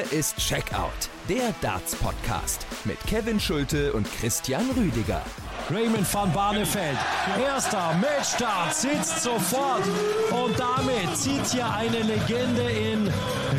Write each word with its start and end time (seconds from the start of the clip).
Hier 0.00 0.18
ist 0.18 0.36
Checkout, 0.38 1.10
der 1.28 1.54
Darts-Podcast 1.60 2.66
mit 2.84 2.98
Kevin 3.06 3.38
Schulte 3.38 3.92
und 3.92 4.10
Christian 4.18 4.70
Rüdiger. 4.70 5.20
Raymond 5.68 6.12
van 6.14 6.32
Barneveld, 6.32 6.96
erster 7.38 7.92
Matchstart, 7.94 8.74
sitzt 8.74 9.22
sofort 9.22 9.82
und 10.30 10.58
damit 10.58 11.16
zieht 11.16 11.44
hier 11.46 11.68
eine 11.70 11.98
Legende 11.98 12.62
in 12.62 13.12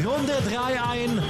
Runde 0.04 0.34
3 0.50 0.82
ein. 0.82 1.24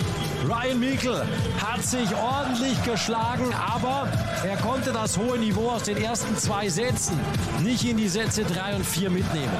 Ryan 0.45 0.79
Meikle 0.79 1.27
hat 1.61 1.83
sich 1.83 2.15
ordentlich 2.15 2.81
geschlagen, 2.83 3.53
aber 3.53 4.07
er 4.45 4.57
konnte 4.57 4.91
das 4.93 5.17
hohe 5.17 5.37
Niveau 5.37 5.71
aus 5.71 5.83
den 5.83 5.97
ersten 5.97 6.37
zwei 6.37 6.69
Sätzen 6.69 7.19
nicht 7.61 7.83
in 7.83 7.97
die 7.97 8.09
Sätze 8.09 8.43
3 8.43 8.75
und 8.75 8.85
4 8.85 9.09
mitnehmen. 9.09 9.51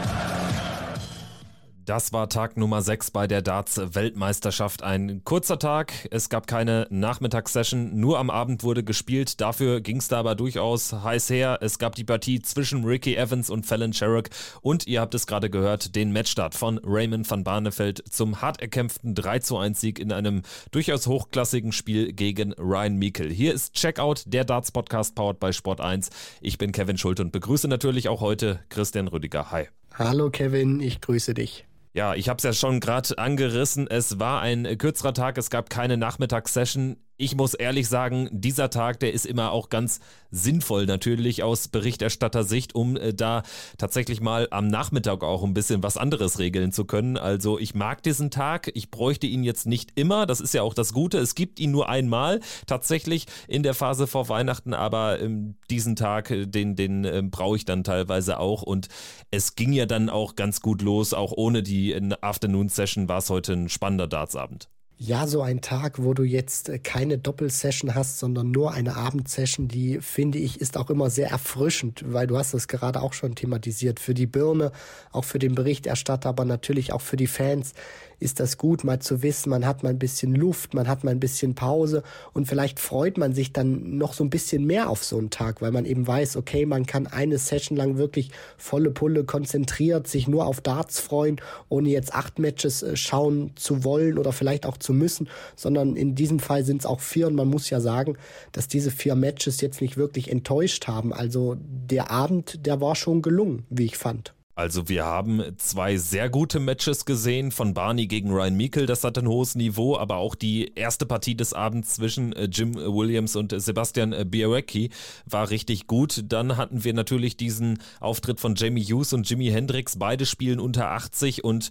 Das 1.91 2.13
war 2.13 2.29
Tag 2.29 2.55
Nummer 2.55 2.81
6 2.81 3.11
bei 3.11 3.27
der 3.27 3.41
Darts-Weltmeisterschaft. 3.41 4.81
Ein 4.81 5.25
kurzer 5.25 5.59
Tag, 5.59 5.91
es 6.09 6.29
gab 6.29 6.47
keine 6.47 6.87
Nachmittagssession, 6.89 7.99
nur 7.99 8.17
am 8.17 8.29
Abend 8.29 8.63
wurde 8.63 8.81
gespielt. 8.81 9.41
Dafür 9.41 9.81
ging 9.81 9.97
es 9.97 10.07
da 10.07 10.19
aber 10.19 10.35
durchaus 10.35 10.93
heiß 10.93 11.29
her. 11.31 11.57
Es 11.59 11.79
gab 11.79 11.95
die 11.95 12.05
Partie 12.05 12.41
zwischen 12.41 12.85
Ricky 12.85 13.17
Evans 13.17 13.49
und 13.49 13.65
Fallon 13.65 13.91
Sherrock 13.91 14.29
und 14.61 14.87
ihr 14.87 15.01
habt 15.01 15.13
es 15.15 15.27
gerade 15.27 15.49
gehört, 15.49 15.93
den 15.97 16.13
Matchstart 16.13 16.55
von 16.55 16.79
Raymond 16.81 17.29
van 17.29 17.43
Barneveld 17.43 18.01
zum 18.09 18.41
hart 18.41 18.61
erkämpften 18.61 19.13
3 19.13 19.39
zu 19.39 19.57
1 19.57 19.81
Sieg 19.81 19.99
in 19.99 20.13
einem 20.13 20.43
durchaus 20.71 21.07
hochklassigen 21.07 21.73
Spiel 21.73 22.13
gegen 22.13 22.53
Ryan 22.53 22.99
Meikle. 22.99 23.27
Hier 23.27 23.53
ist 23.53 23.73
Checkout, 23.73 24.23
der 24.27 24.45
Darts-Podcast 24.45 25.13
powered 25.13 25.41
by 25.41 25.51
Sport 25.51 25.81
1. 25.81 26.09
Ich 26.39 26.57
bin 26.57 26.71
Kevin 26.71 26.97
Schulte 26.97 27.21
und 27.21 27.33
begrüße 27.33 27.67
natürlich 27.67 28.07
auch 28.07 28.21
heute 28.21 28.61
Christian 28.69 29.09
Rüdiger. 29.09 29.51
Hi. 29.51 29.67
Hallo 29.93 30.29
Kevin, 30.29 30.79
ich 30.79 31.01
grüße 31.01 31.33
dich. 31.33 31.65
Ja, 31.93 32.15
ich 32.15 32.29
habe 32.29 32.37
es 32.37 32.43
ja 32.43 32.53
schon 32.53 32.79
gerade 32.79 33.17
angerissen. 33.17 33.87
Es 33.87 34.19
war 34.19 34.41
ein 34.41 34.77
kürzerer 34.77 35.13
Tag, 35.13 35.37
es 35.37 35.49
gab 35.49 35.69
keine 35.69 35.97
Nachmittagssession 35.97 36.97
ich 37.21 37.35
muss 37.35 37.53
ehrlich 37.53 37.87
sagen, 37.87 38.29
dieser 38.31 38.71
Tag, 38.71 38.99
der 38.99 39.13
ist 39.13 39.27
immer 39.27 39.51
auch 39.51 39.69
ganz 39.69 39.99
sinnvoll 40.31 40.87
natürlich 40.87 41.43
aus 41.43 41.67
Berichterstattersicht, 41.67 42.73
um 42.73 42.97
äh, 42.97 43.13
da 43.13 43.43
tatsächlich 43.77 44.21
mal 44.21 44.47
am 44.49 44.67
Nachmittag 44.67 45.23
auch 45.23 45.43
ein 45.43 45.53
bisschen 45.53 45.83
was 45.83 45.97
anderes 45.97 46.39
regeln 46.39 46.71
zu 46.71 46.85
können. 46.85 47.17
Also 47.17 47.59
ich 47.59 47.75
mag 47.75 48.01
diesen 48.01 48.31
Tag, 48.31 48.71
ich 48.73 48.89
bräuchte 48.89 49.27
ihn 49.27 49.43
jetzt 49.43 49.67
nicht 49.67 49.91
immer, 49.99 50.25
das 50.25 50.41
ist 50.41 50.55
ja 50.55 50.63
auch 50.63 50.73
das 50.73 50.93
Gute, 50.93 51.19
es 51.19 51.35
gibt 51.35 51.59
ihn 51.59 51.69
nur 51.69 51.89
einmal 51.89 52.39
tatsächlich 52.65 53.27
in 53.47 53.61
der 53.61 53.75
Phase 53.75 54.07
vor 54.07 54.27
Weihnachten, 54.27 54.73
aber 54.73 55.19
ähm, 55.19 55.55
diesen 55.69 55.95
Tag, 55.95 56.31
äh, 56.31 56.47
den, 56.47 56.75
den 56.75 57.05
äh, 57.05 57.21
brauche 57.23 57.57
ich 57.57 57.65
dann 57.65 57.83
teilweise 57.83 58.39
auch 58.39 58.63
und 58.63 58.87
es 59.29 59.55
ging 59.55 59.73
ja 59.73 59.85
dann 59.85 60.09
auch 60.09 60.35
ganz 60.35 60.61
gut 60.61 60.81
los, 60.81 61.13
auch 61.13 61.33
ohne 61.33 61.61
die 61.61 61.93
äh, 61.93 62.15
Afternoon 62.21 62.67
Session 62.67 63.07
war 63.07 63.19
es 63.19 63.29
heute 63.29 63.53
ein 63.53 63.69
spannender 63.69 64.07
Dartsabend. 64.07 64.69
Ja, 65.03 65.25
so 65.25 65.41
ein 65.41 65.61
Tag, 65.61 66.03
wo 66.03 66.13
du 66.13 66.21
jetzt 66.21 66.69
äh, 66.69 66.77
keine 66.77 67.17
Doppelsession 67.17 67.95
hast, 67.95 68.19
sondern 68.19 68.51
nur 68.51 68.71
eine 68.71 68.97
Abendsession, 68.97 69.67
die 69.67 69.99
finde 69.99 70.37
ich 70.37 70.61
ist 70.61 70.77
auch 70.77 70.91
immer 70.91 71.09
sehr 71.09 71.31
erfrischend, 71.31 72.03
weil 72.05 72.27
du 72.27 72.37
hast 72.37 72.53
es 72.53 72.67
gerade 72.67 73.01
auch 73.01 73.13
schon 73.13 73.33
thematisiert. 73.33 73.99
Für 73.99 74.13
die 74.13 74.27
Birne, 74.27 74.71
auch 75.11 75.25
für 75.25 75.39
den 75.39 75.55
Berichterstatter, 75.55 76.29
aber 76.29 76.45
natürlich 76.45 76.93
auch 76.93 77.01
für 77.01 77.17
die 77.17 77.25
Fans 77.25 77.73
ist 78.21 78.39
das 78.39 78.57
gut, 78.57 78.83
mal 78.83 78.99
zu 78.99 79.23
wissen, 79.23 79.49
man 79.49 79.65
hat 79.65 79.83
mal 79.83 79.89
ein 79.89 79.99
bisschen 79.99 80.35
Luft, 80.35 80.73
man 80.73 80.87
hat 80.87 81.03
mal 81.03 81.11
ein 81.11 81.19
bisschen 81.19 81.55
Pause 81.55 82.03
und 82.33 82.47
vielleicht 82.47 82.79
freut 82.79 83.17
man 83.17 83.33
sich 83.33 83.51
dann 83.51 83.97
noch 83.97 84.13
so 84.13 84.23
ein 84.23 84.29
bisschen 84.29 84.65
mehr 84.65 84.89
auf 84.89 85.03
so 85.03 85.17
einen 85.17 85.31
Tag, 85.31 85.61
weil 85.61 85.71
man 85.71 85.85
eben 85.85 86.05
weiß, 86.05 86.37
okay, 86.37 86.65
man 86.65 86.85
kann 86.85 87.07
eine 87.07 87.37
Session 87.37 87.77
lang 87.77 87.97
wirklich 87.97 88.31
volle 88.57 88.91
Pulle 88.91 89.23
konzentriert 89.23 90.07
sich 90.07 90.27
nur 90.27 90.45
auf 90.45 90.61
Darts 90.61 90.99
freuen, 90.99 91.41
ohne 91.69 91.89
jetzt 91.89 92.13
acht 92.13 92.37
Matches 92.39 92.83
äh, 92.83 92.95
schauen 92.95 93.51
zu 93.55 93.83
wollen 93.83 94.17
oder 94.17 94.31
vielleicht 94.31 94.65
auch 94.65 94.77
zu 94.77 94.93
müssen, 94.93 95.27
sondern 95.55 95.95
in 95.95 96.15
diesem 96.15 96.39
Fall 96.39 96.63
sind 96.63 96.81
es 96.81 96.85
auch 96.85 96.99
vier 96.99 97.27
und 97.27 97.35
man 97.35 97.47
muss 97.47 97.69
ja 97.69 97.81
sagen, 97.81 98.17
dass 98.51 98.67
diese 98.67 98.91
vier 98.91 99.15
Matches 99.15 99.61
jetzt 99.61 99.81
nicht 99.81 99.97
wirklich 99.97 100.29
enttäuscht 100.29 100.87
haben. 100.87 101.13
Also 101.13 101.57
der 101.59 102.11
Abend, 102.11 102.65
der 102.65 102.81
war 102.81 102.95
schon 102.95 103.21
gelungen, 103.21 103.65
wie 103.69 103.85
ich 103.85 103.97
fand. 103.97 104.33
Also 104.53 104.89
wir 104.89 105.05
haben 105.05 105.41
zwei 105.57 105.95
sehr 105.95 106.29
gute 106.29 106.59
Matches 106.59 107.05
gesehen 107.05 107.51
von 107.51 107.73
Barney 107.73 108.07
gegen 108.07 108.31
Ryan 108.31 108.57
Meikle, 108.57 108.85
das 108.85 109.03
hat 109.03 109.17
ein 109.17 109.27
hohes 109.27 109.55
Niveau, 109.55 109.97
aber 109.97 110.17
auch 110.17 110.35
die 110.35 110.73
erste 110.75 111.05
Partie 111.05 111.35
des 111.35 111.53
Abends 111.53 111.95
zwischen 111.95 112.33
äh, 112.33 112.45
Jim 112.51 112.75
Williams 112.75 113.35
und 113.35 113.53
Sebastian 113.59 114.11
äh, 114.11 114.25
Biarecki 114.25 114.89
war 115.25 115.49
richtig 115.49 115.87
gut. 115.87 116.25
Dann 116.27 116.57
hatten 116.57 116.83
wir 116.83 116.93
natürlich 116.93 117.37
diesen 117.37 117.79
Auftritt 118.01 118.39
von 118.41 118.55
Jamie 118.55 118.83
Hughes 118.83 119.13
und 119.13 119.29
Jimi 119.29 119.47
Hendrix, 119.47 119.97
beide 119.97 120.25
spielen 120.25 120.59
unter 120.59 120.91
80 120.91 121.43
und 121.43 121.69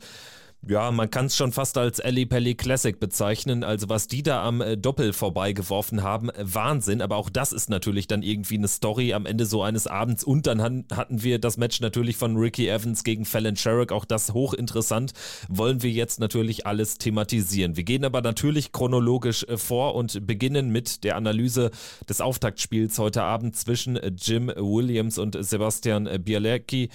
ja, 0.69 0.91
man 0.91 1.11
kann 1.11 1.27
es 1.27 1.37
schon 1.37 1.53
fast 1.53 1.79
als 1.79 2.01
Ellie 2.01 2.27
Pelli 2.27 2.55
Classic 2.55 2.99
bezeichnen. 3.01 3.65
Also 3.65 3.89
was 3.89 4.09
die 4.09 4.23
da 4.23 4.45
am 4.45 4.61
äh, 4.61 4.77
Doppel 4.77 5.15
vorbeigeworfen 5.15 6.03
haben, 6.03 6.29
äh, 6.29 6.35
Wahnsinn. 6.43 7.01
Aber 7.01 7.17
auch 7.17 7.31
das 7.31 7.53
ist 7.53 7.71
natürlich 7.71 8.09
dann 8.09 8.23
irgendwie 8.23 8.59
eine 8.59 8.69
Story 8.69 9.15
am 9.15 9.25
Ende 9.25 9.47
so 9.47 9.63
eines 9.63 9.87
Abends. 9.87 10.23
Und 10.23 10.47
dann 10.47 10.63
hatten 10.63 11.23
wir 11.23 11.39
das 11.39 11.57
Match 11.57 11.81
natürlich 11.81 12.19
von 12.19 12.37
Ricky 12.37 12.69
Evans 12.69 13.05
gegen 13.05 13.25
Fallon 13.25 13.57
Sherrock. 13.57 13.91
Auch 13.91 14.05
das 14.05 14.35
hochinteressant. 14.35 15.13
Wollen 15.49 15.83
wir 15.83 15.91
jetzt 15.91 16.21
natürlich 16.21 16.67
alles 16.67 16.99
thematisieren. 16.99 17.77
Wir 17.77 17.85
gehen 17.85 18.05
aber 18.05 18.21
natürlich 18.21 18.71
chronologisch 18.71 19.45
äh, 19.45 19.57
vor 19.57 19.95
und 19.95 20.27
beginnen 20.27 20.69
mit 20.69 21.05
der 21.05 21.17
Analyse 21.17 21.71
des 22.07 22.21
Auftaktspiels 22.21 22.99
heute 22.99 23.23
Abend 23.23 23.57
zwischen 23.57 23.99
Jim 24.17 24.49
Williams 24.55 25.17
und 25.17 25.43
Sebastian 25.43 26.09
Bialecki. 26.23 26.91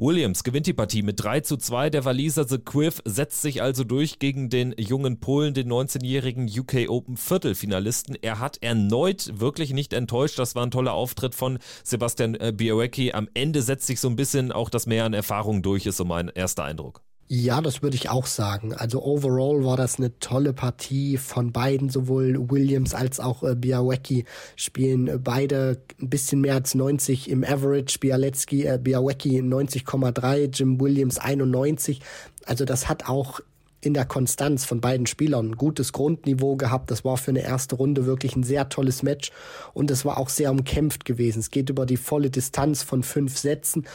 Williams 0.00 0.44
gewinnt 0.44 0.66
die 0.66 0.72
Partie 0.72 1.02
mit 1.02 1.22
3 1.22 1.40
zu 1.40 1.58
2. 1.58 1.90
Der 1.90 2.06
Waliser 2.06 2.48
The 2.48 2.56
Quiff 2.56 3.02
setzt 3.04 3.42
sich 3.42 3.60
also 3.60 3.84
durch 3.84 4.18
gegen 4.18 4.48
den 4.48 4.74
jungen 4.78 5.20
Polen, 5.20 5.52
den 5.52 5.70
19-jährigen 5.70 6.48
UK 6.48 6.88
Open 6.88 7.18
Viertelfinalisten. 7.18 8.16
Er 8.22 8.38
hat 8.38 8.56
erneut 8.62 9.38
wirklich 9.40 9.74
nicht 9.74 9.92
enttäuscht. 9.92 10.38
Das 10.38 10.54
war 10.54 10.64
ein 10.64 10.70
toller 10.70 10.94
Auftritt 10.94 11.34
von 11.34 11.58
Sebastian 11.84 12.34
äh, 12.36 12.50
Białecki. 12.56 13.12
Am 13.12 13.28
Ende 13.34 13.60
setzt 13.60 13.86
sich 13.86 14.00
so 14.00 14.08
ein 14.08 14.16
bisschen 14.16 14.52
auch 14.52 14.70
das 14.70 14.86
Mehr 14.86 15.04
an 15.04 15.12
Erfahrung 15.12 15.60
durch, 15.60 15.84
ist 15.84 15.98
so 15.98 16.06
mein 16.06 16.28
erster 16.28 16.64
Eindruck. 16.64 17.02
Ja, 17.32 17.60
das 17.60 17.80
würde 17.80 17.94
ich 17.94 18.10
auch 18.10 18.26
sagen. 18.26 18.74
Also 18.74 19.04
overall 19.04 19.64
war 19.64 19.76
das 19.76 19.98
eine 19.98 20.18
tolle 20.18 20.52
Partie 20.52 21.16
von 21.16 21.52
beiden, 21.52 21.88
sowohl 21.88 22.50
Williams 22.50 22.92
als 22.92 23.20
auch 23.20 23.44
äh, 23.44 23.54
Białecki 23.54 24.24
spielen 24.56 25.06
äh, 25.06 25.16
beide 25.16 25.80
ein 26.00 26.10
bisschen 26.10 26.40
mehr 26.40 26.54
als 26.54 26.74
90 26.74 27.30
im 27.30 27.44
Average. 27.44 28.00
Bialecki, 28.00 28.66
äh, 28.66 28.80
Białecki 28.82 29.42
90,3, 29.42 30.50
Jim 30.52 30.80
Williams 30.80 31.18
91. 31.18 32.00
Also 32.46 32.64
das 32.64 32.88
hat 32.88 33.08
auch 33.08 33.38
in 33.80 33.94
der 33.94 34.06
Konstanz 34.06 34.64
von 34.64 34.80
beiden 34.80 35.06
Spielern 35.06 35.50
ein 35.50 35.56
gutes 35.56 35.92
Grundniveau 35.92 36.56
gehabt. 36.56 36.90
Das 36.90 37.04
war 37.04 37.16
für 37.16 37.30
eine 37.30 37.42
erste 37.42 37.76
Runde 37.76 38.06
wirklich 38.06 38.34
ein 38.34 38.42
sehr 38.42 38.68
tolles 38.68 39.04
Match 39.04 39.30
und 39.72 39.90
es 39.92 40.04
war 40.04 40.18
auch 40.18 40.30
sehr 40.30 40.50
umkämpft 40.50 41.04
gewesen. 41.04 41.38
Es 41.38 41.50
geht 41.52 41.70
über 41.70 41.86
die 41.86 41.96
volle 41.96 42.28
Distanz 42.30 42.82
von 42.82 43.04
fünf 43.04 43.38
Sätzen 43.38 43.86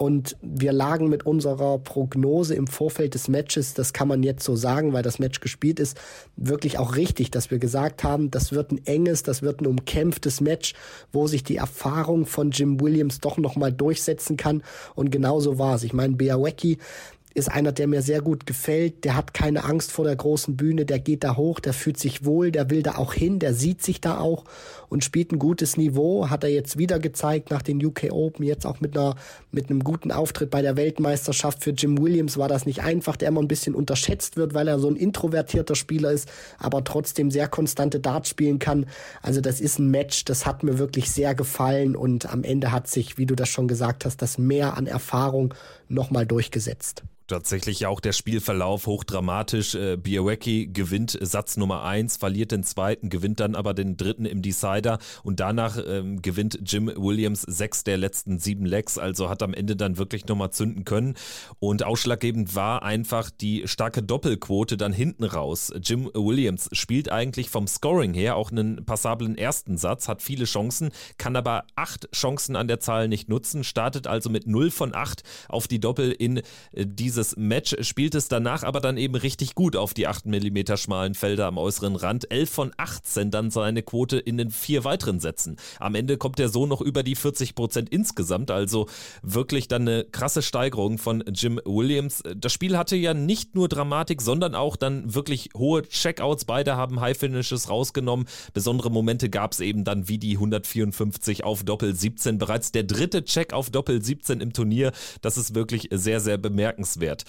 und 0.00 0.38
wir 0.40 0.72
lagen 0.72 1.10
mit 1.10 1.26
unserer 1.26 1.78
Prognose 1.78 2.54
im 2.54 2.66
Vorfeld 2.68 3.12
des 3.12 3.28
Matches, 3.28 3.74
das 3.74 3.92
kann 3.92 4.08
man 4.08 4.22
jetzt 4.22 4.42
so 4.42 4.56
sagen, 4.56 4.94
weil 4.94 5.02
das 5.02 5.18
Match 5.18 5.40
gespielt 5.40 5.78
ist, 5.78 5.94
wirklich 6.36 6.78
auch 6.78 6.96
richtig, 6.96 7.30
dass 7.30 7.50
wir 7.50 7.58
gesagt 7.58 8.02
haben, 8.02 8.30
das 8.30 8.52
wird 8.52 8.72
ein 8.72 8.80
enges, 8.86 9.24
das 9.24 9.42
wird 9.42 9.60
ein 9.60 9.66
umkämpftes 9.66 10.40
Match, 10.40 10.72
wo 11.12 11.26
sich 11.26 11.44
die 11.44 11.56
Erfahrung 11.56 12.24
von 12.24 12.50
Jim 12.50 12.80
Williams 12.80 13.20
doch 13.20 13.36
nochmal 13.36 13.74
durchsetzen 13.74 14.38
kann. 14.38 14.62
Und 14.94 15.10
genauso 15.10 15.58
war 15.58 15.74
es. 15.74 15.82
Ich 15.82 15.92
meine, 15.92 16.14
Biawecki, 16.14 16.78
ist 17.32 17.50
einer, 17.50 17.72
der 17.72 17.86
mir 17.86 18.02
sehr 18.02 18.20
gut 18.20 18.46
gefällt. 18.46 19.04
Der 19.04 19.16
hat 19.16 19.34
keine 19.34 19.64
Angst 19.64 19.92
vor 19.92 20.04
der 20.04 20.16
großen 20.16 20.56
Bühne, 20.56 20.84
der 20.84 20.98
geht 20.98 21.22
da 21.22 21.36
hoch, 21.36 21.60
der 21.60 21.72
fühlt 21.72 21.98
sich 21.98 22.24
wohl, 22.24 22.50
der 22.50 22.70
will 22.70 22.82
da 22.82 22.96
auch 22.96 23.14
hin, 23.14 23.38
der 23.38 23.54
sieht 23.54 23.82
sich 23.82 24.00
da 24.00 24.18
auch 24.18 24.44
und 24.88 25.04
spielt 25.04 25.32
ein 25.32 25.38
gutes 25.38 25.76
Niveau. 25.76 26.28
Hat 26.28 26.42
er 26.42 26.50
jetzt 26.50 26.76
wieder 26.76 26.98
gezeigt 26.98 27.50
nach 27.50 27.62
den 27.62 27.84
UK 27.84 28.08
Open, 28.10 28.44
jetzt 28.44 28.66
auch 28.66 28.80
mit 28.80 28.96
einer 28.96 29.14
mit 29.52 29.70
einem 29.70 29.84
guten 29.84 30.10
Auftritt 30.12 30.50
bei 30.50 30.62
der 30.62 30.76
Weltmeisterschaft. 30.76 31.62
Für 31.62 31.70
Jim 31.70 31.98
Williams 31.98 32.36
war 32.36 32.48
das 32.48 32.66
nicht 32.66 32.82
einfach, 32.82 33.16
der 33.16 33.28
immer 33.28 33.40
ein 33.40 33.48
bisschen 33.48 33.74
unterschätzt 33.74 34.36
wird, 34.36 34.54
weil 34.54 34.68
er 34.68 34.78
so 34.78 34.88
ein 34.88 34.96
introvertierter 34.96 35.76
Spieler 35.76 36.10
ist, 36.10 36.28
aber 36.58 36.82
trotzdem 36.84 37.30
sehr 37.30 37.48
konstante 37.48 38.00
Dart 38.00 38.26
spielen 38.26 38.58
kann. 38.58 38.86
Also 39.22 39.40
das 39.40 39.60
ist 39.60 39.78
ein 39.78 39.90
Match, 39.90 40.24
das 40.24 40.46
hat 40.46 40.62
mir 40.64 40.78
wirklich 40.78 41.10
sehr 41.10 41.34
gefallen 41.34 41.94
und 41.94 42.32
am 42.32 42.42
Ende 42.42 42.72
hat 42.72 42.88
sich, 42.88 43.18
wie 43.18 43.26
du 43.26 43.34
das 43.34 43.48
schon 43.48 43.68
gesagt 43.68 44.04
hast, 44.04 44.20
das 44.22 44.38
Mehr 44.38 44.76
an 44.76 44.86
Erfahrung 44.86 45.54
nochmal 45.90 46.26
durchgesetzt 46.26 47.04
tatsächlich 47.30 47.86
auch 47.86 48.00
der 48.00 48.12
Spielverlauf 48.12 48.86
hochdramatisch. 48.86 49.74
Äh, 49.74 49.96
Biawecki 49.96 50.66
gewinnt 50.66 51.16
Satz 51.20 51.56
Nummer 51.56 51.84
1, 51.84 52.16
verliert 52.16 52.50
den 52.50 52.64
zweiten, 52.64 53.08
gewinnt 53.08 53.40
dann 53.40 53.54
aber 53.54 53.72
den 53.72 53.96
dritten 53.96 54.24
im 54.24 54.42
Decider 54.42 54.98
und 55.22 55.40
danach 55.40 55.78
ähm, 55.86 56.22
gewinnt 56.22 56.58
Jim 56.64 56.92
Williams 56.96 57.42
sechs 57.42 57.84
der 57.84 57.98
letzten 57.98 58.38
sieben 58.38 58.66
Legs, 58.66 58.98
also 58.98 59.28
hat 59.28 59.42
am 59.42 59.54
Ende 59.54 59.76
dann 59.76 59.96
wirklich 59.96 60.26
nochmal 60.26 60.50
zünden 60.50 60.84
können. 60.84 61.14
Und 61.60 61.84
ausschlaggebend 61.84 62.54
war 62.56 62.82
einfach 62.82 63.30
die 63.30 63.62
starke 63.66 64.02
Doppelquote 64.02 64.76
dann 64.76 64.92
hinten 64.92 65.24
raus. 65.24 65.72
Jim 65.80 66.10
Williams 66.12 66.68
spielt 66.72 67.12
eigentlich 67.12 67.48
vom 67.48 67.68
Scoring 67.68 68.12
her 68.12 68.36
auch 68.36 68.50
einen 68.50 68.84
passablen 68.84 69.38
ersten 69.38 69.76
Satz, 69.76 70.08
hat 70.08 70.22
viele 70.22 70.46
Chancen, 70.46 70.90
kann 71.16 71.36
aber 71.36 71.64
acht 71.76 72.08
Chancen 72.12 72.56
an 72.56 72.66
der 72.66 72.80
Zahl 72.80 73.06
nicht 73.06 73.28
nutzen, 73.28 73.62
startet 73.62 74.08
also 74.08 74.30
mit 74.30 74.48
0 74.48 74.70
von 74.72 74.94
8 74.94 75.22
auf 75.48 75.68
die 75.68 75.79
Doppel 75.80 76.12
in 76.12 76.38
äh, 76.38 76.42
diese 76.86 77.10
dieses 77.10 77.36
Match, 77.36 77.74
spielt 77.80 78.14
es 78.14 78.28
danach 78.28 78.62
aber 78.62 78.80
dann 78.80 78.96
eben 78.96 79.16
richtig 79.16 79.56
gut 79.56 79.74
auf 79.74 79.94
die 79.94 80.06
8 80.06 80.26
mm 80.26 80.76
schmalen 80.76 81.14
Felder 81.14 81.46
am 81.46 81.58
äußeren 81.58 81.96
Rand. 81.96 82.30
11 82.30 82.50
von 82.50 82.72
18 82.76 83.32
dann 83.32 83.50
seine 83.50 83.82
Quote 83.82 84.18
in 84.18 84.38
den 84.38 84.50
vier 84.50 84.84
weiteren 84.84 85.18
Sätzen. 85.18 85.56
Am 85.80 85.96
Ende 85.96 86.16
kommt 86.18 86.38
der 86.38 86.48
so 86.48 86.66
noch 86.66 86.80
über 86.80 87.02
die 87.02 87.16
40 87.16 87.56
Prozent 87.56 87.88
insgesamt, 87.88 88.52
also 88.52 88.86
wirklich 89.22 89.66
dann 89.66 89.82
eine 89.82 90.04
krasse 90.04 90.40
Steigerung 90.40 90.98
von 90.98 91.24
Jim 91.34 91.60
Williams. 91.64 92.22
Das 92.36 92.52
Spiel 92.52 92.78
hatte 92.78 92.94
ja 92.96 93.12
nicht 93.12 93.56
nur 93.56 93.68
Dramatik, 93.68 94.22
sondern 94.22 94.54
auch 94.54 94.76
dann 94.76 95.12
wirklich 95.12 95.50
hohe 95.56 95.82
Checkouts. 95.82 96.44
Beide 96.44 96.76
haben 96.76 97.00
High 97.00 97.18
Finishes 97.18 97.68
rausgenommen. 97.68 98.26
Besondere 98.54 98.90
Momente 98.90 99.30
gab 99.30 99.52
es 99.52 99.60
eben 99.60 99.82
dann 99.84 100.08
wie 100.08 100.18
die 100.18 100.34
154 100.34 101.42
auf 101.42 101.64
Doppel 101.64 101.94
17. 101.94 102.38
Bereits 102.38 102.70
der 102.70 102.84
dritte 102.84 103.24
Check 103.24 103.52
auf 103.52 103.70
Doppel 103.70 104.02
17 104.02 104.40
im 104.40 104.52
Turnier. 104.52 104.92
Das 105.22 105.36
ist 105.36 105.54
wirklich 105.54 105.69
sehr, 105.90 106.20
sehr 106.20 106.38
bemerkenswert. 106.38 107.24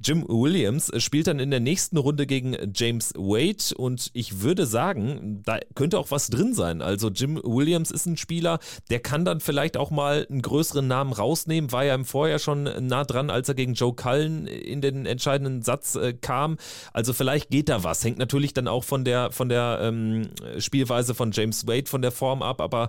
Jim 0.00 0.24
Williams 0.28 0.90
spielt 1.02 1.28
dann 1.28 1.38
in 1.38 1.50
der 1.50 1.60
nächsten 1.60 1.96
Runde 1.96 2.26
gegen 2.26 2.56
James 2.74 3.14
Wade 3.14 3.74
und 3.76 4.10
ich 4.12 4.40
würde 4.42 4.66
sagen, 4.66 5.42
da 5.44 5.58
könnte 5.74 5.98
auch 5.98 6.10
was 6.10 6.28
drin 6.28 6.52
sein. 6.52 6.82
Also 6.82 7.08
Jim 7.10 7.40
Williams 7.42 7.90
ist 7.90 8.06
ein 8.06 8.16
Spieler, 8.16 8.58
der 8.90 9.00
kann 9.00 9.24
dann 9.24 9.40
vielleicht 9.40 9.76
auch 9.76 9.90
mal 9.90 10.26
einen 10.28 10.42
größeren 10.42 10.86
Namen 10.86 11.12
rausnehmen, 11.12 11.72
war 11.72 11.84
ja 11.84 11.94
im 11.94 12.04
Vorjahr 12.04 12.38
schon 12.38 12.64
nah 12.86 13.04
dran, 13.04 13.30
als 13.30 13.48
er 13.48 13.54
gegen 13.54 13.74
Joe 13.74 13.94
Cullen 13.94 14.46
in 14.46 14.80
den 14.80 15.06
entscheidenden 15.06 15.62
Satz 15.62 15.94
äh, 15.94 16.12
kam. 16.12 16.56
Also 16.92 17.12
vielleicht 17.12 17.50
geht 17.50 17.68
da 17.68 17.84
was. 17.84 18.04
Hängt 18.04 18.18
natürlich 18.18 18.52
dann 18.52 18.68
auch 18.68 18.84
von 18.84 19.04
der, 19.04 19.30
von 19.30 19.48
der 19.48 19.78
ähm, 19.80 20.28
Spielweise 20.58 21.14
von 21.14 21.30
James 21.32 21.66
Wade, 21.66 21.88
von 21.88 22.02
der 22.02 22.12
Form 22.12 22.42
ab, 22.42 22.60
aber 22.60 22.88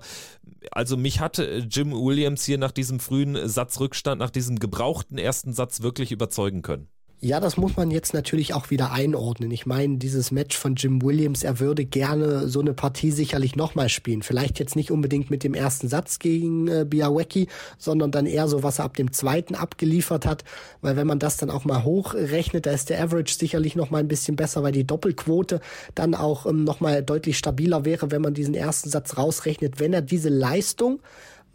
also 0.71 0.97
mich 0.97 1.19
hat 1.19 1.37
Jim 1.37 1.91
Williams 1.91 2.43
hier 2.45 2.57
nach 2.57 2.71
diesem 2.71 2.99
frühen 2.99 3.47
Satzrückstand, 3.47 4.19
nach 4.19 4.31
diesem 4.31 4.59
gebrauchten 4.59 5.17
ersten 5.17 5.53
Satz 5.53 5.81
wirklich 5.81 6.11
überzeugen 6.11 6.61
können. 6.61 6.87
Ja, 7.25 7.39
das 7.39 7.57
muss 7.57 7.75
man 7.75 7.89
jetzt 7.89 8.13
natürlich 8.13 8.53
auch 8.53 8.69
wieder 8.69 8.91
einordnen. 8.91 9.49
Ich 9.49 9.65
meine, 9.65 9.97
dieses 9.97 10.29
Match 10.29 10.55
von 10.55 10.75
Jim 10.75 11.01
Williams, 11.01 11.43
er 11.43 11.59
würde 11.59 11.83
gerne 11.83 12.47
so 12.47 12.59
eine 12.59 12.75
Partie 12.75 13.09
sicherlich 13.09 13.55
nochmal 13.55 13.89
spielen. 13.89 14.21
Vielleicht 14.21 14.59
jetzt 14.59 14.75
nicht 14.75 14.91
unbedingt 14.91 15.31
mit 15.31 15.43
dem 15.43 15.55
ersten 15.55 15.87
Satz 15.87 16.19
gegen 16.19 16.67
äh, 16.67 16.85
Biawecki, 16.87 17.47
sondern 17.79 18.11
dann 18.11 18.27
eher 18.27 18.47
so, 18.47 18.61
was 18.61 18.77
er 18.77 18.85
ab 18.85 18.95
dem 18.95 19.11
zweiten 19.11 19.55
abgeliefert 19.55 20.27
hat. 20.27 20.43
Weil 20.81 20.97
wenn 20.97 21.07
man 21.07 21.17
das 21.17 21.37
dann 21.37 21.49
auch 21.49 21.65
mal 21.65 21.83
hochrechnet, 21.83 22.67
da 22.67 22.69
ist 22.69 22.91
der 22.91 23.01
Average 23.01 23.33
sicherlich 23.39 23.75
nochmal 23.75 24.01
ein 24.01 24.07
bisschen 24.07 24.35
besser, 24.35 24.61
weil 24.61 24.73
die 24.73 24.85
Doppelquote 24.85 25.61
dann 25.95 26.13
auch 26.13 26.45
ähm, 26.45 26.63
nochmal 26.63 27.01
deutlich 27.01 27.39
stabiler 27.39 27.85
wäre, 27.85 28.11
wenn 28.11 28.21
man 28.21 28.35
diesen 28.35 28.53
ersten 28.53 28.91
Satz 28.91 29.17
rausrechnet. 29.17 29.79
Wenn 29.79 29.93
er 29.93 30.03
diese 30.03 30.29
Leistung 30.29 30.99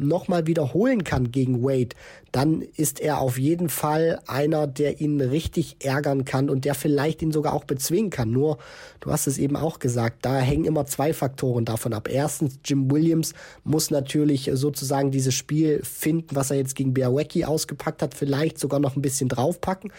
nochmal 0.00 0.46
wiederholen 0.46 1.04
kann 1.04 1.30
gegen 1.30 1.62
Wade, 1.62 1.96
dann 2.32 2.62
ist 2.62 3.00
er 3.00 3.20
auf 3.20 3.38
jeden 3.38 3.68
Fall 3.68 4.20
einer, 4.26 4.66
der 4.66 5.00
ihn 5.00 5.20
richtig 5.20 5.76
ärgern 5.80 6.24
kann 6.24 6.48
und 6.48 6.64
der 6.64 6.74
vielleicht 6.74 7.22
ihn 7.22 7.32
sogar 7.32 7.54
auch 7.54 7.64
bezwingen 7.64 8.10
kann. 8.10 8.30
Nur, 8.30 8.58
du 9.00 9.10
hast 9.10 9.26
es 9.26 9.38
eben 9.38 9.56
auch 9.56 9.78
gesagt, 9.78 10.24
da 10.24 10.38
hängen 10.38 10.64
immer 10.64 10.86
zwei 10.86 11.12
Faktoren 11.12 11.64
davon 11.64 11.92
ab. 11.92 12.08
Erstens, 12.10 12.58
Jim 12.64 12.90
Williams 12.90 13.32
muss 13.64 13.90
natürlich 13.90 14.50
sozusagen 14.54 15.10
dieses 15.10 15.34
Spiel 15.34 15.80
finden, 15.82 16.36
was 16.36 16.50
er 16.50 16.56
jetzt 16.56 16.74
gegen 16.74 16.94
Biawecki 16.94 17.44
ausgepackt 17.44 18.02
hat, 18.02 18.14
vielleicht 18.14 18.58
sogar 18.58 18.80
noch 18.80 18.96
ein 18.96 19.02
bisschen 19.02 19.28
draufpacken. 19.28 19.92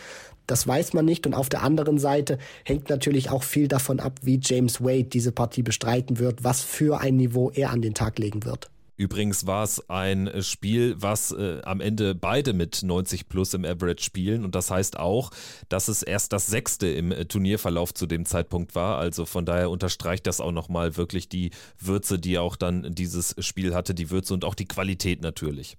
Das 0.48 0.68
weiß 0.68 0.94
man 0.94 1.06
nicht. 1.06 1.26
Und 1.26 1.34
auf 1.34 1.48
der 1.48 1.64
anderen 1.64 1.98
Seite 1.98 2.38
hängt 2.66 2.90
natürlich 2.90 3.30
auch 3.30 3.44
viel 3.44 3.70
davon 3.70 4.00
ab, 4.00 4.20
wie 4.24 4.40
James 4.42 4.82
Wade 4.82 5.06
diese 5.06 5.32
Partie 5.32 5.64
bestreiten 5.64 6.20
wird, 6.20 6.44
was 6.44 6.62
für 6.62 7.00
ein 7.00 7.16
Niveau 7.16 7.52
er 7.52 7.72
an 7.72 7.82
den 7.82 7.94
Tag 7.94 8.20
legen 8.20 8.44
wird. 8.44 8.70
Übrigens 9.02 9.48
war 9.48 9.64
es 9.64 9.90
ein 9.90 10.30
Spiel, 10.44 10.94
was 10.96 11.32
äh, 11.32 11.60
am 11.64 11.82
Ende 11.82 12.14
beide 12.14 12.54
mit 12.54 12.84
90 12.84 13.30
plus 13.30 13.56
im 13.56 13.66
Average 13.66 14.04
spielen 14.04 14.46
und 14.46 14.54
das 14.54 14.70
heißt 14.70 15.00
auch, 15.00 15.32
dass 15.70 15.88
es 15.88 16.04
erst 16.04 16.34
das 16.34 16.46
sechste 16.46 16.88
im 16.88 17.12
äh, 17.12 17.26
Turnierverlauf 17.26 17.96
zu 17.96 18.06
dem 18.06 18.28
Zeitpunkt 18.28 18.76
war. 18.76 19.00
Also 19.00 19.26
von 19.26 19.44
daher 19.44 19.72
unterstreicht 19.72 20.28
das 20.28 20.40
auch 20.40 20.52
nochmal 20.52 20.98
wirklich 20.98 21.28
die 21.28 21.50
Würze, 21.80 22.20
die 22.20 22.38
auch 22.38 22.56
dann 22.56 22.94
dieses 22.94 23.34
Spiel 23.40 23.74
hatte, 23.74 23.96
die 23.96 24.12
Würze 24.12 24.36
und 24.36 24.46
auch 24.46 24.54
die 24.54 24.68
Qualität 24.68 25.24
natürlich. 25.24 25.78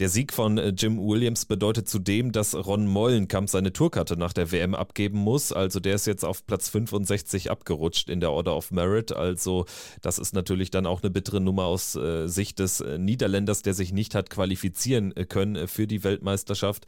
Der 0.00 0.08
Sieg 0.08 0.32
von 0.32 0.58
äh, 0.58 0.70
Jim 0.70 0.98
Williams 0.98 1.44
bedeutet 1.44 1.88
zudem, 1.88 2.32
dass 2.32 2.56
Ron 2.56 2.88
Mollenkamp 2.88 3.50
seine 3.50 3.72
Tourkarte 3.72 4.16
nach 4.16 4.32
der 4.32 4.50
WM 4.50 4.74
abgeben 4.74 5.20
muss. 5.20 5.52
Also 5.52 5.78
der 5.78 5.94
ist 5.94 6.08
jetzt 6.08 6.24
auf 6.24 6.44
Platz 6.44 6.70
65 6.70 7.52
abgerutscht 7.52 8.10
in 8.10 8.18
der 8.18 8.32
Order 8.32 8.56
of 8.56 8.72
Merit. 8.72 9.12
Also 9.12 9.64
das 10.02 10.18
ist 10.18 10.34
natürlich 10.34 10.72
dann 10.72 10.86
auch 10.86 11.04
eine 11.04 11.12
bittere 11.12 11.40
Nummer 11.40 11.66
aus 11.66 11.94
äh, 11.94 12.26
Sicht 12.26 12.58
des 12.58 12.63
des 12.64 12.80
äh, 12.80 12.98
Niederländers, 12.98 13.62
der 13.62 13.74
sich 13.74 13.92
nicht 13.92 14.14
hat 14.14 14.30
qualifizieren 14.30 15.14
äh, 15.16 15.24
können 15.24 15.54
äh, 15.56 15.66
für 15.66 15.86
die 15.86 16.02
Weltmeisterschaft. 16.02 16.86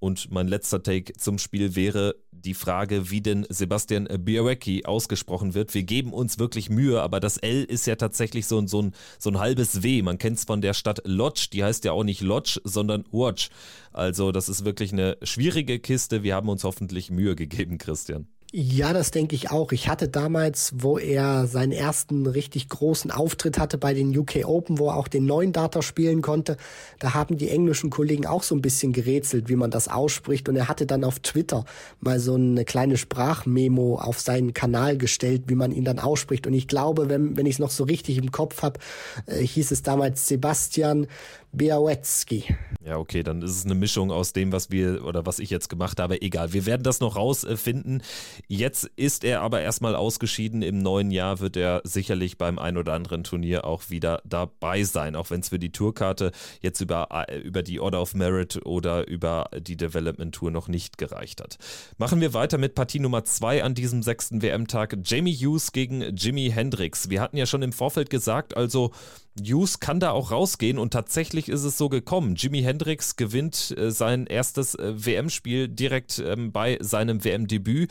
Und 0.00 0.30
mein 0.30 0.46
letzter 0.46 0.82
Take 0.82 1.12
zum 1.14 1.38
Spiel 1.38 1.74
wäre 1.74 2.14
die 2.30 2.54
Frage, 2.54 3.10
wie 3.10 3.20
denn 3.20 3.46
Sebastian 3.48 4.06
Biawecki 4.06 4.84
ausgesprochen 4.84 5.54
wird. 5.54 5.74
Wir 5.74 5.82
geben 5.82 6.12
uns 6.12 6.38
wirklich 6.38 6.70
Mühe, 6.70 7.02
aber 7.02 7.18
das 7.18 7.36
L 7.36 7.64
ist 7.64 7.86
ja 7.86 7.96
tatsächlich 7.96 8.46
so, 8.46 8.64
so, 8.68 8.82
ein, 8.82 8.94
so 9.18 9.30
ein 9.30 9.40
halbes 9.40 9.82
W. 9.82 10.02
Man 10.02 10.18
kennt 10.18 10.38
es 10.38 10.44
von 10.44 10.60
der 10.60 10.72
Stadt 10.72 11.02
Lodz, 11.04 11.50
die 11.50 11.64
heißt 11.64 11.84
ja 11.84 11.92
auch 11.92 12.04
nicht 12.04 12.20
Lodz, 12.20 12.60
sondern 12.62 13.04
Watch. 13.10 13.50
Also 13.92 14.30
das 14.30 14.48
ist 14.48 14.64
wirklich 14.64 14.92
eine 14.92 15.16
schwierige 15.22 15.80
Kiste. 15.80 16.22
Wir 16.22 16.36
haben 16.36 16.48
uns 16.48 16.62
hoffentlich 16.62 17.10
Mühe 17.10 17.34
gegeben, 17.34 17.78
Christian. 17.78 18.28
Ja, 18.50 18.94
das 18.94 19.10
denke 19.10 19.34
ich 19.34 19.50
auch. 19.50 19.72
Ich 19.72 19.90
hatte 19.90 20.08
damals, 20.08 20.72
wo 20.78 20.96
er 20.96 21.46
seinen 21.46 21.72
ersten 21.72 22.26
richtig 22.26 22.70
großen 22.70 23.10
Auftritt 23.10 23.58
hatte 23.58 23.76
bei 23.76 23.92
den 23.92 24.16
UK 24.16 24.46
Open, 24.46 24.78
wo 24.78 24.88
er 24.88 24.96
auch 24.96 25.08
den 25.08 25.26
neuen 25.26 25.52
Data 25.52 25.82
spielen 25.82 26.22
konnte, 26.22 26.56
da 26.98 27.12
haben 27.12 27.36
die 27.36 27.50
englischen 27.50 27.90
Kollegen 27.90 28.24
auch 28.24 28.42
so 28.42 28.54
ein 28.54 28.62
bisschen 28.62 28.94
gerätselt, 28.94 29.50
wie 29.50 29.56
man 29.56 29.70
das 29.70 29.88
ausspricht. 29.88 30.48
Und 30.48 30.56
er 30.56 30.66
hatte 30.66 30.86
dann 30.86 31.04
auf 31.04 31.20
Twitter 31.20 31.66
mal 32.00 32.20
so 32.20 32.36
eine 32.36 32.64
kleine 32.64 32.96
Sprachmemo 32.96 33.98
auf 33.98 34.18
seinen 34.18 34.54
Kanal 34.54 34.96
gestellt, 34.96 35.42
wie 35.48 35.54
man 35.54 35.70
ihn 35.70 35.84
dann 35.84 35.98
ausspricht. 35.98 36.46
Und 36.46 36.54
ich 36.54 36.68
glaube, 36.68 37.10
wenn, 37.10 37.36
wenn 37.36 37.44
ich 37.44 37.56
es 37.56 37.58
noch 37.58 37.70
so 37.70 37.84
richtig 37.84 38.16
im 38.16 38.32
Kopf 38.32 38.62
habe, 38.62 38.80
äh, 39.26 39.44
hieß 39.44 39.72
es 39.72 39.82
damals 39.82 40.26
Sebastian 40.26 41.06
Białecki. 41.52 42.44
Ja, 42.84 42.96
okay, 42.96 43.22
dann 43.22 43.42
ist 43.42 43.50
es 43.50 43.64
eine 43.64 43.74
Mischung 43.74 44.10
aus 44.10 44.32
dem, 44.32 44.52
was 44.52 44.70
wir 44.70 45.04
oder 45.04 45.26
was 45.26 45.40
ich 45.40 45.50
jetzt 45.50 45.68
gemacht 45.68 46.00
habe. 46.00 46.22
Egal, 46.22 46.52
wir 46.52 46.64
werden 46.64 46.82
das 46.82 47.00
noch 47.00 47.16
rausfinden. 47.16 48.02
Jetzt 48.46 48.90
ist 48.96 49.24
er 49.24 49.42
aber 49.42 49.60
erstmal 49.60 49.94
ausgeschieden. 49.94 50.62
Im 50.62 50.78
neuen 50.78 51.10
Jahr 51.10 51.40
wird 51.40 51.56
er 51.56 51.82
sicherlich 51.84 52.38
beim 52.38 52.58
ein 52.58 52.76
oder 52.76 52.94
anderen 52.94 53.24
Turnier 53.24 53.64
auch 53.64 53.90
wieder 53.90 54.22
dabei 54.24 54.84
sein, 54.84 55.16
auch 55.16 55.30
wenn 55.30 55.40
es 55.40 55.48
für 55.48 55.58
die 55.58 55.72
Tourkarte 55.72 56.32
jetzt 56.60 56.80
über, 56.80 57.26
über 57.42 57.62
die 57.62 57.80
Order 57.80 58.00
of 58.00 58.14
Merit 58.14 58.64
oder 58.64 59.06
über 59.06 59.50
die 59.58 59.76
Development 59.76 60.34
Tour 60.34 60.50
noch 60.50 60.68
nicht 60.68 60.98
gereicht 60.98 61.42
hat. 61.42 61.58
Machen 61.98 62.20
wir 62.20 62.32
weiter 62.32 62.58
mit 62.58 62.74
Partie 62.74 63.00
Nummer 63.00 63.24
2 63.24 63.64
an 63.64 63.74
diesem 63.74 64.02
sechsten 64.02 64.40
WM-Tag. 64.40 64.96
Jamie 65.04 65.34
Hughes 65.34 65.72
gegen 65.72 66.16
Jimi 66.16 66.50
Hendrix. 66.50 67.10
Wir 67.10 67.20
hatten 67.20 67.36
ja 67.36 67.46
schon 67.46 67.62
im 67.62 67.72
Vorfeld 67.72 68.08
gesagt, 68.08 68.56
also 68.56 68.92
Hughes 69.42 69.80
kann 69.80 70.00
da 70.00 70.10
auch 70.10 70.30
rausgehen 70.30 70.78
und 70.78 70.92
tatsächlich 70.92 71.48
ist 71.48 71.64
es 71.64 71.78
so 71.78 71.88
gekommen. 71.88 72.34
Jimi 72.34 72.62
Hendrix 72.62 73.16
gewinnt 73.16 73.74
äh, 73.76 73.90
sein 73.90 74.26
erstes 74.26 74.74
äh, 74.74 74.92
WM-Spiel 74.94 75.68
direkt 75.68 76.18
ähm, 76.18 76.52
bei 76.52 76.78
seinem 76.80 77.24
WM-Debüt 77.24 77.90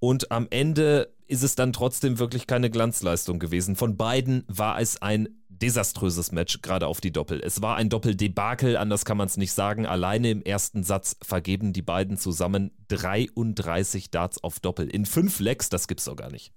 und 0.00 0.30
am 0.30 0.46
Ende 0.50 1.12
ist 1.26 1.42
es 1.42 1.54
dann 1.54 1.72
trotzdem 1.72 2.18
wirklich 2.18 2.46
keine 2.46 2.70
Glanzleistung 2.70 3.38
gewesen. 3.38 3.76
Von 3.76 3.96
beiden 3.96 4.44
war 4.48 4.80
es 4.80 5.02
ein 5.02 5.28
desaströses 5.48 6.32
Match, 6.32 6.62
gerade 6.62 6.86
auf 6.86 7.00
die 7.00 7.12
Doppel. 7.12 7.40
Es 7.44 7.60
war 7.62 7.76
ein 7.76 7.88
Doppeldebakel, 7.88 8.76
anders 8.76 9.04
kann 9.04 9.16
man 9.16 9.26
es 9.26 9.36
nicht 9.36 9.52
sagen. 9.52 9.86
Alleine 9.86 10.30
im 10.30 10.42
ersten 10.42 10.84
Satz 10.84 11.16
vergeben 11.22 11.72
die 11.72 11.82
beiden 11.82 12.16
zusammen 12.16 12.70
33 12.88 14.10
Darts 14.10 14.42
auf 14.42 14.60
Doppel. 14.60 14.88
In 14.88 15.04
fünf 15.04 15.40
Lecks, 15.40 15.68
das 15.68 15.88
gibt's 15.88 16.04
doch 16.04 16.16
gar 16.16 16.30
nicht. 16.30 16.52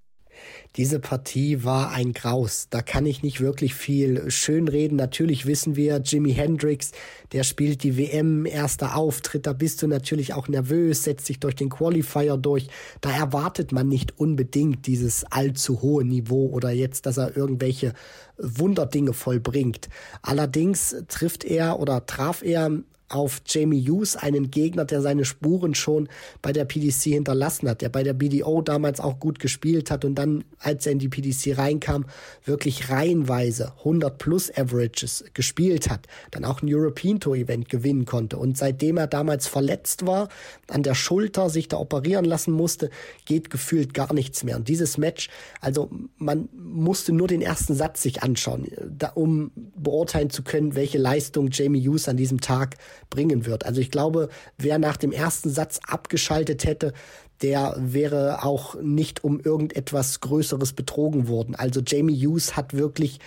Diese 0.77 0.99
Partie 0.99 1.63
war 1.65 1.91
ein 1.91 2.13
Graus. 2.13 2.67
Da 2.69 2.81
kann 2.81 3.05
ich 3.05 3.23
nicht 3.23 3.41
wirklich 3.41 3.75
viel 3.75 4.31
schönreden. 4.31 4.95
Natürlich 4.95 5.45
wissen 5.45 5.75
wir, 5.75 5.97
Jimi 5.97 6.33
Hendrix, 6.33 6.91
der 7.33 7.43
spielt 7.43 7.83
die 7.83 7.97
WM, 7.97 8.45
erster 8.45 8.95
Auftritt. 8.95 9.45
Da 9.47 9.53
bist 9.53 9.81
du 9.81 9.87
natürlich 9.87 10.33
auch 10.33 10.47
nervös, 10.47 11.03
setzt 11.03 11.25
sich 11.25 11.39
durch 11.39 11.55
den 11.55 11.69
Qualifier 11.69 12.37
durch. 12.37 12.67
Da 13.01 13.11
erwartet 13.11 13.71
man 13.71 13.89
nicht 13.89 14.17
unbedingt 14.17 14.87
dieses 14.87 15.25
allzu 15.25 15.81
hohe 15.81 16.05
Niveau 16.05 16.47
oder 16.47 16.71
jetzt, 16.71 17.05
dass 17.05 17.17
er 17.17 17.35
irgendwelche 17.35 17.93
Wunderdinge 18.37 19.13
vollbringt. 19.13 19.89
Allerdings 20.21 20.95
trifft 21.07 21.43
er 21.43 21.79
oder 21.79 22.05
traf 22.05 22.43
er 22.43 22.71
auf 23.11 23.41
Jamie 23.45 23.81
Hughes, 23.87 24.15
einen 24.15 24.51
Gegner, 24.51 24.85
der 24.85 25.01
seine 25.01 25.25
Spuren 25.25 25.75
schon 25.75 26.09
bei 26.41 26.53
der 26.53 26.65
PDC 26.65 27.13
hinterlassen 27.13 27.69
hat, 27.69 27.81
der 27.81 27.89
bei 27.89 28.03
der 28.03 28.13
BDO 28.13 28.61
damals 28.61 28.99
auch 28.99 29.19
gut 29.19 29.39
gespielt 29.39 29.91
hat 29.91 30.05
und 30.05 30.15
dann, 30.15 30.43
als 30.59 30.85
er 30.85 30.93
in 30.93 30.99
die 30.99 31.09
PDC 31.09 31.57
reinkam, 31.57 32.05
wirklich 32.45 32.89
reihenweise 32.89 33.73
100 33.79 34.17
plus 34.17 34.51
Averages 34.55 35.25
gespielt 35.33 35.89
hat, 35.89 36.07
dann 36.31 36.45
auch 36.45 36.61
ein 36.61 36.73
European 36.73 37.19
Tour 37.19 37.35
Event 37.35 37.69
gewinnen 37.69 38.05
konnte 38.05 38.37
und 38.37 38.57
seitdem 38.57 38.97
er 38.97 39.07
damals 39.07 39.47
verletzt 39.47 40.05
war, 40.05 40.29
an 40.69 40.83
der 40.83 40.95
Schulter 40.95 41.49
sich 41.49 41.67
da 41.67 41.77
operieren 41.77 42.25
lassen 42.25 42.51
musste, 42.51 42.89
geht 43.25 43.49
gefühlt 43.49 43.93
gar 43.93 44.13
nichts 44.13 44.43
mehr. 44.43 44.55
Und 44.55 44.67
dieses 44.67 44.97
Match, 44.97 45.29
also 45.59 45.89
man 46.17 46.49
musste 46.53 47.11
nur 47.11 47.27
den 47.27 47.41
ersten 47.41 47.75
Satz 47.75 48.01
sich 48.01 48.23
anschauen, 48.23 48.67
da, 48.89 49.09
um 49.09 49.51
beurteilen 49.75 50.29
zu 50.29 50.43
können, 50.43 50.75
welche 50.75 50.97
Leistung 50.97 51.49
Jamie 51.51 51.87
Hughes 51.87 52.07
an 52.07 52.17
diesem 52.17 52.41
Tag 52.41 52.77
bringen 53.09 53.45
wird. 53.45 53.65
Also 53.65 53.81
ich 53.81 53.91
glaube, 53.91 54.29
wer 54.57 54.79
nach 54.79 54.97
dem 54.97 55.11
ersten 55.11 55.49
Satz 55.49 55.79
abgeschaltet 55.87 56.65
hätte, 56.65 56.93
der 57.41 57.75
wäre 57.77 58.43
auch 58.43 58.75
nicht 58.81 59.23
um 59.23 59.39
irgendetwas 59.39 60.19
Größeres 60.19 60.73
betrogen 60.73 61.27
worden. 61.27 61.55
Also 61.55 61.81
Jamie 61.85 62.15
Hughes 62.15 62.55
hat 62.55 62.73
wirklich 62.73 63.19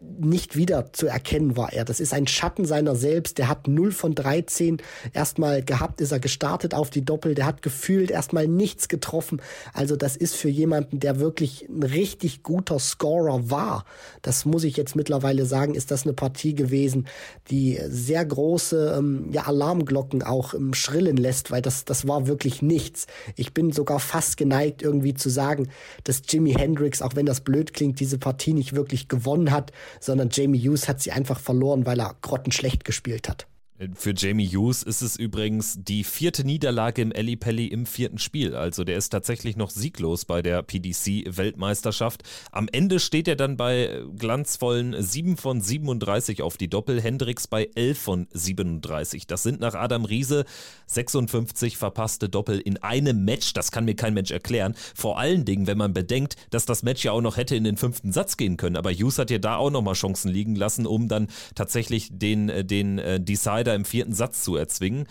nicht 0.00 0.54
wieder 0.54 0.92
zu 0.92 1.08
erkennen 1.08 1.56
war 1.56 1.72
er. 1.72 1.84
Das 1.84 1.98
ist 1.98 2.14
ein 2.14 2.28
Schatten 2.28 2.64
seiner 2.66 2.94
selbst. 2.94 3.38
Der 3.38 3.48
hat 3.48 3.66
0 3.66 3.90
von 3.90 4.14
13 4.14 4.80
erstmal 5.12 5.64
gehabt, 5.64 6.00
ist 6.00 6.12
er 6.12 6.20
gestartet 6.20 6.72
auf 6.72 6.90
die 6.90 7.04
Doppel. 7.04 7.34
Der 7.34 7.46
hat 7.46 7.62
gefühlt 7.62 8.12
erstmal 8.12 8.46
nichts 8.46 8.88
getroffen. 8.88 9.42
Also 9.72 9.96
das 9.96 10.16
ist 10.16 10.36
für 10.36 10.48
jemanden, 10.48 11.00
der 11.00 11.18
wirklich 11.18 11.68
ein 11.68 11.82
richtig 11.82 12.44
guter 12.44 12.78
Scorer 12.78 13.50
war. 13.50 13.84
Das 14.22 14.44
muss 14.44 14.62
ich 14.62 14.76
jetzt 14.76 14.94
mittlerweile 14.94 15.46
sagen, 15.46 15.74
ist 15.74 15.90
das 15.90 16.04
eine 16.04 16.12
Partie 16.12 16.54
gewesen, 16.54 17.08
die 17.50 17.80
sehr 17.88 18.24
große 18.24 18.94
ähm, 18.98 19.30
ja, 19.32 19.46
Alarmglocken 19.46 20.22
auch 20.22 20.54
ähm, 20.54 20.74
schrillen 20.74 21.16
lässt, 21.16 21.50
weil 21.50 21.62
das, 21.62 21.84
das 21.84 22.06
war 22.06 22.28
wirklich 22.28 22.62
nichts. 22.62 23.08
Ich 23.34 23.52
bin 23.52 23.72
sogar 23.72 23.98
fast 23.98 24.36
geneigt 24.36 24.80
irgendwie 24.80 25.14
zu 25.14 25.28
sagen, 25.28 25.68
dass 26.04 26.22
Jimi 26.28 26.52
Hendrix, 26.52 27.02
auch 27.02 27.16
wenn 27.16 27.26
das 27.26 27.40
blöd 27.40 27.72
klingt, 27.72 27.98
diese 27.98 28.18
Partie 28.18 28.52
nicht 28.52 28.76
wirklich 28.76 29.08
gewonnen 29.08 29.50
hat, 29.50 29.72
sondern 30.00 30.30
Jamie 30.32 30.58
Hughes 30.58 30.88
hat 30.88 31.00
sie 31.00 31.12
einfach 31.12 31.38
verloren, 31.38 31.86
weil 31.86 32.00
er 32.00 32.16
grottenschlecht 32.22 32.84
gespielt 32.84 33.28
hat. 33.28 33.46
Für 33.94 34.12
Jamie 34.12 34.48
Hughes 34.48 34.82
ist 34.82 35.02
es 35.02 35.14
übrigens 35.14 35.78
die 35.78 36.02
vierte 36.02 36.44
Niederlage 36.44 37.00
im 37.00 37.12
Eli 37.12 37.36
Pelli 37.36 37.68
im 37.68 37.86
vierten 37.86 38.18
Spiel. 38.18 38.56
Also 38.56 38.82
der 38.82 38.96
ist 38.96 39.10
tatsächlich 39.10 39.56
noch 39.56 39.70
sieglos 39.70 40.24
bei 40.24 40.42
der 40.42 40.64
PDC-Weltmeisterschaft. 40.64 42.24
Am 42.50 42.66
Ende 42.72 42.98
steht 42.98 43.28
er 43.28 43.36
dann 43.36 43.56
bei 43.56 44.02
glanzvollen 44.16 45.00
7 45.00 45.36
von 45.36 45.60
37 45.60 46.42
auf 46.42 46.56
die 46.56 46.68
Doppel, 46.68 47.00
Hendricks 47.00 47.46
bei 47.46 47.70
11 47.76 47.98
von 48.00 48.26
37. 48.32 49.28
Das 49.28 49.44
sind 49.44 49.60
nach 49.60 49.74
Adam 49.74 50.04
Riese 50.04 50.44
56 50.86 51.76
verpasste 51.76 52.28
Doppel 52.28 52.58
in 52.58 52.78
einem 52.78 53.24
Match. 53.24 53.52
Das 53.52 53.70
kann 53.70 53.84
mir 53.84 53.94
kein 53.94 54.12
Mensch 54.12 54.32
erklären. 54.32 54.74
Vor 54.96 55.20
allen 55.20 55.44
Dingen, 55.44 55.68
wenn 55.68 55.78
man 55.78 55.92
bedenkt, 55.92 56.34
dass 56.50 56.66
das 56.66 56.82
Match 56.82 57.04
ja 57.04 57.12
auch 57.12 57.20
noch 57.20 57.36
hätte 57.36 57.54
in 57.54 57.62
den 57.62 57.76
fünften 57.76 58.10
Satz 58.10 58.36
gehen 58.36 58.56
können. 58.56 58.74
Aber 58.74 58.90
Hughes 58.90 59.20
hat 59.20 59.30
ja 59.30 59.38
da 59.38 59.54
auch 59.54 59.70
nochmal 59.70 59.94
Chancen 59.94 60.32
liegen 60.32 60.56
lassen, 60.56 60.84
um 60.84 61.06
dann 61.06 61.28
tatsächlich 61.54 62.08
den, 62.10 62.48
äh, 62.48 62.64
den 62.64 62.98
äh, 62.98 63.20
Decider 63.20 63.67
leider 63.68 63.76
im 63.76 63.84
vierten 63.84 64.14
Satz 64.14 64.42
zu 64.42 64.56
erzwingen. 64.56 65.06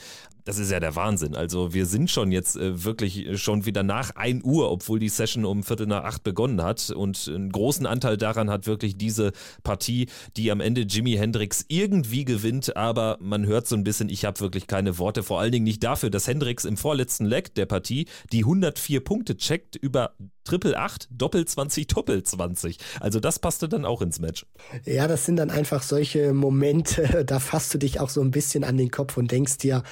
Das 0.47 0.59
ist 0.59 0.71
ja 0.71 0.79
der 0.79 0.95
Wahnsinn. 0.95 1.35
Also 1.35 1.73
wir 1.73 1.85
sind 1.85 2.09
schon 2.09 2.31
jetzt 2.31 2.55
äh, 2.55 2.85
wirklich 2.85 3.37
schon 3.37 3.65
wieder 3.65 3.83
nach 3.83 4.15
1 4.15 4.45
Uhr, 4.45 4.71
obwohl 4.71 4.97
die 4.97 5.09
Session 5.09 5.43
um 5.43 5.61
Viertel 5.61 5.87
nach 5.87 6.05
acht 6.05 6.23
begonnen 6.23 6.63
hat. 6.63 6.89
Und 6.89 7.27
einen 7.27 7.51
großen 7.51 7.85
Anteil 7.85 8.15
daran 8.15 8.49
hat 8.49 8.65
wirklich 8.65 8.97
diese 8.97 9.33
Partie, 9.63 10.07
die 10.37 10.49
am 10.49 10.61
Ende 10.61 10.83
Jimi 10.83 11.15
Hendrix 11.17 11.65
irgendwie 11.67 12.23
gewinnt. 12.23 12.77
Aber 12.77 13.17
man 13.19 13.45
hört 13.45 13.67
so 13.67 13.75
ein 13.75 13.83
bisschen, 13.83 14.07
ich 14.07 14.23
habe 14.23 14.39
wirklich 14.39 14.67
keine 14.67 14.97
Worte. 14.99 15.21
Vor 15.21 15.41
allen 15.41 15.51
Dingen 15.51 15.65
nicht 15.65 15.83
dafür, 15.83 16.09
dass 16.09 16.29
Hendrix 16.29 16.63
im 16.63 16.77
vorletzten 16.77 17.25
Leg 17.25 17.53
der 17.55 17.65
Partie 17.65 18.07
die 18.31 18.45
104 18.45 19.01
Punkte 19.01 19.35
checkt 19.35 19.75
über 19.75 20.13
Triple 20.47 20.77
8, 20.77 21.09
Doppel 21.11 21.43
20, 21.45 21.87
Doppel 21.87 22.23
20. 22.23 22.77
Also 23.01 23.19
das 23.19 23.37
passte 23.37 23.67
dann 23.67 23.83
auch 23.83 24.01
ins 24.01 24.19
Match. 24.19 24.45
Ja, 24.85 25.09
das 25.09 25.25
sind 25.25 25.35
dann 25.35 25.49
einfach 25.49 25.83
solche 25.83 26.33
Momente, 26.33 27.25
da 27.27 27.39
fasst 27.39 27.73
du 27.73 27.77
dich 27.77 27.99
auch 27.99 28.07
so 28.07 28.21
ein 28.21 28.31
bisschen 28.31 28.63
an 28.63 28.77
den 28.77 28.89
Kopf 28.89 29.17
und 29.17 29.29
denkst 29.29 29.57
dir, 29.57 29.83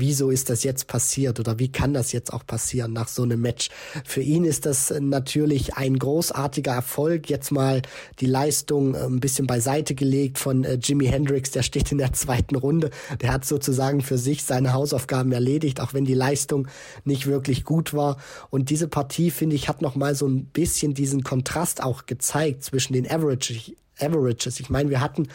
wieso 0.00 0.30
ist 0.30 0.50
das 0.50 0.64
jetzt 0.64 0.86
passiert 0.86 1.38
oder 1.38 1.58
wie 1.58 1.70
kann 1.70 1.92
das 1.94 2.12
jetzt 2.12 2.32
auch 2.32 2.44
passieren 2.46 2.92
nach 2.92 3.08
so 3.08 3.22
einem 3.22 3.40
Match? 3.40 3.68
Für 4.04 4.22
ihn 4.22 4.44
ist 4.44 4.66
das 4.66 4.92
natürlich 4.98 5.74
ein 5.74 5.98
großartiger 5.98 6.72
Erfolg. 6.72 7.30
Jetzt 7.30 7.52
mal 7.52 7.82
die 8.18 8.26
Leistung 8.26 8.94
äh, 8.94 9.04
ein 9.04 9.20
bisschen 9.20 9.46
beiseite 9.46 9.94
gelegt 9.94 10.38
von 10.38 10.64
äh, 10.64 10.74
Jimi 10.74 11.06
Hendrix, 11.06 11.50
der 11.50 11.62
steht 11.62 11.92
in 11.92 11.98
der 11.98 12.12
zweiten 12.12 12.56
Runde. 12.56 12.90
Der 13.20 13.32
hat 13.32 13.44
sozusagen 13.44 14.00
für 14.00 14.18
sich 14.18 14.42
seine 14.44 14.72
Hausaufgaben 14.72 15.32
erledigt, 15.32 15.80
auch 15.80 15.94
wenn 15.94 16.04
die 16.04 16.14
Leistung 16.14 16.66
nicht 17.04 17.26
wirklich 17.26 17.64
gut 17.64 17.94
war. 17.94 18.16
Und 18.50 18.70
diese 18.70 18.88
Partie, 18.88 19.30
finde 19.30 19.56
ich, 19.56 19.68
hat 19.68 19.82
noch 19.82 19.94
mal 19.94 20.14
so 20.14 20.26
ein 20.26 20.46
bisschen 20.46 20.94
diesen 20.94 21.22
Kontrast 21.22 21.82
auch 21.82 22.06
gezeigt 22.06 22.64
zwischen 22.64 22.94
den 22.94 23.10
Average, 23.10 23.74
Averages. 24.00 24.60
Ich 24.60 24.70
meine, 24.70 24.90
wir 24.90 25.00
hatten 25.00 25.28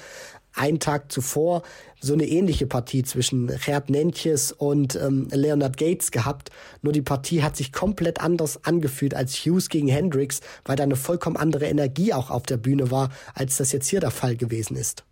einen 0.55 0.79
Tag 0.79 1.11
zuvor 1.11 1.63
so 2.01 2.13
eine 2.13 2.25
ähnliche 2.25 2.67
Partie 2.67 3.03
zwischen 3.03 3.47
Gerd 3.47 3.89
Nentjes 3.89 4.51
und 4.51 4.95
ähm, 4.95 5.27
Leonard 5.31 5.77
Gates 5.77 6.11
gehabt. 6.11 6.49
Nur 6.81 6.93
die 6.93 7.01
Partie 7.01 7.41
hat 7.41 7.55
sich 7.55 7.71
komplett 7.71 8.21
anders 8.21 8.63
angefühlt 8.63 9.13
als 9.13 9.35
Hughes 9.35 9.69
gegen 9.69 9.87
Hendricks, 9.87 10.41
weil 10.65 10.75
da 10.75 10.83
eine 10.83 10.95
vollkommen 10.95 11.37
andere 11.37 11.65
Energie 11.65 12.13
auch 12.13 12.29
auf 12.29 12.43
der 12.43 12.57
Bühne 12.57 12.91
war, 12.91 13.09
als 13.33 13.57
das 13.57 13.71
jetzt 13.71 13.87
hier 13.87 13.99
der 13.99 14.11
Fall 14.11 14.35
gewesen 14.35 14.77
ist. 14.77 15.03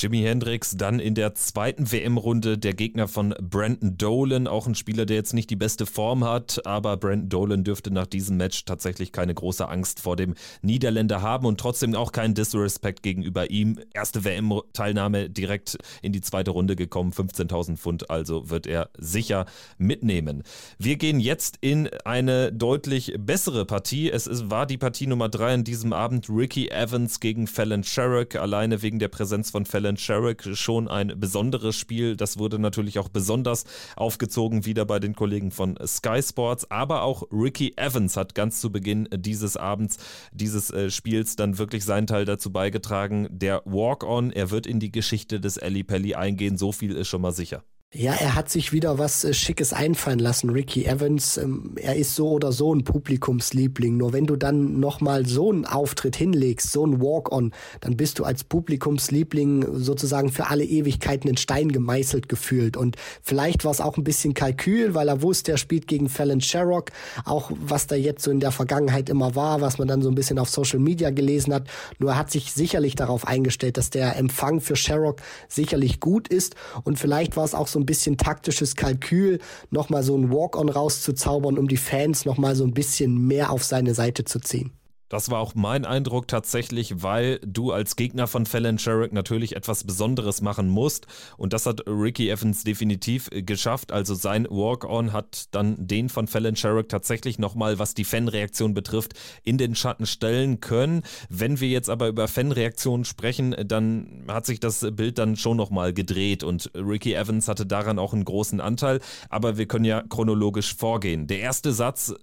Jimi 0.00 0.22
Hendrix 0.22 0.76
dann 0.76 1.00
in 1.00 1.16
der 1.16 1.34
zweiten 1.34 1.90
WM-Runde 1.90 2.56
der 2.56 2.72
Gegner 2.72 3.08
von 3.08 3.34
Brandon 3.42 3.98
Dolan, 3.98 4.46
auch 4.46 4.68
ein 4.68 4.76
Spieler, 4.76 5.06
der 5.06 5.16
jetzt 5.16 5.34
nicht 5.34 5.50
die 5.50 5.56
beste 5.56 5.86
Form 5.86 6.22
hat, 6.22 6.64
aber 6.64 6.96
Brandon 6.96 7.28
Dolan 7.28 7.64
dürfte 7.64 7.90
nach 7.90 8.06
diesem 8.06 8.36
Match 8.36 8.64
tatsächlich 8.64 9.10
keine 9.10 9.34
große 9.34 9.68
Angst 9.68 9.98
vor 9.98 10.14
dem 10.14 10.34
Niederländer 10.62 11.20
haben 11.20 11.46
und 11.46 11.58
trotzdem 11.58 11.96
auch 11.96 12.12
keinen 12.12 12.34
Disrespect 12.34 13.02
gegenüber 13.02 13.50
ihm. 13.50 13.80
Erste 13.92 14.24
WM-Teilnahme 14.24 15.30
direkt 15.30 15.76
in 16.00 16.12
die 16.12 16.20
zweite 16.20 16.52
Runde 16.52 16.76
gekommen, 16.76 17.10
15.000 17.10 17.76
Pfund, 17.76 18.08
also 18.08 18.50
wird 18.50 18.68
er 18.68 18.90
sicher 18.96 19.46
mitnehmen. 19.78 20.44
Wir 20.78 20.94
gehen 20.94 21.18
jetzt 21.18 21.58
in 21.60 21.88
eine 22.04 22.52
deutlich 22.52 23.14
bessere 23.18 23.64
Partie. 23.64 24.12
Es 24.12 24.28
ist, 24.28 24.48
war 24.48 24.66
die 24.66 24.78
Partie 24.78 25.08
Nummer 25.08 25.28
drei 25.28 25.54
an 25.54 25.64
diesem 25.64 25.92
Abend, 25.92 26.28
Ricky 26.30 26.68
Evans 26.68 27.18
gegen 27.18 27.48
Fallon 27.48 27.82
Sherrick, 27.82 28.36
alleine 28.36 28.80
wegen 28.82 29.00
der 29.00 29.08
Präsenz 29.08 29.50
von 29.50 29.66
Fallon 29.66 29.87
Alan 29.88 29.96
Sherrick 29.96 30.46
schon 30.52 30.86
ein 30.86 31.18
besonderes 31.18 31.74
Spiel. 31.74 32.14
Das 32.14 32.36
wurde 32.36 32.58
natürlich 32.58 32.98
auch 32.98 33.08
besonders 33.08 33.64
aufgezogen 33.96 34.66
wieder 34.66 34.84
bei 34.84 34.98
den 34.98 35.14
Kollegen 35.14 35.50
von 35.50 35.78
Sky 35.86 36.22
Sports. 36.22 36.70
Aber 36.70 37.04
auch 37.04 37.22
Ricky 37.32 37.72
Evans 37.76 38.18
hat 38.18 38.34
ganz 38.34 38.60
zu 38.60 38.70
Beginn 38.70 39.08
dieses 39.10 39.56
Abends, 39.56 39.96
dieses 40.30 40.70
äh, 40.70 40.90
Spiels 40.90 41.36
dann 41.36 41.56
wirklich 41.56 41.86
seinen 41.86 42.06
Teil 42.06 42.26
dazu 42.26 42.52
beigetragen. 42.52 43.28
Der 43.30 43.62
Walk-On, 43.64 44.30
er 44.30 44.50
wird 44.50 44.66
in 44.66 44.78
die 44.78 44.92
Geschichte 44.92 45.40
des 45.40 45.58
Ali 45.58 45.84
Pelli 45.84 46.14
eingehen. 46.14 46.58
So 46.58 46.70
viel 46.70 46.94
ist 46.94 47.08
schon 47.08 47.22
mal 47.22 47.32
sicher. 47.32 47.64
Ja, 47.94 48.12
er 48.12 48.34
hat 48.34 48.50
sich 48.50 48.74
wieder 48.74 48.98
was 48.98 49.24
äh, 49.24 49.32
Schickes 49.32 49.72
einfallen 49.72 50.18
lassen, 50.18 50.50
Ricky 50.50 50.84
Evans. 50.84 51.38
Ähm, 51.38 51.72
er 51.76 51.96
ist 51.96 52.14
so 52.14 52.32
oder 52.32 52.52
so 52.52 52.74
ein 52.74 52.84
Publikumsliebling. 52.84 53.96
Nur 53.96 54.12
wenn 54.12 54.26
du 54.26 54.36
dann 54.36 54.78
nochmal 54.78 55.24
so 55.24 55.50
einen 55.50 55.64
Auftritt 55.64 56.14
hinlegst, 56.14 56.70
so 56.70 56.84
einen 56.84 57.00
Walk-on, 57.00 57.50
dann 57.80 57.96
bist 57.96 58.18
du 58.18 58.24
als 58.24 58.44
Publikumsliebling 58.44 59.78
sozusagen 59.78 60.30
für 60.30 60.48
alle 60.48 60.64
Ewigkeiten 60.64 61.30
in 61.30 61.38
Stein 61.38 61.72
gemeißelt 61.72 62.28
gefühlt. 62.28 62.76
Und 62.76 62.96
vielleicht 63.22 63.64
war 63.64 63.70
es 63.70 63.80
auch 63.80 63.96
ein 63.96 64.04
bisschen 64.04 64.34
Kalkül, 64.34 64.92
weil 64.92 65.08
er 65.08 65.22
wusste, 65.22 65.52
er 65.52 65.58
spielt 65.58 65.86
gegen 65.86 66.10
Fallon 66.10 66.42
Sherrock. 66.42 66.90
Auch 67.24 67.50
was 67.58 67.86
da 67.86 67.94
jetzt 67.96 68.22
so 68.22 68.30
in 68.30 68.40
der 68.40 68.52
Vergangenheit 68.52 69.08
immer 69.08 69.34
war, 69.34 69.62
was 69.62 69.78
man 69.78 69.88
dann 69.88 70.02
so 70.02 70.10
ein 70.10 70.14
bisschen 70.14 70.38
auf 70.38 70.50
Social 70.50 70.78
Media 70.78 71.08
gelesen 71.08 71.54
hat. 71.54 71.66
Nur 71.98 72.10
er 72.10 72.18
hat 72.18 72.30
sich 72.30 72.52
sicherlich 72.52 72.96
darauf 72.96 73.26
eingestellt, 73.26 73.78
dass 73.78 73.88
der 73.88 74.16
Empfang 74.16 74.60
für 74.60 74.76
Sherrock 74.76 75.22
sicherlich 75.48 76.00
gut 76.00 76.28
ist. 76.28 76.54
Und 76.84 76.98
vielleicht 76.98 77.38
war 77.38 77.46
es 77.46 77.54
auch 77.54 77.66
so 77.66 77.77
ein 77.78 77.86
bisschen 77.86 78.16
taktisches 78.16 78.76
Kalkül, 78.76 79.38
nochmal 79.70 80.02
so 80.02 80.16
ein 80.16 80.30
Walk-on 80.30 80.68
rauszuzaubern, 80.68 81.58
um 81.58 81.68
die 81.68 81.76
Fans 81.76 82.24
nochmal 82.24 82.56
so 82.56 82.64
ein 82.64 82.74
bisschen 82.74 83.26
mehr 83.26 83.50
auf 83.50 83.64
seine 83.64 83.94
Seite 83.94 84.24
zu 84.24 84.40
ziehen. 84.40 84.72
Das 85.08 85.30
war 85.30 85.40
auch 85.40 85.54
mein 85.54 85.84
Eindruck 85.84 86.28
tatsächlich, 86.28 87.02
weil 87.02 87.40
du 87.44 87.72
als 87.72 87.96
Gegner 87.96 88.26
von 88.26 88.46
Fallon 88.46 88.78
Sherrick 88.78 89.12
natürlich 89.12 89.56
etwas 89.56 89.84
Besonderes 89.84 90.42
machen 90.42 90.68
musst. 90.68 91.06
Und 91.36 91.52
das 91.52 91.66
hat 91.66 91.86
Ricky 91.86 92.30
Evans 92.30 92.64
definitiv 92.64 93.30
geschafft. 93.32 93.92
Also 93.92 94.14
sein 94.14 94.46
Walk-On 94.50 95.12
hat 95.12 95.46
dann 95.52 95.86
den 95.86 96.08
von 96.08 96.26
Fallon 96.26 96.56
Sherrick 96.56 96.88
tatsächlich 96.88 97.38
nochmal, 97.38 97.78
was 97.78 97.94
die 97.94 98.04
Fanreaktion 98.04 98.74
betrifft, 98.74 99.14
in 99.42 99.58
den 99.58 99.74
Schatten 99.74 100.06
stellen 100.06 100.60
können. 100.60 101.02
Wenn 101.28 101.60
wir 101.60 101.68
jetzt 101.68 101.88
aber 101.88 102.08
über 102.08 102.28
Fanreaktionen 102.28 103.04
sprechen, 103.04 103.56
dann 103.66 104.24
hat 104.28 104.46
sich 104.46 104.60
das 104.60 104.86
Bild 104.92 105.18
dann 105.18 105.36
schon 105.36 105.56
nochmal 105.56 105.92
gedreht 105.92 106.42
und 106.42 106.70
Ricky 106.74 107.14
Evans 107.14 107.48
hatte 107.48 107.66
daran 107.66 107.98
auch 107.98 108.12
einen 108.12 108.24
großen 108.24 108.60
Anteil. 108.60 109.00
Aber 109.30 109.56
wir 109.56 109.66
können 109.66 109.84
ja 109.84 110.02
chronologisch 110.02 110.74
vorgehen. 110.74 111.26
Der 111.26 111.40
erste 111.40 111.72
Satz 111.72 112.14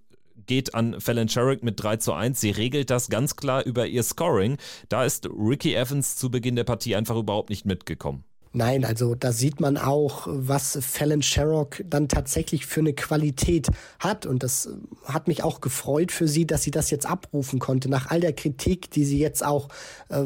geht 0.48 0.76
an 0.76 1.00
Fallon 1.00 1.30
Sherrick 1.30 1.64
mit 1.64 1.82
3 1.82 1.98
zu 1.98 2.14
1. 2.14 2.40
Sie 2.40 2.52
regelt 2.52 2.90
das 2.90 3.10
ganz 3.10 3.36
klar 3.36 3.64
über 3.66 3.88
ihr 3.88 4.04
Scoring. 4.04 4.58
Da 4.90 5.06
ist 5.06 5.28
Ricky 5.28 5.76
Evans 5.76 6.16
zu 6.16 6.30
Beginn 6.30 6.56
der 6.56 6.64
Partie 6.64 6.96
einfach 6.96 7.16
überhaupt 7.16 7.50
nicht 7.50 7.66
mitgekommen. 7.66 8.24
Nein, 8.58 8.86
also 8.86 9.16
da 9.16 9.34
sieht 9.34 9.60
man 9.60 9.76
auch, 9.76 10.28
was 10.32 10.78
Fallon 10.82 11.22
Sherrock 11.22 11.84
dann 11.90 12.08
tatsächlich 12.08 12.66
für 12.66 12.80
eine 12.80 12.94
Qualität 12.94 13.68
hat. 14.00 14.26
Und 14.26 14.44
das 14.44 14.70
hat 15.04 15.28
mich 15.28 15.44
auch 15.44 15.60
gefreut 15.60 16.14
für 16.14 16.30
sie, 16.30 16.48
dass 16.48 16.64
sie 16.64 16.72
das 16.72 16.90
jetzt 16.90 17.06
abrufen 17.06 17.60
konnte. 17.60 17.90
Nach 17.90 18.12
all 18.12 18.22
der 18.22 18.32
Kritik, 18.32 18.90
die 18.92 19.04
sie 19.04 19.20
jetzt 19.20 19.46
auch 19.46 19.68
äh, 20.08 20.24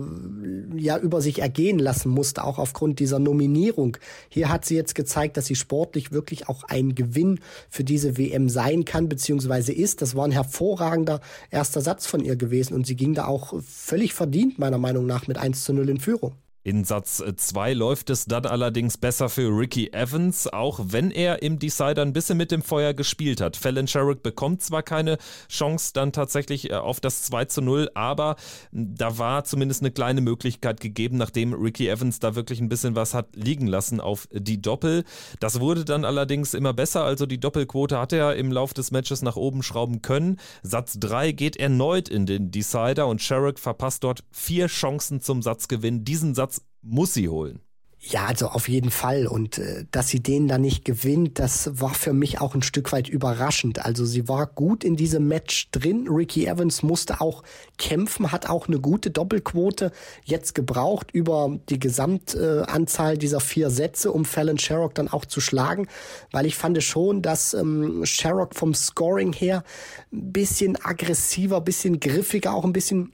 ja 0.78 1.00
über 1.00 1.22
sich 1.22 1.40
ergehen 1.40 1.80
lassen 1.80 2.10
musste, 2.10 2.44
auch 2.44 2.60
aufgrund 2.60 3.00
dieser 3.00 3.18
Nominierung. 3.18 3.98
Hier 4.30 4.50
hat 4.50 4.64
sie 4.64 4.76
jetzt 4.76 4.94
gezeigt, 4.94 5.36
dass 5.36 5.48
sie 5.48 5.56
sportlich 5.56 6.12
wirklich 6.12 6.50
auch 6.50 6.64
ein 6.66 6.94
Gewinn 6.94 7.40
für 7.68 7.84
diese 7.84 8.16
WM 8.20 8.48
sein 8.48 8.86
kann, 8.86 9.10
beziehungsweise 9.10 9.74
ist. 9.74 10.04
Das 10.04 10.14
war 10.14 10.26
ein 10.26 10.32
hervorragender 10.32 11.20
erster 11.50 11.82
Satz 11.82 12.06
von 12.06 12.24
ihr 12.24 12.36
gewesen. 12.36 12.76
Und 12.76 12.86
sie 12.86 12.96
ging 12.96 13.16
da 13.16 13.26
auch 13.26 13.56
völlig 13.64 14.14
verdient, 14.14 14.60
meiner 14.60 14.78
Meinung 14.78 15.08
nach, 15.08 15.26
mit 15.26 15.40
1 15.40 15.64
zu 15.64 15.74
0 15.74 15.90
in 15.90 16.00
Führung. 16.00 16.34
In 16.62 16.84
Satz 16.84 17.24
2 17.36 17.74
läuft 17.74 18.10
es 18.10 18.26
dann 18.26 18.46
allerdings 18.46 18.98
besser 18.98 19.30
für 19.30 19.48
Ricky 19.48 19.94
Evans, 19.94 20.46
auch 20.46 20.82
wenn 20.84 21.10
er 21.10 21.42
im 21.42 21.58
Decider 21.58 22.02
ein 22.02 22.12
bisschen 22.12 22.38
mit 22.38 22.52
dem 22.52 22.62
Feuer 22.62 22.94
gespielt 22.94 23.40
hat. 23.40 23.56
Fallon 23.56 23.88
Sherrick 23.88 24.24
bekommt 24.24 24.62
zwar 24.62 24.84
keine 24.84 25.20
Chance 25.48 25.92
dann 25.94 26.12
tatsächlich 26.12 26.70
äh, 26.70 26.74
auf 26.74 27.00
das 27.00 27.24
2 27.24 27.46
zu 27.46 27.62
0, 27.62 27.90
aber 27.94 28.36
da 28.74 29.18
war 29.18 29.46
zumindest 29.46 29.84
eine 29.84 29.92
kleine 29.92 30.20
Möglichkeit 30.20 30.82
gegeben, 30.82 31.16
nachdem 31.16 31.54
Ricky 31.54 31.88
Evans 31.88 32.20
da 32.20 32.36
wirklich 32.36 32.60
ein 32.60 32.68
bisschen 32.68 32.94
was 32.94 33.14
hat 33.14 33.28
liegen 33.36 33.68
lassen 33.68 34.02
auf 34.02 34.28
die 34.34 34.62
Doppel. 34.62 35.06
Das 35.40 35.62
wurde 35.62 35.86
dann 35.86 36.04
allerdings 36.04 36.54
immer 36.54 36.74
besser, 36.74 37.06
also 37.06 37.26
die 37.26 37.40
Doppelquote 37.40 37.98
hat 37.98 38.12
er 38.12 38.36
im 38.36 38.52
Lauf 38.52 38.74
des 38.74 38.92
Matches 38.92 39.22
nach 39.22 39.38
oben 39.38 39.64
schrauben 39.64 40.02
können. 40.02 40.38
Satz 40.62 41.00
3 41.00 41.32
geht 41.32 41.56
erneut 41.56 42.10
in 42.10 42.26
den 42.26 42.52
Decider 42.52 43.08
und 43.08 43.22
Sherrick 43.22 43.60
verpasst 43.60 44.04
dort 44.04 44.26
vier 44.30 44.68
Chancen 44.68 45.22
zum 45.22 45.42
Satzgewinn. 45.42 46.04
Diesen 46.04 46.36
Satz 46.36 46.49
muss 46.82 47.14
sie 47.14 47.30
holen. 47.30 47.62
Ja, 48.02 48.28
also 48.28 48.48
auf 48.48 48.70
jeden 48.70 48.92
Fall. 48.92 49.28
Und 49.28 49.58
äh, 49.58 49.86
dass 49.92 50.08
sie 50.08 50.22
den 50.22 50.48
da 50.48 50.58
nicht 50.58 50.86
gewinnt, 50.86 51.38
das 51.38 51.82
war 51.82 51.94
für 51.94 52.14
mich 52.14 52.40
auch 52.40 52.56
ein 52.56 52.62
Stück 52.62 52.94
weit 52.94 53.10
überraschend. 53.10 53.86
Also 53.86 54.06
sie 54.06 54.30
war 54.30 54.48
gut 54.48 54.86
in 54.86 54.96
diesem 54.96 55.28
Match 55.28 55.70
drin. 55.72 56.08
Ricky 56.08 56.46
Evans 56.46 56.82
musste 56.82 57.20
auch 57.20 57.44
kämpfen, 57.78 58.32
hat 58.32 58.50
auch 58.50 58.70
eine 58.70 58.80
gute 58.80 59.12
Doppelquote 59.12 59.92
jetzt 60.24 60.56
gebraucht 60.56 61.12
über 61.12 61.60
die 61.68 61.78
Gesamtanzahl 61.78 63.16
äh, 63.16 63.18
dieser 63.18 63.42
vier 63.42 63.70
Sätze, 63.70 64.14
um 64.14 64.24
Fallon 64.24 64.58
Sherrock 64.58 64.96
dann 64.96 65.10
auch 65.10 65.26
zu 65.26 65.42
schlagen. 65.42 65.88
Weil 66.32 66.46
ich 66.46 66.56
fand 66.56 66.82
schon, 66.82 67.22
dass 67.22 67.54
ähm, 67.54 68.06
Sherrock 68.06 68.56
vom 68.56 68.74
Scoring 68.74 69.34
her 69.34 69.66
ein 70.14 70.32
bisschen 70.32 70.78
aggressiver, 70.82 71.60
bisschen 71.60 72.00
griffiger, 72.00 72.54
auch 72.54 72.64
ein 72.64 72.72
bisschen 72.72 73.12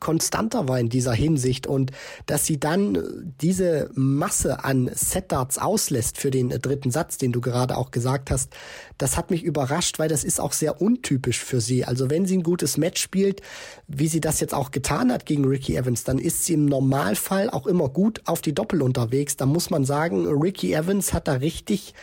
konstanter 0.00 0.68
war 0.68 0.78
in 0.78 0.90
dieser 0.90 1.14
Hinsicht 1.14 1.66
und 1.66 1.92
dass 2.26 2.44
sie 2.44 2.60
dann 2.60 3.32
diese 3.40 3.90
Masse 3.94 4.62
an 4.62 4.90
Set-Darts 4.92 5.56
auslässt 5.56 6.18
für 6.18 6.30
den 6.30 6.50
dritten 6.50 6.90
Satz, 6.90 7.16
den 7.16 7.32
du 7.32 7.40
gerade 7.40 7.76
auch 7.76 7.90
gesagt 7.90 8.30
hast, 8.30 8.52
das 8.98 9.16
hat 9.16 9.30
mich 9.30 9.42
überrascht, 9.42 9.98
weil 9.98 10.08
das 10.08 10.24
ist 10.24 10.40
auch 10.40 10.52
sehr 10.52 10.82
untypisch 10.82 11.42
für 11.42 11.62
sie. 11.62 11.86
Also 11.86 12.10
wenn 12.10 12.26
sie 12.26 12.36
ein 12.36 12.42
gutes 12.42 12.76
Match 12.76 13.00
spielt, 13.00 13.40
wie 13.86 14.08
sie 14.08 14.20
das 14.20 14.40
jetzt 14.40 14.52
auch 14.52 14.72
getan 14.72 15.10
hat 15.10 15.24
gegen 15.24 15.46
Ricky 15.46 15.74
Evans, 15.76 16.04
dann 16.04 16.18
ist 16.18 16.44
sie 16.44 16.52
im 16.52 16.66
Normalfall 16.66 17.48
auch 17.48 17.66
immer 17.66 17.88
gut 17.88 18.20
auf 18.26 18.42
die 18.42 18.54
Doppel 18.54 18.82
unterwegs. 18.82 19.36
Da 19.36 19.46
muss 19.46 19.70
man 19.70 19.86
sagen, 19.86 20.26
Ricky 20.26 20.74
Evans 20.74 21.14
hat 21.14 21.28
da 21.28 21.34
richtig, 21.34 21.94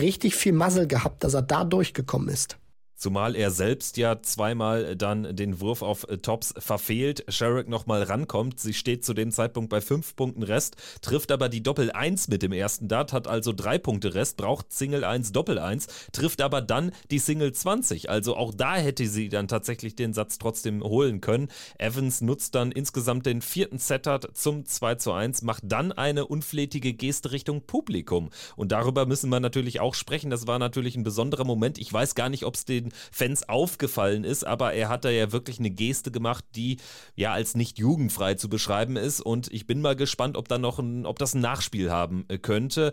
richtig 0.00 0.34
viel 0.34 0.54
Muzzle 0.54 0.86
gehabt, 0.86 1.22
dass 1.22 1.34
er 1.34 1.42
da 1.42 1.64
durchgekommen 1.64 2.28
ist. 2.28 2.56
Zumal 3.04 3.36
er 3.36 3.50
selbst 3.50 3.98
ja 3.98 4.22
zweimal 4.22 4.96
dann 4.96 5.36
den 5.36 5.60
Wurf 5.60 5.82
auf 5.82 6.08
äh, 6.08 6.16
Tops 6.16 6.54
verfehlt, 6.56 7.22
Sherrick 7.28 7.68
nochmal 7.68 8.02
rankommt. 8.02 8.58
Sie 8.58 8.72
steht 8.72 9.04
zu 9.04 9.12
dem 9.12 9.30
Zeitpunkt 9.30 9.68
bei 9.68 9.82
fünf 9.82 10.16
Punkten 10.16 10.42
Rest, 10.42 10.76
trifft 11.02 11.30
aber 11.30 11.50
die 11.50 11.62
Doppel 11.62 11.92
1 11.92 12.28
mit 12.28 12.40
dem 12.42 12.52
ersten 12.52 12.88
Dart, 12.88 13.12
hat 13.12 13.28
also 13.28 13.52
drei 13.52 13.76
Punkte 13.76 14.14
Rest, 14.14 14.38
braucht 14.38 14.72
Single 14.72 15.04
1, 15.04 15.32
Doppel 15.32 15.58
1, 15.58 15.86
trifft 16.12 16.40
aber 16.40 16.62
dann 16.62 16.92
die 17.10 17.18
Single 17.18 17.52
20. 17.52 18.08
Also 18.08 18.36
auch 18.36 18.54
da 18.54 18.76
hätte 18.76 19.06
sie 19.06 19.28
dann 19.28 19.48
tatsächlich 19.48 19.94
den 19.96 20.14
Satz 20.14 20.38
trotzdem 20.38 20.82
holen 20.82 21.20
können. 21.20 21.48
Evans 21.76 22.22
nutzt 22.22 22.54
dann 22.54 22.72
insgesamt 22.72 23.26
den 23.26 23.42
vierten 23.42 23.76
Settert 23.76 24.34
zum 24.34 24.64
2 24.64 24.94
zu 24.94 25.12
1, 25.12 25.42
macht 25.42 25.64
dann 25.66 25.92
eine 25.92 26.26
unflätige 26.26 26.94
Geste 26.94 27.32
Richtung 27.32 27.66
Publikum. 27.66 28.30
Und 28.56 28.72
darüber 28.72 29.04
müssen 29.04 29.28
wir 29.28 29.40
natürlich 29.40 29.80
auch 29.80 29.92
sprechen. 29.92 30.30
Das 30.30 30.46
war 30.46 30.58
natürlich 30.58 30.96
ein 30.96 31.04
besonderer 31.04 31.44
Moment. 31.44 31.76
Ich 31.76 31.92
weiß 31.92 32.14
gar 32.14 32.30
nicht, 32.30 32.46
ob 32.46 32.54
es 32.54 32.64
den 32.64 32.93
Fans 33.12 33.48
aufgefallen 33.48 34.24
ist, 34.24 34.44
aber 34.44 34.72
er 34.72 34.88
hat 34.88 35.04
da 35.04 35.10
ja 35.10 35.32
wirklich 35.32 35.58
eine 35.58 35.70
Geste 35.70 36.10
gemacht, 36.10 36.44
die 36.54 36.78
ja 37.14 37.32
als 37.32 37.54
nicht 37.54 37.78
jugendfrei 37.78 38.34
zu 38.34 38.48
beschreiben 38.48 38.96
ist. 38.96 39.20
Und 39.20 39.52
ich 39.52 39.66
bin 39.66 39.80
mal 39.80 39.96
gespannt, 39.96 40.36
ob 40.36 40.48
da 40.48 40.58
noch 40.58 40.78
ein, 40.78 41.06
ob 41.06 41.18
das 41.18 41.34
ein 41.34 41.40
Nachspiel 41.40 41.90
haben 41.90 42.24
äh, 42.28 42.38
könnte 42.38 42.92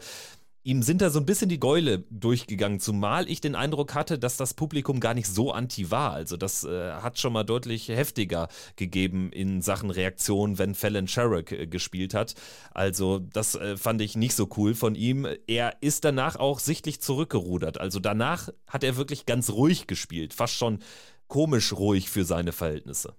ihm 0.63 0.84
sind 0.84 1.01
da 1.01 1.10
so 1.10 1.20
ein 1.20 1.25
bisschen 1.25 1.50
die 1.50 1.60
Gäule 1.60 2.03
durchgegangen, 2.10 2.80
zumal 2.80 3.29
ich 3.29 3.42
den 3.42 3.55
Eindruck 3.55 3.96
hatte, 3.96 4.20
dass 4.20 4.38
das 4.38 4.53
Publikum 4.53 5.00
gar 5.00 5.14
nicht 5.14 5.27
so 5.27 5.51
anti 5.51 5.90
war. 5.90 6.14
Also 6.14 6.38
das 6.38 6.64
äh, 6.64 6.92
hat 6.94 7.20
schon 7.20 7.33
mal 7.33 7.44
deutlich 7.44 7.88
heftiger 7.88 8.48
gegeben 8.75 9.31
in 9.31 9.62
Sachen 9.62 9.90
Reaktion, 9.90 10.59
wenn 10.59 10.75
Fallon 10.75 11.07
Sherrick 11.07 11.51
äh, 11.51 11.68
gespielt 11.68 12.14
hat. 12.14 12.36
Also 12.72 13.20
das 13.20 13.55
äh, 13.55 13.77
fand 13.77 14.01
ich 14.01 14.16
nicht 14.16 14.36
so 14.36 14.48
cool 14.57 14.75
von 14.75 14.96
ihm. 14.96 15.27
Er 15.48 15.77
ist 15.81 16.03
danach 16.05 16.36
auch 16.36 16.59
sichtlich 16.59 17.01
zurückgerudert. 17.01 17.79
Also 17.79 18.00
danach 18.00 18.50
hat 18.68 18.83
er 18.83 18.98
wirklich 18.98 19.25
ganz 19.25 19.50
ruhig 19.50 19.88
gespielt, 19.88 20.33
fast 20.33 20.53
schon 20.53 20.79
komisch 21.27 21.74
ruhig 21.74 22.09
für 22.09 22.25
seine 22.25 22.51
Verhältnisse 22.51 23.16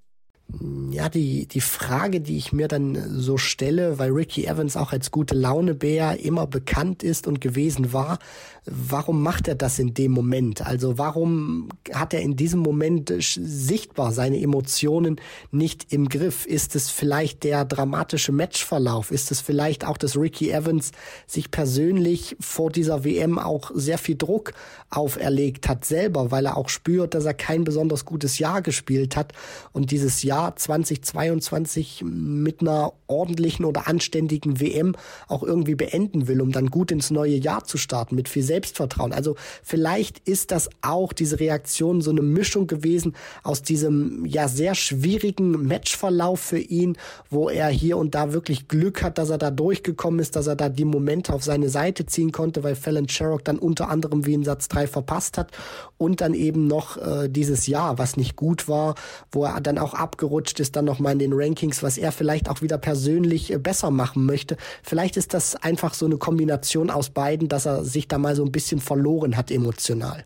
ja, 0.91 1.09
die, 1.09 1.47
die 1.47 1.61
Frage, 1.61 2.21
die 2.21 2.37
ich 2.37 2.53
mir 2.53 2.69
dann 2.69 3.21
so 3.21 3.39
stelle, 3.39 3.99
weil 3.99 4.11
Ricky 4.11 4.45
Evans 4.45 4.77
auch 4.77 4.93
als 4.93 5.11
gute 5.11 5.35
Launebär 5.35 6.21
immer 6.21 6.47
bekannt 6.47 7.03
ist 7.03 7.27
und 7.27 7.41
gewesen 7.41 7.93
war, 7.93 8.19
warum 8.67 9.23
macht 9.23 9.49
er 9.49 9.55
das 9.55 9.79
in 9.79 9.95
dem 9.95 10.13
Moment? 10.13 10.65
Also 10.65 10.99
warum 10.99 11.71
hat 11.93 12.15
er 12.15 12.21
in 12.21 12.37
diesem 12.37 12.61
Moment 12.61 13.13
sichtbar 13.19 14.13
seine 14.13 14.41
Emotionen 14.41 15.21
nicht 15.51 15.93
im 15.93 16.09
Griff? 16.09 16.47
Ist 16.47 16.77
es 16.77 16.91
vielleicht 16.91 17.45
der 17.45 17.65
dramatische 17.65 18.33
Matchverlauf? 18.33 19.11
Ist 19.11 19.33
es 19.33 19.41
vielleicht 19.41 19.87
auch, 19.87 19.97
dass 19.97 20.17
Ricky 20.17 20.51
Evans 20.51 20.93
sich 21.27 21.51
persönlich 21.51 22.37
vor 22.41 22.71
dieser 22.71 23.05
WM 23.05 23.39
auch 23.39 23.71
sehr 23.75 23.99
viel 23.99 24.17
Druck 24.17 24.53
auferlegt 24.91 25.69
hat 25.69 25.85
selber, 25.85 26.31
weil 26.31 26.47
er 26.47 26.57
auch 26.57 26.69
spürt, 26.69 27.15
dass 27.15 27.25
er 27.25 27.35
kein 27.35 27.65
besonders 27.65 28.05
gutes 28.05 28.39
Jahr 28.39 28.61
gespielt 28.63 29.17
hat 29.17 29.33
und 29.73 29.91
dieses 29.91 30.23
Jahr 30.23 30.42
2022 30.51 32.05
mit 32.05 32.61
einer 32.61 32.93
ordentlichen 33.07 33.65
oder 33.65 33.87
anständigen 33.87 34.61
WM 34.61 34.97
auch 35.29 35.43
irgendwie 35.43 35.75
beenden 35.75 36.29
will, 36.29 36.41
um 36.41 36.53
dann 36.53 36.71
gut 36.71 36.91
ins 36.91 37.11
neue 37.11 37.37
Jahr 37.37 37.65
zu 37.65 37.79
starten 37.79 38.17
mit 38.17 38.29
viel 38.29 38.43
Selbstvertrauen. 38.43 39.13
Also 39.13 39.37
vielleicht 39.63 40.21
ist 40.29 40.51
das 40.51 40.69
auch 40.81 41.13
diese 41.13 41.41
Reaktion 41.41 42.01
so 42.01 42.11
eine 42.11 42.23
Mischung 42.23 42.67
gewesen 42.67 43.15
aus 43.43 43.63
diesem 43.63 44.25
ja 44.27 44.49
sehr 44.49 44.75
schwierigen 44.75 45.67
Matchverlauf 45.67 46.41
für 46.41 46.59
ihn, 46.59 46.97
wo 47.31 47.49
er 47.49 47.69
hier 47.69 47.97
und 47.97 48.15
da 48.15 48.33
wirklich 48.33 48.69
Glück 48.69 49.03
hat, 49.03 49.19
dass 49.19 49.31
er 49.31 49.39
da 49.39 49.51
durchgekommen 49.51 50.21
ist, 50.21 50.37
dass 50.37 50.47
er 50.47 50.57
da 50.57 50.69
die 50.69 50.85
Momente 50.85 51.33
auf 51.33 51.45
seine 51.45 51.69
Seite 51.69 52.07
ziehen 52.07 52.33
konnte, 52.33 52.63
weil 52.63 52.75
Fallon 52.75 53.09
Sherrock 53.09 53.45
dann 53.45 53.59
unter 53.59 53.89
anderem 53.89 54.27
wie 54.27 54.35
in 54.35 54.45
Satz 54.45 54.69
3 54.69 54.87
verpasst 54.87 55.39
hat 55.39 55.53
und 55.99 56.21
dann 56.21 56.35
eben 56.35 56.67
noch 56.67 56.97
äh, 56.97 57.29
dieses 57.29 57.67
Jahr, 57.67 57.99
was 57.99 58.17
nicht 58.17 58.37
gut 58.37 58.69
war, 58.69 58.95
wo 59.31 59.45
er 59.45 59.61
dann 59.61 59.79
auch 59.79 59.95
abgerutscht 60.23 60.61
ist, 60.61 60.77
dann 60.77 60.85
nochmal 60.85 61.15
in 61.15 61.19
den 61.19 61.33
Rankings, 61.33 61.83
was 61.83 61.99
er 61.99 62.13
vielleicht 62.13 62.49
auch 62.49 62.63
wieder 62.63 62.79
persönlich 62.79 63.53
äh, 63.53 63.59
besser 63.59 63.91
machen 63.91 64.25
möchte. 64.25 64.57
Vielleicht 64.83 65.17
ist 65.17 65.35
das 65.35 65.57
einfach 65.57 65.95
so 65.95 66.07
eine 66.07 66.17
Kombination 66.17 66.91
aus 66.91 67.11
beiden, 67.11 67.49
dass 67.49 67.67
er 67.67 67.85
sich 67.85 68.07
da 68.09 68.19
mal 68.19 68.37
so 68.37 68.45
ein 68.45 68.53
bisschen 68.53 68.81
verloren 68.81 69.37
hat 69.37 69.51
emotional. 69.51 70.25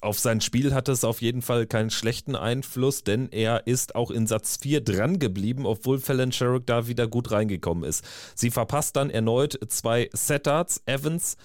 Auf 0.00 0.18
sein 0.18 0.40
Spiel 0.40 0.74
hat 0.74 0.88
es 0.88 1.02
auf 1.02 1.22
jeden 1.22 1.40
Fall 1.40 1.66
keinen 1.66 1.90
schlechten 1.90 2.36
Einfluss, 2.36 3.04
denn 3.04 3.28
er 3.30 3.66
ist 3.66 3.94
auch 3.94 4.10
in 4.10 4.26
Satz 4.26 4.58
4 4.60 4.82
dran 4.82 5.18
geblieben, 5.18 5.66
obwohl 5.66 5.98
Fallon 5.98 6.30
Sherrick 6.30 6.66
da 6.66 6.86
wieder 6.86 7.08
gut 7.08 7.30
reingekommen 7.30 7.84
ist. 7.84 8.04
Sie 8.34 8.50
verpasst 8.50 8.96
dann 8.96 9.08
erneut 9.08 9.58
zwei 9.68 10.10
Setards. 10.12 10.82
Evans 10.86 11.36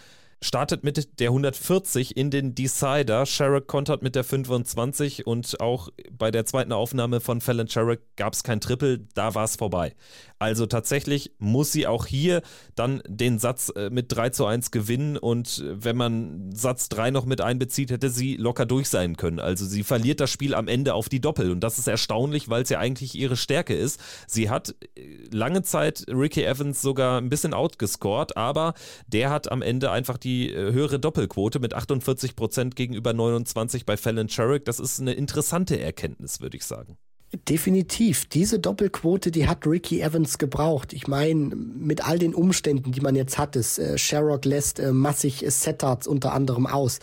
startet 0.42 0.84
mit 0.84 1.20
der 1.20 1.30
140 1.30 2.16
in 2.16 2.32
den 2.32 2.56
Decider. 2.56 3.26
Sherrick 3.26 3.68
kontert 3.68 4.02
mit 4.02 4.16
der 4.16 4.24
25 4.24 5.28
und 5.28 5.60
auch 5.60 5.90
bei 6.12 6.32
der 6.32 6.46
zweiten 6.46 6.72
Aufnahme 6.72 7.20
von 7.20 7.42
Fallon 7.42 7.68
Sherrick 7.68 8.02
gab 8.16 8.34
es 8.34 8.44
kein 8.44 8.62
Triple, 8.62 9.00
da 9.14 9.36
war 9.36 9.44
es 9.44 9.56
vorbei. 9.56 9.96
Also 10.40 10.66
tatsächlich 10.66 11.34
muss 11.38 11.74
sie 11.74 11.86
auch 11.86 12.06
hier 12.06 12.42
dann 12.74 13.04
den 13.06 13.40
Satz 13.40 13.74
äh, 13.76 13.90
mit 13.90 14.06
3 14.10 14.30
zu 14.30 14.46
1 14.46 14.72
gewinnen 14.72 15.18
und 15.18 15.60
äh, 15.60 15.84
wenn 15.84 15.98
man 15.98 16.56
Satz 16.56 16.88
3 16.88 17.12
noch 17.12 17.26
mit 17.26 17.42
einbezieht, 17.42 17.92
hätte 17.92 18.10
sie 18.10 18.38
locker 18.38 18.66
durch 18.66 18.88
sein 18.88 19.18
können. 19.18 19.40
Also 19.40 19.66
sie 19.66 19.84
verliert 19.84 20.22
das 20.22 20.32
Spiel 20.32 20.56
am 20.56 20.70
Ende 20.70 20.94
auf 20.94 21.10
die 21.10 21.20
Doppel 21.20 21.52
und 21.52 21.60
das 21.60 21.78
ist 21.78 21.90
erstaunlich, 21.90 22.50
weil 22.50 22.64
es 22.64 22.70
ja 22.70 22.80
eigentlich 22.80 23.16
ihre 23.16 23.36
Stärke 23.36 23.76
ist. 23.76 24.00
Sie 24.28 24.50
hat 24.50 24.76
äh, 24.96 25.02
lange 25.30 25.62
Zeit 25.62 26.06
Ricky 26.08 26.46
Evans 26.46 26.82
sogar 26.82 27.20
ein 27.20 27.28
bisschen 27.28 27.54
outgescored, 27.54 28.38
aber 28.38 28.76
der 29.08 29.32
hat 29.32 29.52
am 29.52 29.62
Ende 29.62 29.92
einfach 29.92 30.18
die 30.18 30.54
höhere 30.56 31.00
Doppelquote 31.00 31.60
mit 31.60 31.74
48 31.74 32.38
Prozent 32.38 32.78
gegenüber 32.78 33.12
29 33.12 33.86
bei 33.86 33.98
Fallon 33.98 34.30
Sherrick. 34.30 34.64
Das 34.64 34.80
ist 34.80 35.02
eine 35.02 35.14
interessante 35.14 35.78
Erkenntnis, 35.80 36.40
würde 36.40 36.56
ich 36.56 36.64
sagen. 36.64 36.98
Definitiv. 37.48 38.26
Diese 38.26 38.58
Doppelquote, 38.58 39.30
die 39.30 39.48
hat 39.48 39.68
Ricky 39.68 40.02
Evans 40.02 40.40
gebraucht. 40.40 40.94
Ich 40.94 41.08
meine, 41.08 41.56
mit 41.56 42.08
all 42.08 42.18
den 42.18 42.34
Umständen, 42.34 42.92
die 42.92 43.02
man 43.02 43.16
jetzt 43.16 43.38
hat, 43.38 43.56
ist, 43.56 43.78
äh, 43.78 44.00
Sherrock 44.00 44.46
lässt 44.46 44.80
äh, 44.80 44.92
massig 44.92 45.46
Setards 45.48 46.08
unter 46.08 46.34
anderem 46.34 46.66
aus. 46.66 47.00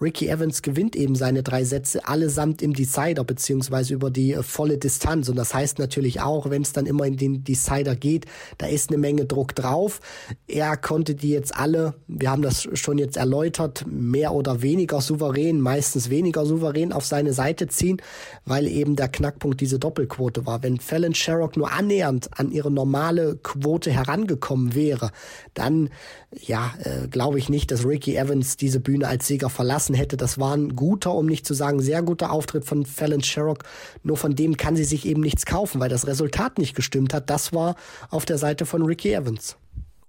Ricky 0.00 0.28
Evans 0.28 0.62
gewinnt 0.62 0.96
eben 0.96 1.14
seine 1.14 1.42
drei 1.42 1.64
Sätze 1.64 2.06
allesamt 2.08 2.62
im 2.62 2.72
Decider 2.72 3.22
beziehungsweise 3.22 3.92
über 3.92 4.10
die 4.10 4.32
äh, 4.32 4.42
volle 4.42 4.78
Distanz. 4.78 5.28
Und 5.28 5.36
das 5.36 5.52
heißt 5.52 5.78
natürlich 5.78 6.20
auch, 6.20 6.48
wenn 6.48 6.62
es 6.62 6.72
dann 6.72 6.86
immer 6.86 7.04
in 7.06 7.16
den 7.16 7.44
Decider 7.44 7.94
geht, 7.94 8.24
da 8.58 8.66
ist 8.66 8.90
eine 8.90 8.98
Menge 8.98 9.26
Druck 9.26 9.54
drauf. 9.54 10.00
Er 10.46 10.76
konnte 10.76 11.14
die 11.14 11.30
jetzt 11.30 11.54
alle, 11.54 11.94
wir 12.08 12.30
haben 12.30 12.42
das 12.42 12.66
schon 12.74 12.98
jetzt 12.98 13.16
erläutert, 13.16 13.84
mehr 13.86 14.32
oder 14.32 14.62
weniger 14.62 15.00
souverän, 15.00 15.60
meistens 15.60 16.08
weniger 16.08 16.46
souverän 16.46 16.92
auf 16.92 17.04
seine 17.04 17.32
Seite 17.32 17.68
ziehen, 17.68 18.00
weil 18.46 18.66
eben 18.66 18.96
der 18.96 19.08
Knackpunkt 19.08 19.60
diese 19.60 19.78
Doppelquote 19.78 20.46
war. 20.46 20.62
Wenn 20.62 20.80
Fallon 20.80 21.14
Sherrock 21.14 21.56
nur 21.56 21.72
annähernd 21.72 22.30
an 22.38 22.50
ihre 22.50 22.70
normale 22.70 23.36
Quote 23.42 23.90
herangekommen 23.90 24.74
wäre, 24.74 25.10
dann 25.52 25.90
ja, 26.38 26.72
äh, 26.84 27.08
glaube 27.08 27.38
ich 27.38 27.48
nicht, 27.48 27.70
dass 27.70 27.84
Ricky 27.84 28.16
Evans 28.16 28.56
diese 28.56 28.80
Bühne 28.80 29.08
als 29.08 29.26
Sieger 29.26 29.50
verlassen 29.50 29.89
hätte. 29.94 30.16
Das 30.16 30.38
war 30.38 30.56
ein 30.56 30.76
guter, 30.76 31.14
um 31.14 31.26
nicht 31.26 31.46
zu 31.46 31.54
sagen 31.54 31.80
sehr 31.80 32.02
guter 32.02 32.32
Auftritt 32.32 32.64
von 32.64 32.86
Fallon 32.86 33.22
Sherrock. 33.22 33.64
Nur 34.02 34.16
von 34.16 34.34
dem 34.34 34.56
kann 34.56 34.76
sie 34.76 34.84
sich 34.84 35.06
eben 35.06 35.20
nichts 35.20 35.46
kaufen, 35.46 35.80
weil 35.80 35.88
das 35.88 36.06
Resultat 36.06 36.58
nicht 36.58 36.74
gestimmt 36.74 37.14
hat. 37.14 37.30
Das 37.30 37.52
war 37.52 37.76
auf 38.10 38.24
der 38.24 38.38
Seite 38.38 38.66
von 38.66 38.82
Ricky 38.82 39.12
Evans. 39.12 39.56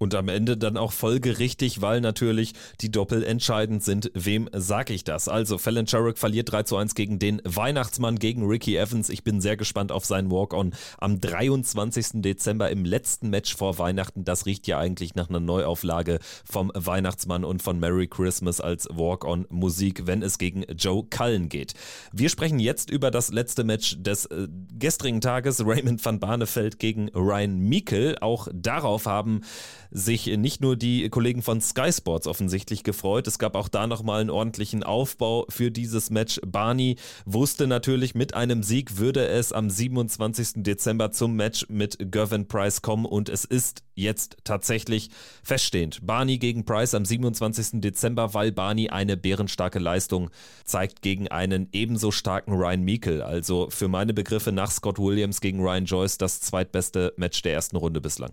Und 0.01 0.15
am 0.15 0.29
Ende 0.29 0.57
dann 0.57 0.77
auch 0.77 0.93
folgerichtig, 0.93 1.81
weil 1.83 2.01
natürlich 2.01 2.53
die 2.81 2.89
Doppel 2.89 3.23
entscheidend 3.23 3.83
sind. 3.83 4.09
Wem 4.15 4.49
sag 4.51 4.89
ich 4.89 5.03
das? 5.03 5.27
Also, 5.27 5.59
Fallon 5.59 5.85
Sherrick 5.85 6.17
verliert 6.17 6.51
3 6.51 6.63
zu 6.63 6.75
1 6.75 6.95
gegen 6.95 7.19
den 7.19 7.39
Weihnachtsmann, 7.45 8.17
gegen 8.17 8.47
Ricky 8.47 8.77
Evans. 8.77 9.09
Ich 9.09 9.23
bin 9.23 9.41
sehr 9.41 9.57
gespannt 9.57 9.91
auf 9.91 10.03
seinen 10.03 10.31
Walk-On 10.31 10.73
am 10.97 11.19
23. 11.19 12.23
Dezember 12.23 12.71
im 12.71 12.83
letzten 12.83 13.29
Match 13.29 13.55
vor 13.55 13.77
Weihnachten. 13.77 14.25
Das 14.25 14.47
riecht 14.47 14.65
ja 14.65 14.79
eigentlich 14.79 15.13
nach 15.13 15.29
einer 15.29 15.39
Neuauflage 15.39 16.17
vom 16.49 16.71
Weihnachtsmann 16.73 17.45
und 17.45 17.61
von 17.61 17.79
Merry 17.79 18.07
Christmas 18.07 18.59
als 18.59 18.87
Walk-On-Musik, 18.89 20.07
wenn 20.07 20.23
es 20.23 20.39
gegen 20.39 20.63
Joe 20.79 21.03
Cullen 21.11 21.47
geht. 21.47 21.75
Wir 22.11 22.29
sprechen 22.29 22.57
jetzt 22.57 22.89
über 22.89 23.11
das 23.11 23.31
letzte 23.31 23.63
Match 23.63 23.97
des 24.01 24.25
äh, 24.25 24.47
gestrigen 24.79 25.21
Tages. 25.21 25.63
Raymond 25.63 26.03
van 26.03 26.19
Barneveld 26.19 26.79
gegen 26.79 27.09
Ryan 27.09 27.69
Meikle. 27.69 28.19
Auch 28.23 28.47
darauf 28.51 29.05
haben 29.05 29.41
sich 29.91 30.25
nicht 30.37 30.61
nur 30.61 30.75
die 30.75 31.09
Kollegen 31.09 31.41
von 31.41 31.61
Sky 31.61 31.91
Sports 31.91 32.25
offensichtlich 32.25 32.83
gefreut, 32.83 33.27
es 33.27 33.39
gab 33.39 33.55
auch 33.55 33.67
da 33.67 33.87
nochmal 33.87 34.21
einen 34.21 34.29
ordentlichen 34.29 34.83
Aufbau 34.83 35.45
für 35.49 35.69
dieses 35.69 36.09
Match. 36.09 36.39
Barney 36.45 36.95
wusste 37.25 37.67
natürlich, 37.67 38.15
mit 38.15 38.33
einem 38.33 38.63
Sieg 38.63 38.97
würde 38.97 39.27
es 39.27 39.51
am 39.51 39.69
27. 39.69 40.63
Dezember 40.63 41.11
zum 41.11 41.35
Match 41.35 41.65
mit 41.69 41.97
Gervin 42.11 42.47
Price 42.47 42.81
kommen 42.81 43.05
und 43.05 43.29
es 43.29 43.45
ist 43.45 43.83
jetzt 43.93 44.37
tatsächlich 44.43 45.09
feststehend. 45.43 46.05
Barney 46.05 46.37
gegen 46.37 46.65
Price 46.65 46.95
am 46.95 47.05
27. 47.05 47.81
Dezember, 47.81 48.33
weil 48.33 48.51
Barney 48.51 48.89
eine 48.89 49.17
bärenstarke 49.17 49.79
Leistung 49.79 50.29
zeigt 50.63 51.01
gegen 51.01 51.27
einen 51.27 51.67
ebenso 51.73 52.11
starken 52.11 52.53
Ryan 52.53 52.83
Meikle. 52.83 53.25
Also 53.25 53.69
für 53.69 53.87
meine 53.87 54.13
Begriffe 54.13 54.51
nach 54.51 54.71
Scott 54.71 54.99
Williams 54.99 55.41
gegen 55.41 55.61
Ryan 55.61 55.85
Joyce 55.85 56.17
das 56.17 56.41
zweitbeste 56.41 57.13
Match 57.17 57.41
der 57.41 57.53
ersten 57.53 57.75
Runde 57.75 58.01
bislang. 58.01 58.31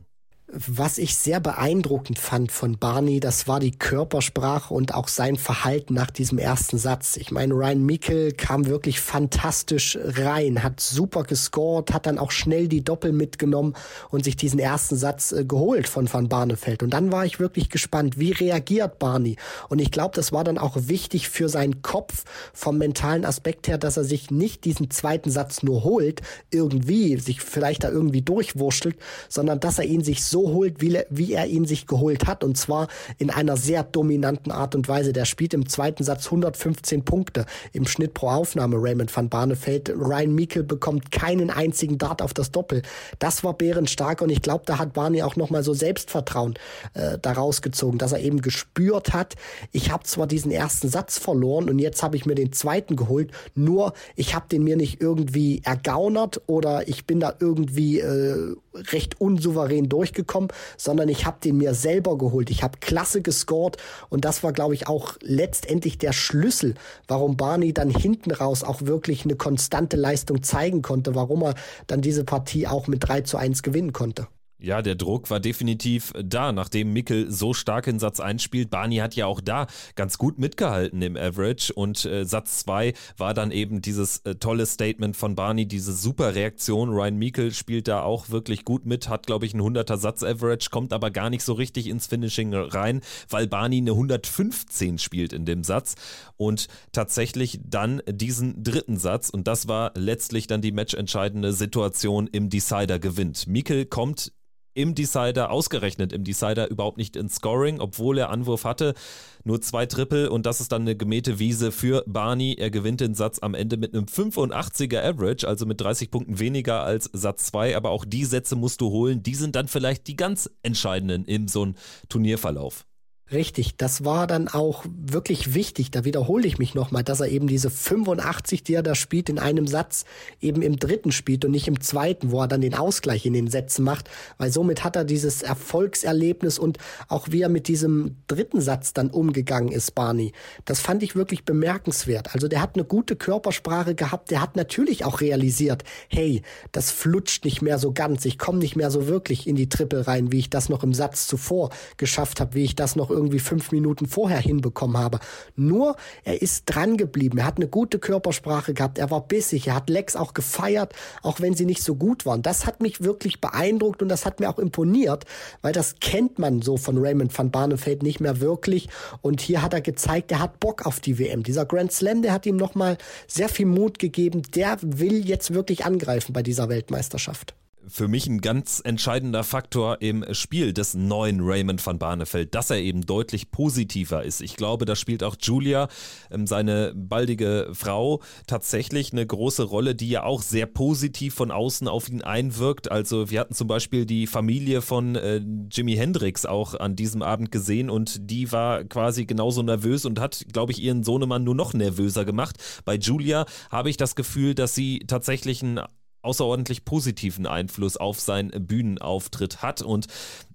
Was 0.50 0.96
ich 0.96 1.14
sehr 1.14 1.40
beeindruckend 1.40 2.18
fand 2.18 2.50
von 2.50 2.78
Barney, 2.78 3.20
das 3.20 3.48
war 3.48 3.60
die 3.60 3.72
Körpersprache 3.72 4.72
und 4.72 4.94
auch 4.94 5.08
sein 5.08 5.36
Verhalten 5.36 5.92
nach 5.92 6.10
diesem 6.10 6.38
ersten 6.38 6.78
Satz. 6.78 7.18
Ich 7.18 7.30
meine, 7.30 7.52
Ryan 7.52 7.84
Mickel 7.84 8.32
kam 8.32 8.64
wirklich 8.64 8.98
fantastisch 8.98 9.98
rein, 10.02 10.62
hat 10.62 10.80
super 10.80 11.24
gescored, 11.24 11.92
hat 11.92 12.06
dann 12.06 12.18
auch 12.18 12.30
schnell 12.30 12.66
die 12.66 12.82
Doppel 12.82 13.12
mitgenommen 13.12 13.74
und 14.08 14.24
sich 14.24 14.36
diesen 14.36 14.58
ersten 14.58 14.96
Satz 14.96 15.32
äh, 15.32 15.44
geholt 15.44 15.86
von 15.86 16.10
Van 16.10 16.30
Barneveld. 16.30 16.82
Und 16.82 16.94
dann 16.94 17.12
war 17.12 17.26
ich 17.26 17.38
wirklich 17.38 17.68
gespannt, 17.68 18.18
wie 18.18 18.32
reagiert 18.32 18.98
Barney? 18.98 19.36
Und 19.68 19.80
ich 19.80 19.90
glaube, 19.90 20.16
das 20.16 20.32
war 20.32 20.44
dann 20.44 20.56
auch 20.56 20.78
wichtig 20.80 21.28
für 21.28 21.50
seinen 21.50 21.82
Kopf 21.82 22.24
vom 22.54 22.78
mentalen 22.78 23.26
Aspekt 23.26 23.68
her, 23.68 23.76
dass 23.76 23.98
er 23.98 24.04
sich 24.04 24.30
nicht 24.30 24.64
diesen 24.64 24.90
zweiten 24.90 25.30
Satz 25.30 25.62
nur 25.62 25.84
holt, 25.84 26.22
irgendwie, 26.50 27.18
sich 27.18 27.42
vielleicht 27.42 27.84
da 27.84 27.90
irgendwie 27.90 28.22
durchwurschtelt, 28.22 28.96
sondern 29.28 29.60
dass 29.60 29.78
er 29.78 29.84
ihn 29.84 30.02
sich 30.02 30.24
so 30.24 30.37
so 30.38 30.52
holt, 30.52 30.80
wie, 30.80 30.98
wie 31.10 31.32
er 31.32 31.46
ihn 31.46 31.64
sich 31.64 31.86
geholt 31.86 32.26
hat. 32.26 32.44
Und 32.44 32.56
zwar 32.56 32.88
in 33.18 33.30
einer 33.30 33.56
sehr 33.56 33.82
dominanten 33.82 34.52
Art 34.52 34.74
und 34.74 34.88
Weise. 34.88 35.12
Der 35.12 35.24
spielt 35.24 35.54
im 35.54 35.68
zweiten 35.68 36.04
Satz 36.04 36.26
115 36.26 37.04
Punkte 37.04 37.44
im 37.72 37.86
Schnitt 37.86 38.14
pro 38.14 38.28
Aufnahme, 38.28 38.76
Raymond 38.78 39.14
van 39.14 39.28
Barneveld. 39.28 39.90
Ryan 39.90 40.34
Meikle 40.34 40.62
bekommt 40.62 41.10
keinen 41.10 41.50
einzigen 41.50 41.98
Dart 41.98 42.22
auf 42.22 42.34
das 42.34 42.52
Doppel. 42.52 42.82
Das 43.18 43.42
war 43.42 43.54
bärenstark 43.54 44.22
und 44.22 44.30
ich 44.30 44.42
glaube, 44.42 44.62
da 44.66 44.78
hat 44.78 44.92
Barney 44.92 45.22
auch 45.22 45.36
nochmal 45.36 45.64
so 45.64 45.74
Selbstvertrauen 45.74 46.54
äh, 46.94 47.18
daraus 47.18 47.62
gezogen, 47.62 47.98
dass 47.98 48.12
er 48.12 48.20
eben 48.20 48.40
gespürt 48.40 49.12
hat, 49.12 49.34
ich 49.72 49.90
habe 49.90 50.04
zwar 50.04 50.26
diesen 50.26 50.50
ersten 50.50 50.88
Satz 50.88 51.18
verloren 51.18 51.68
und 51.68 51.78
jetzt 51.78 52.02
habe 52.02 52.16
ich 52.16 52.26
mir 52.26 52.34
den 52.34 52.52
zweiten 52.52 52.96
geholt, 52.96 53.32
nur 53.54 53.92
ich 54.14 54.34
habe 54.34 54.46
den 54.50 54.62
mir 54.62 54.76
nicht 54.76 55.00
irgendwie 55.00 55.60
ergaunert 55.64 56.42
oder 56.46 56.86
ich 56.88 57.06
bin 57.06 57.20
da 57.20 57.34
irgendwie 57.40 58.00
äh, 58.00 58.54
recht 58.92 59.20
unsouverän 59.20 59.88
durchgekommen, 59.88 60.27
sondern 60.76 61.08
ich 61.08 61.26
habe 61.26 61.38
den 61.42 61.56
mir 61.56 61.74
selber 61.74 62.16
geholt. 62.16 62.50
Ich 62.50 62.62
habe 62.62 62.78
klasse 62.80 63.22
gescored 63.22 63.76
und 64.08 64.24
das 64.24 64.44
war, 64.44 64.52
glaube 64.52 64.74
ich, 64.74 64.86
auch 64.86 65.16
letztendlich 65.20 65.98
der 65.98 66.12
Schlüssel, 66.12 66.74
warum 67.08 67.36
Barney 67.36 67.72
dann 67.72 67.90
hinten 67.90 68.30
raus 68.30 68.62
auch 68.62 68.82
wirklich 68.82 69.24
eine 69.24 69.36
konstante 69.36 69.96
Leistung 69.96 70.42
zeigen 70.42 70.82
konnte, 70.82 71.14
warum 71.14 71.42
er 71.42 71.54
dann 71.86 72.00
diese 72.00 72.24
Partie 72.24 72.66
auch 72.66 72.86
mit 72.86 73.08
3 73.08 73.22
zu 73.22 73.36
1 73.36 73.62
gewinnen 73.62 73.92
konnte. 73.92 74.28
Ja, 74.60 74.82
der 74.82 74.96
Druck 74.96 75.30
war 75.30 75.38
definitiv 75.38 76.12
da, 76.20 76.50
nachdem 76.50 76.92
Mickel 76.92 77.30
so 77.30 77.54
stark 77.54 77.86
in 77.86 78.00
Satz 78.00 78.18
1 78.18 78.42
spielt. 78.42 78.70
Barney 78.70 78.96
hat 78.96 79.14
ja 79.14 79.26
auch 79.26 79.40
da 79.40 79.68
ganz 79.94 80.18
gut 80.18 80.40
mitgehalten 80.40 81.00
im 81.00 81.16
Average 81.16 81.72
und 81.72 82.04
äh, 82.04 82.24
Satz 82.24 82.58
2 82.58 82.92
war 83.16 83.34
dann 83.34 83.52
eben 83.52 83.82
dieses 83.82 84.18
äh, 84.24 84.34
tolle 84.34 84.66
Statement 84.66 85.16
von 85.16 85.36
Barney, 85.36 85.66
diese 85.66 85.92
super 85.92 86.34
Reaktion. 86.34 86.90
Ryan 86.90 87.16
Mickel 87.16 87.54
spielt 87.54 87.86
da 87.86 88.02
auch 88.02 88.30
wirklich 88.30 88.64
gut 88.64 88.84
mit, 88.84 89.08
hat 89.08 89.26
glaube 89.26 89.46
ich 89.46 89.54
einen 89.54 89.62
100er 89.62 89.96
Satz 89.96 90.24
Average, 90.24 90.70
kommt 90.72 90.92
aber 90.92 91.12
gar 91.12 91.30
nicht 91.30 91.44
so 91.44 91.52
richtig 91.52 91.86
ins 91.86 92.08
Finishing 92.08 92.52
rein, 92.52 93.00
weil 93.30 93.46
Barney 93.46 93.78
eine 93.78 93.92
115 93.92 94.98
spielt 94.98 95.32
in 95.32 95.44
dem 95.44 95.62
Satz 95.62 95.94
und 96.36 96.66
tatsächlich 96.90 97.60
dann 97.64 98.02
diesen 98.08 98.64
dritten 98.64 98.96
Satz 98.96 99.30
und 99.30 99.46
das 99.46 99.68
war 99.68 99.92
letztlich 99.94 100.48
dann 100.48 100.62
die 100.62 100.72
matchentscheidende 100.72 101.52
Situation 101.52 102.26
im 102.26 102.50
Decider 102.50 102.98
gewinnt. 102.98 103.46
Mickel 103.46 103.86
kommt 103.86 104.32
im 104.78 104.94
Decider, 104.94 105.50
ausgerechnet 105.50 106.12
im 106.12 106.22
Decider, 106.22 106.70
überhaupt 106.70 106.98
nicht 106.98 107.16
ins 107.16 107.34
Scoring, 107.34 107.80
obwohl 107.80 108.16
er 108.16 108.30
Anwurf 108.30 108.64
hatte. 108.64 108.94
Nur 109.42 109.60
zwei 109.60 109.86
Triple 109.86 110.30
und 110.30 110.46
das 110.46 110.60
ist 110.60 110.70
dann 110.70 110.82
eine 110.82 110.94
gemähte 110.94 111.40
Wiese 111.40 111.72
für 111.72 112.04
Barney. 112.06 112.54
Er 112.56 112.70
gewinnt 112.70 113.00
den 113.00 113.16
Satz 113.16 113.40
am 113.40 113.54
Ende 113.54 113.76
mit 113.76 113.92
einem 113.92 114.04
85er 114.04 115.02
Average, 115.02 115.48
also 115.48 115.66
mit 115.66 115.80
30 115.80 116.12
Punkten 116.12 116.38
weniger 116.38 116.84
als 116.84 117.10
Satz 117.12 117.46
2. 117.46 117.76
Aber 117.76 117.90
auch 117.90 118.04
die 118.04 118.24
Sätze 118.24 118.54
musst 118.54 118.80
du 118.80 118.90
holen. 118.90 119.20
Die 119.24 119.34
sind 119.34 119.56
dann 119.56 119.66
vielleicht 119.66 120.06
die 120.06 120.14
ganz 120.14 120.48
entscheidenden 120.62 121.24
in 121.24 121.48
so 121.48 121.62
einem 121.62 121.74
Turnierverlauf. 122.08 122.87
Richtig, 123.30 123.76
das 123.76 124.06
war 124.06 124.26
dann 124.26 124.48
auch 124.48 124.86
wirklich 124.88 125.52
wichtig, 125.52 125.90
da 125.90 126.06
wiederhole 126.06 126.46
ich 126.46 126.58
mich 126.58 126.74
nochmal, 126.74 127.04
dass 127.04 127.20
er 127.20 127.28
eben 127.28 127.46
diese 127.46 127.68
85, 127.68 128.62
die 128.62 128.72
er 128.72 128.82
da 128.82 128.94
spielt, 128.94 129.28
in 129.28 129.38
einem 129.38 129.66
Satz 129.66 130.06
eben 130.40 130.62
im 130.62 130.78
dritten 130.78 131.12
spielt 131.12 131.44
und 131.44 131.50
nicht 131.50 131.68
im 131.68 131.82
zweiten, 131.82 132.30
wo 132.30 132.40
er 132.40 132.48
dann 132.48 132.62
den 132.62 132.74
Ausgleich 132.74 133.26
in 133.26 133.34
den 133.34 133.48
Sätzen 133.48 133.84
macht, 133.84 134.08
weil 134.38 134.50
somit 134.50 134.82
hat 134.82 134.96
er 134.96 135.04
dieses 135.04 135.42
Erfolgserlebnis 135.42 136.58
und 136.58 136.78
auch 137.08 137.28
wie 137.30 137.42
er 137.42 137.50
mit 137.50 137.68
diesem 137.68 138.16
dritten 138.28 138.62
Satz 138.62 138.94
dann 138.94 139.10
umgegangen 139.10 139.72
ist, 139.72 139.94
Barney. 139.94 140.32
Das 140.64 140.80
fand 140.80 141.02
ich 141.02 141.14
wirklich 141.14 141.44
bemerkenswert. 141.44 142.34
Also 142.34 142.48
der 142.48 142.62
hat 142.62 142.76
eine 142.76 142.84
gute 142.86 143.14
Körpersprache 143.14 143.94
gehabt, 143.94 144.30
der 144.30 144.40
hat 144.40 144.56
natürlich 144.56 145.04
auch 145.04 145.20
realisiert, 145.20 145.84
hey, 146.08 146.40
das 146.72 146.90
flutscht 146.90 147.44
nicht 147.44 147.60
mehr 147.60 147.78
so 147.78 147.92
ganz, 147.92 148.24
ich 148.24 148.38
komme 148.38 148.60
nicht 148.60 148.74
mehr 148.74 148.90
so 148.90 149.06
wirklich 149.06 149.46
in 149.46 149.54
die 149.54 149.68
Triple 149.68 150.06
rein, 150.06 150.32
wie 150.32 150.38
ich 150.38 150.48
das 150.48 150.70
noch 150.70 150.82
im 150.82 150.94
Satz 150.94 151.26
zuvor 151.26 151.68
geschafft 151.98 152.40
habe, 152.40 152.54
wie 152.54 152.64
ich 152.64 152.74
das 152.74 152.96
noch 152.96 153.17
irgendwie 153.18 153.38
fünf 153.38 153.72
Minuten 153.72 154.06
vorher 154.06 154.40
hinbekommen 154.40 154.96
habe. 154.96 155.18
Nur, 155.56 155.96
er 156.24 156.40
ist 156.40 156.64
dran 156.66 156.96
geblieben. 156.96 157.38
Er 157.38 157.46
hat 157.46 157.56
eine 157.56 157.68
gute 157.68 157.98
Körpersprache 157.98 158.74
gehabt. 158.74 158.98
Er 158.98 159.10
war 159.10 159.26
bissig. 159.26 159.66
Er 159.66 159.74
hat 159.74 159.90
Lex 159.90 160.16
auch 160.16 160.34
gefeiert, 160.34 160.94
auch 161.22 161.40
wenn 161.40 161.54
sie 161.54 161.66
nicht 161.66 161.82
so 161.82 161.96
gut 161.96 162.24
waren. 162.24 162.42
Das 162.42 162.66
hat 162.66 162.80
mich 162.80 163.02
wirklich 163.02 163.40
beeindruckt 163.40 164.02
und 164.02 164.08
das 164.08 164.24
hat 164.24 164.40
mir 164.40 164.48
auch 164.48 164.58
imponiert, 164.58 165.24
weil 165.62 165.72
das 165.72 165.96
kennt 166.00 166.38
man 166.38 166.62
so 166.62 166.76
von 166.76 166.98
Raymond 166.98 167.36
van 167.36 167.50
Barneveld 167.50 168.02
nicht 168.02 168.20
mehr 168.20 168.40
wirklich. 168.40 168.88
Und 169.20 169.40
hier 169.40 169.62
hat 169.62 169.74
er 169.74 169.80
gezeigt, 169.80 170.32
er 170.32 170.40
hat 170.40 170.60
Bock 170.60 170.86
auf 170.86 171.00
die 171.00 171.18
WM. 171.18 171.42
Dieser 171.42 171.66
Grand 171.66 171.92
Slam, 171.92 172.22
der 172.22 172.32
hat 172.32 172.46
ihm 172.46 172.56
nochmal 172.56 172.96
sehr 173.26 173.48
viel 173.48 173.66
Mut 173.66 173.98
gegeben. 173.98 174.42
Der 174.54 174.78
will 174.80 175.26
jetzt 175.26 175.52
wirklich 175.52 175.84
angreifen 175.84 176.32
bei 176.32 176.42
dieser 176.42 176.68
Weltmeisterschaft 176.68 177.54
für 177.86 178.08
mich 178.08 178.26
ein 178.26 178.40
ganz 178.40 178.80
entscheidender 178.84 179.44
Faktor 179.44 180.00
im 180.00 180.24
Spiel 180.32 180.72
des 180.72 180.94
neuen 180.94 181.40
Raymond 181.40 181.84
van 181.84 181.98
Barneveld, 181.98 182.54
dass 182.54 182.70
er 182.70 182.78
eben 182.78 183.02
deutlich 183.02 183.50
positiver 183.50 184.24
ist. 184.24 184.40
Ich 184.40 184.56
glaube, 184.56 184.84
da 184.84 184.96
spielt 184.96 185.22
auch 185.22 185.36
Julia, 185.40 185.88
ähm, 186.30 186.46
seine 186.46 186.92
baldige 186.94 187.70
Frau, 187.72 188.20
tatsächlich 188.46 189.12
eine 189.12 189.26
große 189.26 189.62
Rolle, 189.62 189.94
die 189.94 190.10
ja 190.10 190.24
auch 190.24 190.42
sehr 190.42 190.66
positiv 190.66 191.34
von 191.34 191.50
außen 191.50 191.88
auf 191.88 192.08
ihn 192.08 192.22
einwirkt. 192.22 192.90
Also 192.90 193.30
wir 193.30 193.40
hatten 193.40 193.54
zum 193.54 193.68
Beispiel 193.68 194.06
die 194.06 194.26
Familie 194.26 194.82
von 194.82 195.16
äh, 195.16 195.40
Jimi 195.70 195.94
Hendrix 195.96 196.46
auch 196.46 196.74
an 196.74 196.96
diesem 196.96 197.22
Abend 197.22 197.50
gesehen 197.52 197.90
und 197.90 198.30
die 198.30 198.52
war 198.52 198.84
quasi 198.84 199.24
genauso 199.24 199.62
nervös 199.62 200.04
und 200.04 200.20
hat, 200.20 200.44
glaube 200.52 200.72
ich, 200.72 200.82
ihren 200.82 201.04
Sohnemann 201.04 201.44
nur 201.44 201.54
noch 201.54 201.72
nervöser 201.72 202.24
gemacht. 202.24 202.56
Bei 202.84 202.96
Julia 202.96 203.46
habe 203.70 203.90
ich 203.90 203.96
das 203.96 204.14
Gefühl, 204.14 204.54
dass 204.54 204.74
sie 204.74 205.00
tatsächlich 205.06 205.62
ein 205.62 205.80
außerordentlich 206.22 206.84
positiven 206.84 207.46
Einfluss 207.46 207.96
auf 207.96 208.20
seinen 208.20 208.66
Bühnenauftritt 208.66 209.62
hat. 209.62 209.82
Und 209.82 210.06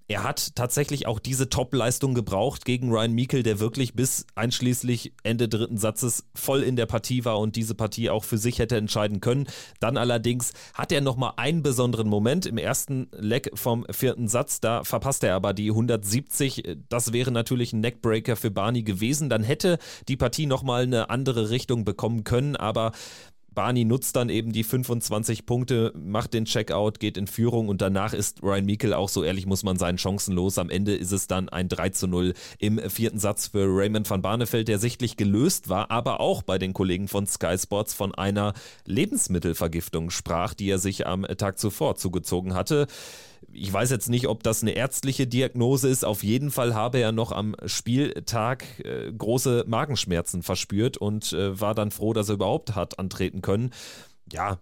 er 0.06 0.22
hat 0.22 0.54
tatsächlich 0.54 1.06
auch 1.06 1.18
diese 1.18 1.48
Top-Leistung 1.48 2.12
gebraucht 2.12 2.66
gegen 2.66 2.90
Ryan 2.90 3.14
Meikle, 3.14 3.42
der 3.42 3.58
wirklich 3.58 3.94
bis 3.94 4.26
einschließlich 4.34 5.14
Ende 5.22 5.48
dritten 5.48 5.78
Satzes 5.78 6.24
voll 6.34 6.62
in 6.62 6.76
der 6.76 6.84
Partie 6.84 7.24
war 7.24 7.38
und 7.38 7.56
diese 7.56 7.74
Partie 7.74 8.10
auch 8.10 8.22
für 8.22 8.36
sich 8.36 8.58
hätte 8.58 8.76
entscheiden 8.76 9.20
können. 9.20 9.46
Dann 9.80 9.96
allerdings 9.96 10.52
hat 10.74 10.92
er 10.92 11.00
nochmal 11.00 11.32
einen 11.36 11.62
besonderen 11.62 12.08
Moment 12.08 12.44
im 12.44 12.58
ersten 12.58 13.08
Leck 13.12 13.50
vom 13.54 13.86
vierten 13.90 14.28
Satz. 14.28 14.60
Da 14.60 14.84
verpasst 14.84 15.24
er 15.24 15.34
aber 15.36 15.54
die 15.54 15.70
170. 15.70 16.76
Das 16.90 17.14
wäre 17.14 17.30
natürlich 17.30 17.72
ein 17.72 17.80
Neckbreaker 17.80 18.36
für 18.36 18.50
Barney 18.50 18.82
gewesen. 18.82 19.30
Dann 19.30 19.42
hätte 19.42 19.78
die 20.08 20.18
Partie 20.18 20.44
nochmal 20.44 20.82
eine 20.82 21.08
andere 21.08 21.48
Richtung 21.48 21.86
bekommen 21.86 22.24
können, 22.24 22.56
aber 22.56 22.92
Barney 23.54 23.84
nutzt 23.84 24.16
dann 24.16 24.28
eben 24.28 24.52
die 24.52 24.64
25 24.64 25.46
Punkte, 25.46 25.92
macht 25.96 26.34
den 26.34 26.44
Checkout, 26.44 27.00
geht 27.00 27.16
in 27.16 27.26
Führung 27.26 27.68
und 27.68 27.80
danach 27.80 28.12
ist 28.12 28.42
Ryan 28.42 28.66
Meikle 28.66 28.98
auch 28.98 29.08
so 29.08 29.22
ehrlich, 29.22 29.46
muss 29.46 29.62
man 29.62 29.76
sein, 29.76 29.98
chancenlos. 29.98 30.58
Am 30.58 30.70
Ende 30.70 30.94
ist 30.94 31.12
es 31.12 31.26
dann 31.26 31.48
ein 31.48 31.68
3 31.68 31.90
zu 31.90 32.06
0 32.06 32.34
im 32.58 32.78
vierten 32.90 33.18
Satz 33.18 33.48
für 33.48 33.66
Raymond 33.66 34.08
van 34.08 34.22
Barneveld, 34.22 34.68
der 34.68 34.78
sichtlich 34.78 35.16
gelöst 35.16 35.68
war, 35.68 35.90
aber 35.90 36.20
auch 36.20 36.42
bei 36.42 36.58
den 36.58 36.72
Kollegen 36.72 37.08
von 37.08 37.26
Sky 37.26 37.56
Sports 37.58 37.94
von 37.94 38.14
einer 38.14 38.54
Lebensmittelvergiftung 38.86 40.10
sprach, 40.10 40.54
die 40.54 40.68
er 40.68 40.78
sich 40.78 41.06
am 41.06 41.22
Tag 41.22 41.58
zuvor 41.58 41.96
zugezogen 41.96 42.54
hatte 42.54 42.86
ich 43.54 43.72
weiß 43.72 43.90
jetzt 43.90 44.08
nicht, 44.08 44.28
ob 44.28 44.42
das 44.42 44.62
eine 44.62 44.72
ärztliche 44.72 45.26
Diagnose 45.26 45.88
ist. 45.88 46.04
Auf 46.04 46.22
jeden 46.22 46.50
Fall 46.50 46.74
habe 46.74 46.98
er 46.98 47.12
noch 47.12 47.32
am 47.32 47.54
Spieltag 47.66 48.64
äh, 48.84 49.12
große 49.12 49.64
Magenschmerzen 49.66 50.42
verspürt 50.42 50.96
und 50.96 51.32
äh, 51.32 51.60
war 51.60 51.74
dann 51.74 51.90
froh, 51.90 52.12
dass 52.12 52.28
er 52.28 52.34
überhaupt 52.34 52.74
hat 52.74 52.98
antreten 52.98 53.42
können. 53.42 53.70
Ja, 54.32 54.58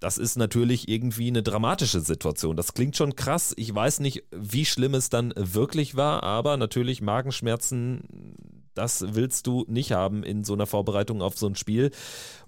das 0.00 0.18
ist 0.18 0.36
natürlich 0.36 0.88
irgendwie 0.88 1.28
eine 1.28 1.42
dramatische 1.42 2.00
Situation. 2.00 2.56
Das 2.56 2.74
klingt 2.74 2.96
schon 2.96 3.16
krass. 3.16 3.54
Ich 3.56 3.74
weiß 3.74 4.00
nicht, 4.00 4.24
wie 4.30 4.66
schlimm 4.66 4.94
es 4.94 5.08
dann 5.08 5.32
wirklich 5.36 5.96
war, 5.96 6.22
aber 6.22 6.56
natürlich 6.56 7.00
Magenschmerzen, 7.00 8.36
das 8.74 9.14
willst 9.14 9.46
du 9.46 9.64
nicht 9.68 9.92
haben 9.92 10.22
in 10.22 10.44
so 10.44 10.52
einer 10.52 10.66
Vorbereitung 10.66 11.22
auf 11.22 11.38
so 11.38 11.46
ein 11.46 11.56
Spiel. 11.56 11.90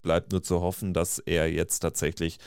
Bleibt 0.03 0.33
nur 0.33 0.43
zu 0.43 0.61
hoffen, 0.61 0.93
dass 0.93 1.19
er 1.21 1.51
jetzt 1.51 1.81
tatsächlich 1.81 2.39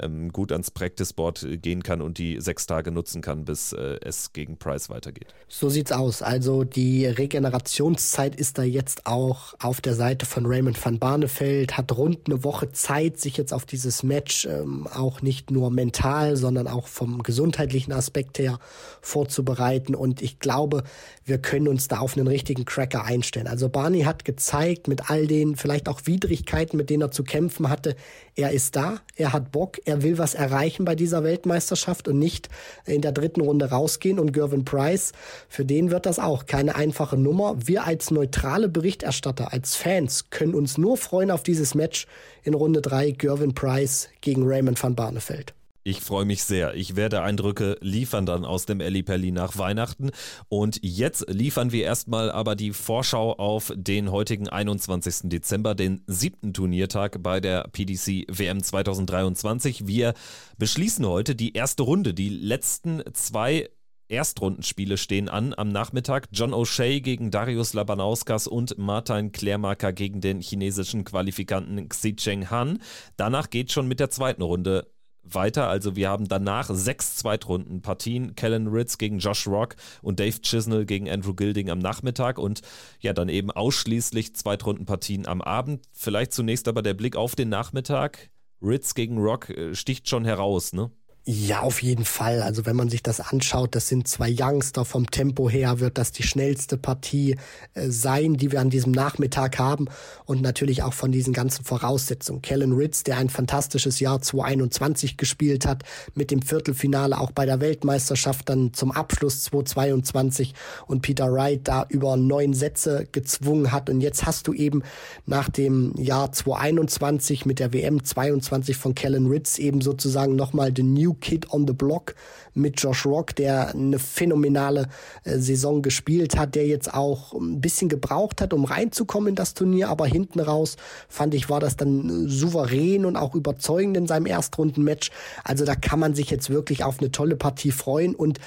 ähm, 0.00 0.32
gut 0.32 0.52
ans 0.52 0.70
Practice 0.70 1.12
Board 1.12 1.46
gehen 1.62 1.82
kann 1.82 2.00
und 2.00 2.18
die 2.18 2.40
sechs 2.40 2.66
Tage 2.66 2.90
nutzen 2.90 3.22
kann, 3.22 3.44
bis 3.44 3.72
äh, 3.72 3.98
es 4.02 4.32
gegen 4.32 4.56
Price 4.56 4.90
weitergeht. 4.90 5.34
So 5.48 5.68
sieht's 5.68 5.92
aus. 5.92 6.22
Also 6.22 6.64
die 6.64 7.06
Regenerationszeit 7.06 8.34
ist 8.36 8.58
da 8.58 8.62
jetzt 8.62 9.06
auch 9.06 9.54
auf 9.60 9.80
der 9.80 9.94
Seite 9.94 10.26
von 10.26 10.46
Raymond 10.46 10.82
van 10.84 10.98
Barneveld, 10.98 11.76
hat 11.76 11.96
rund 11.96 12.26
eine 12.26 12.44
Woche 12.44 12.72
Zeit, 12.72 13.18
sich 13.20 13.36
jetzt 13.36 13.52
auf 13.52 13.66
dieses 13.66 14.02
Match 14.02 14.46
ähm, 14.46 14.86
auch 14.86 15.22
nicht 15.22 15.50
nur 15.50 15.70
mental, 15.70 16.36
sondern 16.36 16.68
auch 16.68 16.86
vom 16.86 17.22
gesundheitlichen 17.22 17.92
Aspekt 17.92 18.38
her 18.38 18.58
vorzubereiten. 19.00 19.94
Und 19.94 20.22
ich 20.22 20.38
glaube, 20.38 20.84
wir 21.24 21.38
können 21.38 21.68
uns 21.68 21.88
da 21.88 21.98
auf 21.98 22.16
einen 22.16 22.26
richtigen 22.26 22.64
Cracker 22.64 23.04
einstellen. 23.04 23.46
Also 23.46 23.68
Barney 23.68 24.02
hat 24.02 24.24
gezeigt, 24.24 24.88
mit 24.88 25.10
all 25.10 25.26
den 25.26 25.56
vielleicht 25.56 25.88
auch 25.88 26.02
Widrigkeiten, 26.04 26.76
mit 26.76 26.90
denen 26.90 27.02
er 27.02 27.10
zu 27.10 27.24
kämpfen 27.24 27.68
hatte, 27.68 27.96
er 28.34 28.52
ist 28.52 28.76
da, 28.76 29.00
er 29.16 29.32
hat 29.32 29.50
Bock, 29.50 29.78
er 29.86 30.02
will 30.02 30.18
was 30.18 30.34
erreichen 30.34 30.84
bei 30.84 30.94
dieser 30.94 31.24
Weltmeisterschaft 31.24 32.08
und 32.08 32.18
nicht 32.18 32.48
in 32.84 33.00
der 33.00 33.12
dritten 33.12 33.40
Runde 33.40 33.70
rausgehen. 33.70 34.18
Und 34.18 34.32
Gervin 34.32 34.64
Price, 34.64 35.12
für 35.48 35.64
den 35.64 35.90
wird 35.90 36.04
das 36.04 36.18
auch 36.18 36.46
keine 36.46 36.74
einfache 36.74 37.16
Nummer. 37.16 37.56
Wir 37.58 37.86
als 37.86 38.10
neutrale 38.10 38.68
Berichterstatter, 38.68 39.52
als 39.52 39.76
Fans, 39.76 40.28
können 40.30 40.54
uns 40.54 40.76
nur 40.76 40.96
freuen 40.96 41.30
auf 41.30 41.42
dieses 41.42 41.74
Match 41.74 42.06
in 42.42 42.54
Runde 42.54 42.82
drei 42.82 43.12
Gervin 43.12 43.54
Price 43.54 44.08
gegen 44.20 44.42
Raymond 44.44 44.82
van 44.82 44.94
Barneveld. 44.94 45.55
Ich 45.88 46.00
freue 46.00 46.24
mich 46.24 46.42
sehr. 46.42 46.74
Ich 46.74 46.96
werde 46.96 47.22
Eindrücke 47.22 47.76
liefern 47.80 48.26
dann 48.26 48.44
aus 48.44 48.66
dem 48.66 48.80
Eli 48.80 49.04
Pelli 49.04 49.30
nach 49.30 49.56
Weihnachten. 49.56 50.10
Und 50.48 50.80
jetzt 50.82 51.30
liefern 51.30 51.70
wir 51.70 51.84
erstmal 51.84 52.32
aber 52.32 52.56
die 52.56 52.72
Vorschau 52.72 53.34
auf 53.34 53.72
den 53.76 54.10
heutigen 54.10 54.48
21. 54.48 55.30
Dezember, 55.30 55.76
den 55.76 56.02
siebten 56.08 56.52
Turniertag 56.52 57.22
bei 57.22 57.38
der 57.38 57.68
PDC 57.70 58.26
WM 58.26 58.64
2023. 58.64 59.86
Wir 59.86 60.14
beschließen 60.58 61.06
heute 61.06 61.36
die 61.36 61.52
erste 61.52 61.84
Runde. 61.84 62.14
Die 62.14 62.30
letzten 62.30 63.04
zwei 63.12 63.70
Erstrundenspiele 64.08 64.96
stehen 64.96 65.28
an 65.28 65.54
am 65.56 65.68
Nachmittag. 65.68 66.26
John 66.32 66.52
O'Shea 66.52 67.00
gegen 67.00 67.30
Darius 67.30 67.74
Labanauskas 67.74 68.48
und 68.48 68.76
Martin 68.76 69.30
Klärmarker 69.30 69.92
gegen 69.92 70.20
den 70.20 70.40
chinesischen 70.40 71.04
Qualifikanten 71.04 71.88
Xi 71.88 72.16
Cheng 72.16 72.50
Han. 72.50 72.80
Danach 73.16 73.50
geht 73.50 73.70
schon 73.70 73.86
mit 73.86 74.00
der 74.00 74.10
zweiten 74.10 74.42
Runde 74.42 74.88
weiter. 75.30 75.68
Also 75.68 75.96
wir 75.96 76.08
haben 76.08 76.28
danach 76.28 76.70
sechs 76.72 77.16
Zweitrundenpartien. 77.16 78.34
Kellen 78.34 78.66
Ritz 78.68 78.98
gegen 78.98 79.18
Josh 79.18 79.46
Rock 79.46 79.76
und 80.02 80.20
Dave 80.20 80.40
Chisnell 80.40 80.86
gegen 80.86 81.08
Andrew 81.08 81.34
Gilding 81.34 81.70
am 81.70 81.78
Nachmittag 81.78 82.38
und 82.38 82.62
ja, 83.00 83.12
dann 83.12 83.28
eben 83.28 83.50
ausschließlich 83.50 84.34
Zweitrundenpartien 84.34 85.26
am 85.26 85.42
Abend. 85.42 85.82
Vielleicht 85.92 86.32
zunächst 86.32 86.68
aber 86.68 86.82
der 86.82 86.94
Blick 86.94 87.16
auf 87.16 87.34
den 87.34 87.48
Nachmittag. 87.48 88.30
Ritz 88.62 88.94
gegen 88.94 89.18
Rock 89.18 89.50
äh, 89.50 89.74
sticht 89.74 90.08
schon 90.08 90.24
heraus, 90.24 90.72
ne? 90.72 90.90
Ja, 91.28 91.62
auf 91.62 91.82
jeden 91.82 92.04
Fall. 92.04 92.40
Also 92.40 92.66
wenn 92.66 92.76
man 92.76 92.88
sich 92.88 93.02
das 93.02 93.18
anschaut, 93.18 93.74
das 93.74 93.88
sind 93.88 94.06
zwei 94.06 94.32
Youngster. 94.32 94.84
Vom 94.84 95.10
Tempo 95.10 95.50
her 95.50 95.80
wird 95.80 95.98
das 95.98 96.12
die 96.12 96.22
schnellste 96.22 96.76
Partie 96.76 97.34
äh, 97.74 97.88
sein, 97.88 98.34
die 98.34 98.52
wir 98.52 98.60
an 98.60 98.70
diesem 98.70 98.92
Nachmittag 98.92 99.58
haben. 99.58 99.88
Und 100.24 100.40
natürlich 100.40 100.84
auch 100.84 100.92
von 100.92 101.10
diesen 101.10 101.32
ganzen 101.32 101.64
Voraussetzungen. 101.64 102.42
Kellen 102.42 102.70
Ritz, 102.74 103.02
der 103.02 103.16
ein 103.16 103.28
fantastisches 103.28 103.98
Jahr 103.98 104.22
2021 104.22 105.16
gespielt 105.16 105.66
hat, 105.66 105.82
mit 106.14 106.30
dem 106.30 106.42
Viertelfinale 106.42 107.18
auch 107.18 107.32
bei 107.32 107.44
der 107.44 107.60
Weltmeisterschaft 107.60 108.48
dann 108.48 108.72
zum 108.72 108.92
Abschluss 108.92 109.42
2022 109.42 110.54
und 110.86 111.02
Peter 111.02 111.32
Wright 111.32 111.62
da 111.64 111.86
über 111.88 112.16
neun 112.16 112.54
Sätze 112.54 113.08
gezwungen 113.10 113.72
hat. 113.72 113.90
Und 113.90 114.00
jetzt 114.00 114.26
hast 114.26 114.46
du 114.46 114.52
eben 114.52 114.84
nach 115.24 115.48
dem 115.48 115.92
Jahr 115.96 116.30
2021 116.30 117.46
mit 117.46 117.58
der 117.58 117.72
WM 117.72 118.04
22 118.04 118.76
von 118.76 118.94
Kellen 118.94 119.26
Ritz 119.26 119.58
eben 119.58 119.80
sozusagen 119.80 120.36
nochmal 120.36 120.72
den 120.72 120.94
New 120.94 121.15
Kid 121.20 121.52
on 121.52 121.66
the 121.66 121.72
Block 121.72 122.14
mit 122.54 122.80
Josh 122.80 123.04
Rock, 123.06 123.34
der 123.36 123.70
eine 123.70 123.98
phänomenale 123.98 124.88
äh, 125.24 125.38
Saison 125.38 125.82
gespielt 125.82 126.36
hat, 126.36 126.54
der 126.54 126.66
jetzt 126.66 126.92
auch 126.92 127.34
ein 127.34 127.60
bisschen 127.60 127.88
gebraucht 127.88 128.40
hat, 128.40 128.52
um 128.52 128.64
reinzukommen 128.64 129.30
in 129.30 129.34
das 129.34 129.54
Turnier, 129.54 129.88
aber 129.88 130.06
hinten 130.06 130.40
raus 130.40 130.76
fand 131.08 131.34
ich, 131.34 131.50
war 131.50 131.60
das 131.60 131.76
dann 131.76 132.28
souverän 132.28 133.04
und 133.04 133.16
auch 133.16 133.34
überzeugend 133.34 133.96
in 133.96 134.06
seinem 134.06 134.26
Erstrundenmatch. 134.26 135.10
Also 135.44 135.64
da 135.64 135.74
kann 135.74 136.00
man 136.00 136.14
sich 136.14 136.30
jetzt 136.30 136.50
wirklich 136.50 136.84
auf 136.84 136.98
eine 136.98 137.12
tolle 137.12 137.36
Partie 137.36 137.72
freuen 137.72 138.14
und 138.14 138.40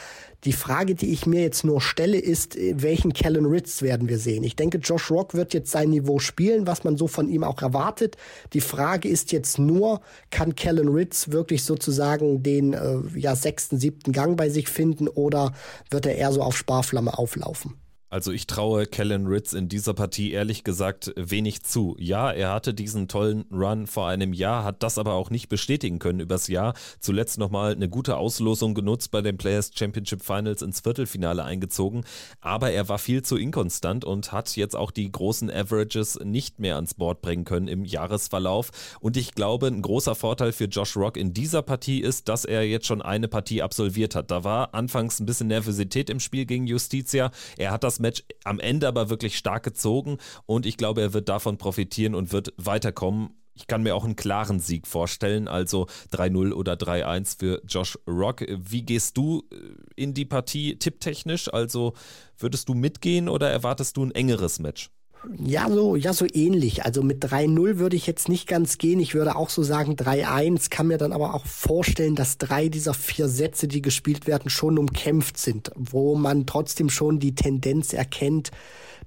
die 0.46 0.54
Frage, 0.54 0.96
die 0.96 1.12
ich 1.12 1.26
mir 1.26 1.42
jetzt 1.42 1.64
nur 1.66 1.82
stelle, 1.82 2.18
ist, 2.18 2.58
welchen 2.58 3.12
Kellen 3.14 3.46
Ritz 3.46 3.82
werden 3.82 4.08
wir 4.08 4.20
sehen? 4.20 4.44
Ich 4.44 4.56
denke, 4.56 4.78
Josh 4.78 5.12
Rock 5.12 5.34
wird 5.34 5.54
jetzt 5.54 5.72
sein 5.72 5.90
Niveau 5.90 6.20
spielen, 6.20 6.66
was 6.66 6.84
man 6.84 6.96
so 6.96 7.08
von 7.08 7.28
ihm 7.28 7.44
auch 7.44 7.62
erwartet. 7.62 8.16
Die 8.54 8.62
Frage 8.62 9.10
ist 9.10 9.32
jetzt 9.32 9.60
nur, 9.60 10.02
kann 10.30 10.56
Kellen 10.56 10.88
Ritz 10.88 11.30
wirklich 11.32 11.64
sozusagen 11.64 12.42
den 12.42 12.74
äh, 12.74 13.00
ja, 13.16 13.36
sechsten, 13.36 13.78
siebten 13.80 14.14
Gang 14.14 14.38
bei 14.38 14.50
sich 14.50 14.70
finden 14.70 15.08
oder 15.08 15.54
wird 15.90 16.06
er 16.06 16.16
eher 16.16 16.32
so 16.32 16.42
auf 16.42 16.56
Sparflamme 16.56 17.18
auflaufen? 17.18 17.76
Also 18.10 18.32
ich 18.32 18.48
traue 18.48 18.88
Kellen 18.88 19.28
Ritz 19.28 19.54
in 19.54 19.70
dieser 19.70 19.94
Partie 19.94 20.32
ehrlich 20.32 20.64
gesagt 20.64 21.14
wenig 21.16 21.62
zu. 21.62 21.96
Ja, 22.00 22.32
er 22.32 22.52
hatte 22.52 22.74
diesen 22.74 23.08
tollen 23.08 23.46
Run 23.52 23.86
vor 23.86 24.08
einem 24.08 24.34
Jahr, 24.34 24.64
hat 24.64 24.82
das 24.82 24.98
aber 24.98 25.14
auch 25.14 25.30
nicht 25.30 25.48
bestätigen 25.48 26.00
können 26.00 26.20
übers 26.20 26.48
Jahr. 26.48 26.74
Zuletzt 27.00 27.38
nochmal 27.38 27.74
eine 27.74 27.88
gute 27.88 28.18
Auslosung 28.18 28.74
genutzt 28.74 29.12
bei 29.12 29.22
den 29.22 29.38
Players 29.38 29.72
Championship 29.76 30.24
Finals 30.24 30.64
ins 30.64 30.80
Viertelfinale 30.80 31.44
eingezogen. 31.44 32.04
Aber 32.42 32.72
er 32.72 32.90
war 32.90 32.98
viel 32.98 33.22
zu 33.22 33.38
inkonstant 33.38 34.06
und 34.06 34.32
hat 34.32 34.56
jetzt 34.56 34.76
auch 34.76 34.90
die 34.90 35.12
großen 35.12 35.52
Averages 35.52 36.20
nicht 36.24 36.60
mehr 36.60 36.76
ans 36.76 36.96
Board 36.96 37.22
bringen 37.22 37.46
können 37.46 37.68
im 37.68 37.86
Jahresverlauf. 37.86 38.72
Und 39.00 39.18
ich 39.18 39.36
glaube, 39.36 39.68
ein 39.68 39.84
großer 39.84 40.16
Vorteil 40.16 40.52
für 40.52 40.66
Josh 40.66 40.98
Rock 40.98 41.16
in 41.16 41.34
dieser 41.34 41.62
Partie 41.62 42.00
ist, 42.00 42.28
dass 42.28 42.44
er 42.44 42.64
jetzt 42.64 42.88
schon 42.88 43.04
eine 43.04 43.28
Partie 43.28 43.62
absolviert 43.62 44.16
hat. 44.16 44.32
Da 44.32 44.44
war 44.44 44.74
anfangs 44.74 45.20
ein 45.20 45.28
bisschen 45.28 45.48
Nervosität 45.48 46.10
im 46.10 46.20
Spiel 46.20 46.48
gegen 46.48 46.66
Justitia. 46.66 47.30
Er 47.58 47.70
hat 47.72 47.84
das 47.84 47.99
Match 48.00 48.24
am 48.44 48.60
Ende 48.60 48.88
aber 48.88 49.10
wirklich 49.10 49.38
stark 49.38 49.64
gezogen 49.64 50.18
und 50.46 50.66
ich 50.66 50.78
glaube, 50.78 51.02
er 51.02 51.14
wird 51.14 51.30
davon 51.30 51.58
profitieren 51.58 52.16
und 52.16 52.32
wird 52.32 52.54
weiterkommen. 52.58 53.36
Ich 53.54 53.68
kann 53.68 53.84
mir 53.84 53.94
auch 53.94 54.06
einen 54.06 54.16
klaren 54.16 54.60
Sieg 54.60 54.88
vorstellen, 54.88 55.50
also 55.50 55.88
3-0 56.14 56.54
oder 56.54 56.74
3-1 56.74 57.40
für 57.40 57.62
Josh 57.68 58.00
Rock. 58.08 58.46
Wie 58.48 58.84
gehst 58.84 59.18
du 59.18 59.44
äh, 59.52 59.56
in 60.02 60.14
die 60.14 60.26
Partie 60.26 60.78
tipptechnisch? 60.78 61.54
Also 61.54 61.94
würdest 62.38 62.70
du 62.70 62.74
mitgehen 62.74 63.28
oder 63.28 63.50
erwartest 63.50 63.98
du 63.98 64.06
ein 64.06 64.12
engeres 64.12 64.60
Match? 64.60 64.90
Ja, 65.38 65.70
so, 65.70 65.96
ja, 65.96 66.14
so 66.14 66.26
ähnlich. 66.32 66.86
Also 66.86 67.04
mit 67.04 67.24
3-0 67.24 67.78
würde 67.78 67.96
ich 67.96 68.08
jetzt 68.08 68.30
nicht 68.30 68.48
ganz 68.48 68.78
gehen. 68.78 69.00
Ich 69.00 69.16
würde 69.16 69.36
auch 69.36 69.50
so 69.50 69.64
sagen 69.64 69.96
3-1, 69.96 70.70
kann 70.70 70.88
mir 70.88 70.98
dann 70.98 71.12
aber 71.12 71.34
auch 71.34 71.46
vorstellen, 71.46 72.16
dass 72.16 72.38
drei 72.38 72.70
dieser 72.70 72.94
vier 72.94 73.28
Sätze, 73.28 73.68
die 73.68 73.82
gespielt 73.82 74.28
werden, 74.28 74.50
schon 74.50 74.78
umkämpft 74.78 75.38
sind, 75.38 75.72
wo 75.76 76.16
man 76.16 76.46
trotzdem 76.46 76.90
schon 76.90 77.20
die 77.20 77.36
Tendenz 77.36 77.92
erkennt, 77.92 78.52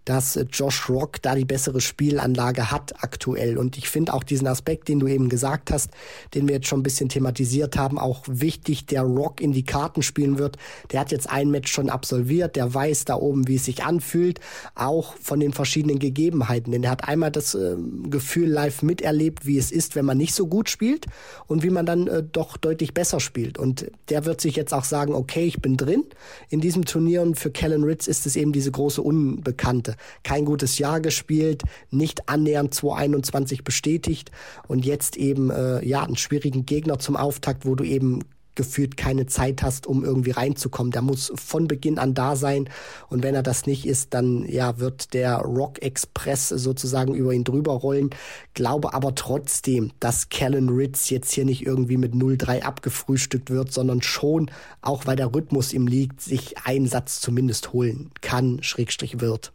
dass 0.05 0.39
Josh 0.53 0.89
Rock 0.89 1.23
da 1.23 1.35
die 1.35 1.45
bessere 1.45 1.81
Spielanlage 1.81 2.71
hat 2.71 3.03
aktuell. 3.03 3.57
Und 3.57 3.79
ich 3.79 3.89
finde 3.89 4.15
auch 4.15 4.25
diesen 4.25 4.47
Aspekt, 4.47 4.89
den 4.89 5.01
du 5.01 5.07
eben 5.07 5.29
gesagt 5.29 5.71
hast, 5.71 5.91
den 6.35 6.49
wir 6.49 6.57
jetzt 6.57 6.67
schon 6.67 6.81
ein 6.81 6.85
bisschen 6.85 7.09
thematisiert 7.09 7.77
haben, 7.77 7.99
auch 7.99 8.25
wichtig, 8.29 8.87
der 8.87 9.03
Rock 9.03 9.41
in 9.41 9.53
die 9.53 9.65
Karten 9.65 10.03
spielen 10.03 10.39
wird. 10.39 10.57
Der 10.91 11.01
hat 11.01 11.13
jetzt 11.13 11.31
ein 11.31 11.51
Match 11.51 11.73
schon 11.73 11.91
absolviert, 11.91 12.57
der 12.57 12.73
weiß 12.73 13.05
da 13.05 13.15
oben, 13.15 13.47
wie 13.47 13.57
es 13.57 13.65
sich 13.65 13.85
anfühlt, 13.85 14.41
auch 14.75 15.15
von 15.21 15.41
den 15.41 15.53
verschiedenen 15.53 15.99
Gegebenheiten. 15.99 16.73
Denn 16.73 16.85
er 16.85 16.91
hat 16.91 17.09
einmal 17.09 17.31
das 17.31 17.55
äh, 17.55 17.77
Gefühl 18.09 18.49
live 18.49 18.83
miterlebt, 18.83 19.47
wie 19.47 19.59
es 19.59 19.71
ist, 19.71 19.95
wenn 19.95 20.05
man 20.05 20.19
nicht 20.19 20.35
so 20.35 20.47
gut 20.47 20.69
spielt 20.69 21.07
und 21.47 21.63
wie 21.63 21.71
man 21.71 21.87
dann 21.87 22.09
äh, 22.09 22.23
doch 22.23 22.57
deutlich 22.57 22.95
besser 22.95 23.21
spielt. 23.21 23.59
Und 23.59 23.91
der 24.09 24.25
wird 24.25 24.41
sich 24.41 24.57
jetzt 24.57 24.75
auch 24.75 24.85
sagen, 24.85 25.15
okay, 25.15 25.45
ich 25.45 25.61
bin 25.61 25.77
drin 25.77 26.05
in 26.49 26.61
diesem 26.61 26.85
Turnier 26.85 27.23
und 27.23 27.39
für 27.39 27.51
Kellen 27.51 27.85
Ritz 27.85 28.07
ist 28.07 28.27
es 28.27 28.37
eben 28.37 28.53
diese 28.53 28.71
große 28.71 29.03
Unbekannte. 29.03 29.92
Kein 30.23 30.45
gutes 30.45 30.79
Jahr 30.79 31.01
gespielt, 31.01 31.63
nicht 31.91 32.29
annähernd 32.29 32.75
221 32.75 33.65
bestätigt 33.65 34.31
und 34.69 34.85
jetzt 34.85 35.17
eben 35.17 35.51
äh, 35.51 35.85
ja 35.85 36.03
einen 36.03 36.17
schwierigen 36.17 36.67
Gegner 36.67 36.99
zum 36.99 37.17
Auftakt, 37.17 37.67
wo 37.67 37.75
du 37.75 37.85
eben 37.85 38.21
gefühlt 38.55 38.97
keine 38.97 39.27
Zeit 39.27 39.63
hast, 39.63 39.87
um 39.87 40.05
irgendwie 40.05 40.33
reinzukommen. 40.33 40.93
Der 40.93 41.03
muss 41.03 41.33
von 41.35 41.69
Beginn 41.69 41.99
an 41.99 42.15
da 42.15 42.37
sein. 42.37 42.69
Und 43.09 43.23
wenn 43.23 43.35
er 43.35 43.43
das 43.43 43.67
nicht 43.67 43.87
ist, 43.87 44.15
dann 44.15 44.45
ja, 44.47 44.79
wird 44.79 45.15
der 45.15 45.39
Rock 45.39 45.83
Express 45.83 46.49
sozusagen 46.49 47.15
über 47.15 47.33
ihn 47.33 47.45
drüber 47.45 47.73
rollen. 47.73 48.11
Glaube 48.55 48.95
aber 48.95 49.15
trotzdem, 49.15 49.93
dass 50.01 50.29
Callan 50.29 50.69
Ritz 50.69 51.11
jetzt 51.11 51.33
hier 51.33 51.45
nicht 51.45 51.65
irgendwie 51.65 51.97
mit 51.97 52.15
0-3 52.15 52.63
abgefrühstückt 52.63 53.51
wird, 53.51 53.73
sondern 53.73 54.03
schon, 54.03 54.51
auch 54.83 55.07
weil 55.07 55.17
der 55.17 55.35
Rhythmus 55.35 55.73
ihm 55.73 55.87
liegt, 55.87 56.21
sich 56.21 56.59
einen 56.65 56.87
Satz 56.87 57.21
zumindest 57.21 57.73
holen 57.73 58.11
kann, 58.21 58.63
Schrägstrich 58.63 59.21
wird. 59.21 59.53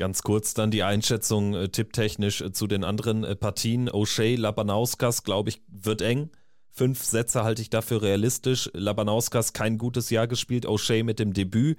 Ganz 0.00 0.22
kurz 0.22 0.54
dann 0.54 0.70
die 0.70 0.82
Einschätzung 0.82 1.52
äh, 1.52 1.68
tipptechnisch 1.68 2.40
äh, 2.40 2.52
zu 2.52 2.66
den 2.66 2.84
anderen 2.84 3.22
äh, 3.22 3.36
Partien. 3.36 3.90
O'Shea, 3.90 4.34
Labanauskas, 4.38 5.24
glaube 5.24 5.50
ich, 5.50 5.60
wird 5.68 6.00
eng. 6.00 6.30
Fünf 6.70 7.04
Sätze 7.04 7.44
halte 7.44 7.60
ich 7.60 7.68
dafür 7.68 8.00
realistisch. 8.00 8.70
Labanauskas 8.72 9.52
kein 9.52 9.76
gutes 9.76 10.08
Jahr 10.08 10.26
gespielt. 10.26 10.64
O'Shea 10.64 11.04
mit 11.04 11.18
dem 11.18 11.34
Debüt 11.34 11.76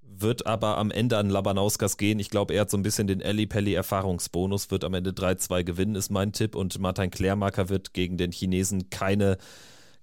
wird 0.00 0.46
aber 0.46 0.78
am 0.78 0.92
Ende 0.92 1.18
an 1.18 1.28
Labanauskas 1.28 1.96
gehen. 1.96 2.20
Ich 2.20 2.30
glaube, 2.30 2.54
er 2.54 2.60
hat 2.60 2.70
so 2.70 2.76
ein 2.76 2.84
bisschen 2.84 3.08
den 3.08 3.20
Ali 3.20 3.48
Pelli 3.48 3.74
Erfahrungsbonus, 3.74 4.70
wird 4.70 4.84
am 4.84 4.94
Ende 4.94 5.10
3-2 5.10 5.64
gewinnen, 5.64 5.96
ist 5.96 6.10
mein 6.10 6.30
Tipp. 6.30 6.54
Und 6.54 6.78
Martin 6.78 7.10
Klärmarker 7.10 7.68
wird 7.68 7.94
gegen 7.94 8.16
den 8.16 8.30
Chinesen 8.30 8.90
keine, 8.90 9.38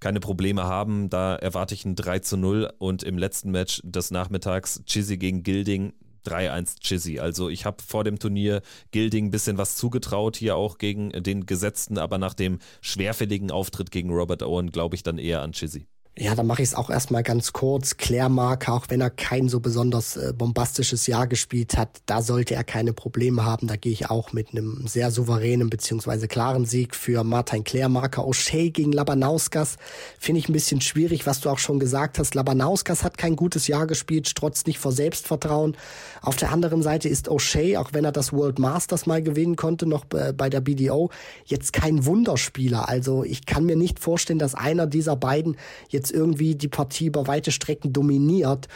keine 0.02 0.20
Probleme 0.20 0.66
haben. 0.66 1.10
Da 1.10 1.38
erwarte 1.38 1.76
ich 1.76 1.86
ein 1.86 1.96
3 1.96 2.36
0 2.36 2.74
und 2.78 3.04
im 3.04 3.18
letzten 3.18 3.52
Match 3.52 3.80
des 3.86 4.12
Nachmittags 4.12 4.84
Chizzy 4.86 5.16
gegen 5.16 5.44
Gilding 5.44 5.94
3-1 6.26 6.80
Chizzy. 6.82 7.20
Also 7.20 7.50
ich 7.50 7.66
habe 7.66 7.82
vor 7.82 8.04
dem 8.04 8.20
Turnier 8.20 8.62
Gilding 8.92 9.28
ein 9.28 9.32
bisschen 9.32 9.58
was 9.58 9.76
zugetraut, 9.76 10.36
hier 10.38 10.56
auch 10.56 10.78
gegen 10.78 11.10
den 11.12 11.46
Gesetzten, 11.46 11.98
aber 11.98 12.18
nach 12.18 12.34
dem 12.34 12.60
schwerfälligen 12.82 13.52
Auftritt 13.52 13.92
gegen 13.92 14.12
Robert 14.12 14.44
Owen 14.44 14.72
glaube 14.72 14.96
ich 14.96 15.04
dann 15.04 15.18
eher 15.18 15.42
an 15.42 15.54
Chizzy. 15.54 15.88
Ja, 16.18 16.36
dann 16.36 16.46
mache 16.46 16.62
ich 16.62 16.68
es 16.68 16.76
auch 16.76 16.90
erstmal 16.90 17.24
ganz 17.24 17.54
kurz. 17.54 17.96
Klärmarker, 17.96 18.74
auch 18.74 18.88
wenn 18.90 19.00
er 19.00 19.10
kein 19.10 19.48
so 19.48 19.62
besonders 19.62 20.18
äh, 20.18 20.34
bombastisches 20.36 21.08
Jahr 21.08 21.26
gespielt 21.26 21.78
hat, 21.78 22.02
da 22.06 22.22
sollte 22.22 22.54
er 22.54 22.66
keine 22.66 22.92
Probleme 22.92 23.46
haben. 23.46 23.68
Da 23.68 23.78
gehe 23.78 23.94
ich 23.94 24.10
auch 24.10 24.34
mit 24.34 24.50
einem 24.52 24.88
sehr 24.88 25.10
souveränen 25.10 25.70
beziehungsweise 25.70 26.28
klaren 26.28 26.66
Sieg 26.66 26.98
für 26.98 27.24
Martin 27.24 27.64
Klärmarker. 27.64 28.24
O'Shea 28.24 28.74
gegen 28.74 28.92
Labanauskas 28.92 29.78
finde 30.20 30.40
ich 30.40 30.50
ein 30.50 30.54
bisschen 30.54 30.82
schwierig, 30.82 31.26
was 31.26 31.40
du 31.40 31.50
auch 31.50 31.60
schon 31.60 31.80
gesagt 31.80 32.20
hast. 32.20 32.36
Labanauskas 32.36 33.06
hat 33.06 33.18
kein 33.18 33.38
gutes 33.38 33.68
Jahr 33.68 33.88
gespielt, 33.88 34.28
strotzt 34.28 34.68
nicht 34.68 34.80
vor 34.80 34.92
Selbstvertrauen. 34.92 35.78
Auf 36.22 36.36
der 36.36 36.52
anderen 36.52 36.84
Seite 36.84 37.08
ist 37.08 37.30
O'Shea, 37.30 37.80
auch 37.80 37.92
wenn 37.94 38.04
er 38.04 38.12
das 38.12 38.34
World 38.34 38.60
Masters 38.60 39.06
mal 39.06 39.24
gewinnen 39.24 39.56
konnte, 39.56 39.86
noch 39.86 40.04
bei 40.04 40.50
der 40.50 40.60
BDO, 40.60 41.10
jetzt 41.46 41.72
kein 41.72 42.06
Wunderspieler. 42.06 42.90
Also 42.90 43.24
ich 43.24 43.46
kann 43.46 43.66
mir 43.66 43.78
nicht 43.78 44.00
vorstellen, 44.00 44.40
dass 44.40 44.56
einer 44.56 44.88
dieser 44.88 45.16
beiden 45.16 45.56
jetzt 45.88 46.01
jetzt 46.02 46.12
irgendwie 46.12 46.56
die 46.56 46.68
Partie 46.68 47.06
über 47.06 47.28
weite 47.28 47.52
Strecken 47.52 47.94
dominiert. 47.94 48.68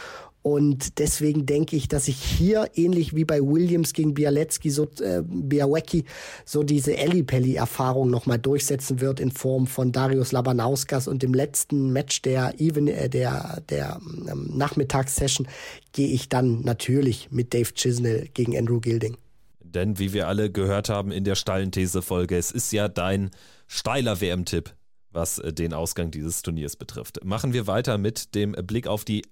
Und 0.42 1.00
deswegen 1.00 1.44
denke 1.44 1.74
ich, 1.74 1.88
dass 1.88 2.06
ich 2.06 2.22
hier 2.22 2.70
ähnlich 2.76 3.16
wie 3.16 3.24
bei 3.24 3.40
Williams 3.40 3.92
gegen 3.92 4.14
Bialecki, 4.14 4.70
so 4.70 4.84
äh, 5.00 5.22
Białecki, 5.26 6.04
so 6.44 6.62
diese 6.62 6.96
Ellipelli-Erfahrung 6.96 8.10
nochmal 8.10 8.38
durchsetzen 8.38 9.00
wird 9.00 9.18
in 9.18 9.32
Form 9.32 9.66
von 9.66 9.90
Darius 9.90 10.30
Labanauskas 10.30 11.08
und 11.08 11.24
im 11.24 11.34
letzten 11.34 11.92
Match 11.92 12.22
der 12.22 12.60
Even, 12.60 12.86
äh, 12.86 13.10
der 13.10 13.60
der 13.68 14.00
ähm, 14.30 14.52
Nachmittagssession 14.54 15.48
gehe 15.90 16.10
ich 16.10 16.28
dann 16.28 16.60
natürlich 16.60 17.32
mit 17.32 17.52
Dave 17.52 17.74
Chisnell 17.74 18.28
gegen 18.32 18.56
Andrew 18.56 18.78
Gilding. 18.78 19.16
Denn 19.64 19.98
wie 19.98 20.12
wir 20.12 20.28
alle 20.28 20.52
gehört 20.52 20.88
haben 20.88 21.10
in 21.10 21.24
der 21.24 21.34
steilen 21.34 21.72
These-Folge, 21.72 22.38
es 22.38 22.52
ist 22.52 22.72
ja 22.72 22.86
dein 22.86 23.30
steiler 23.66 24.20
WM-Tipp 24.20 24.76
was 25.16 25.40
äh, 25.40 25.52
den 25.52 25.74
Ausgang 25.74 26.12
dieses 26.12 26.42
Turniers 26.42 26.76
betrifft. 26.76 27.24
Machen 27.24 27.52
wir 27.52 27.66
weiter 27.66 27.98
mit 27.98 28.36
dem 28.36 28.52
Blick 28.52 28.86
auf 28.86 29.04
die 29.04 29.22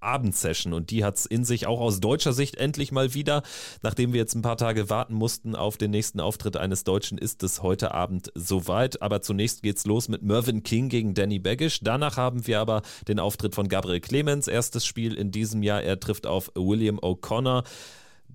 Abendsession 0.00 0.72
und 0.72 0.90
die 0.90 1.04
hat 1.04 1.16
es 1.16 1.26
in 1.26 1.44
sich 1.44 1.66
auch 1.66 1.80
aus 1.80 2.00
deutscher 2.00 2.32
Sicht 2.32 2.56
endlich 2.56 2.92
mal 2.92 3.14
wieder. 3.14 3.42
Nachdem 3.82 4.12
wir 4.12 4.18
jetzt 4.18 4.34
ein 4.34 4.42
paar 4.42 4.56
Tage 4.56 4.90
warten 4.90 5.14
mussten 5.14 5.54
auf 5.54 5.76
den 5.76 5.90
nächsten 5.90 6.20
Auftritt 6.20 6.56
eines 6.56 6.84
Deutschen, 6.84 7.18
ist 7.18 7.42
es 7.42 7.62
heute 7.62 7.92
Abend 7.94 8.32
soweit. 8.34 9.02
Aber 9.02 9.22
zunächst 9.22 9.62
geht's 9.62 9.86
los 9.86 10.08
mit 10.08 10.22
Mervyn 10.22 10.62
King 10.62 10.88
gegen 10.88 11.14
Danny 11.14 11.38
Baggish. 11.38 11.80
Danach 11.80 12.16
haben 12.16 12.46
wir 12.46 12.60
aber 12.60 12.82
den 13.06 13.20
Auftritt 13.20 13.54
von 13.54 13.68
Gabriel 13.68 14.00
Clemens, 14.00 14.48
erstes 14.48 14.86
Spiel 14.86 15.14
in 15.14 15.30
diesem 15.30 15.62
Jahr. 15.62 15.82
Er 15.82 16.00
trifft 16.00 16.26
auf 16.26 16.50
William 16.54 16.98
O'Connor. 16.98 17.64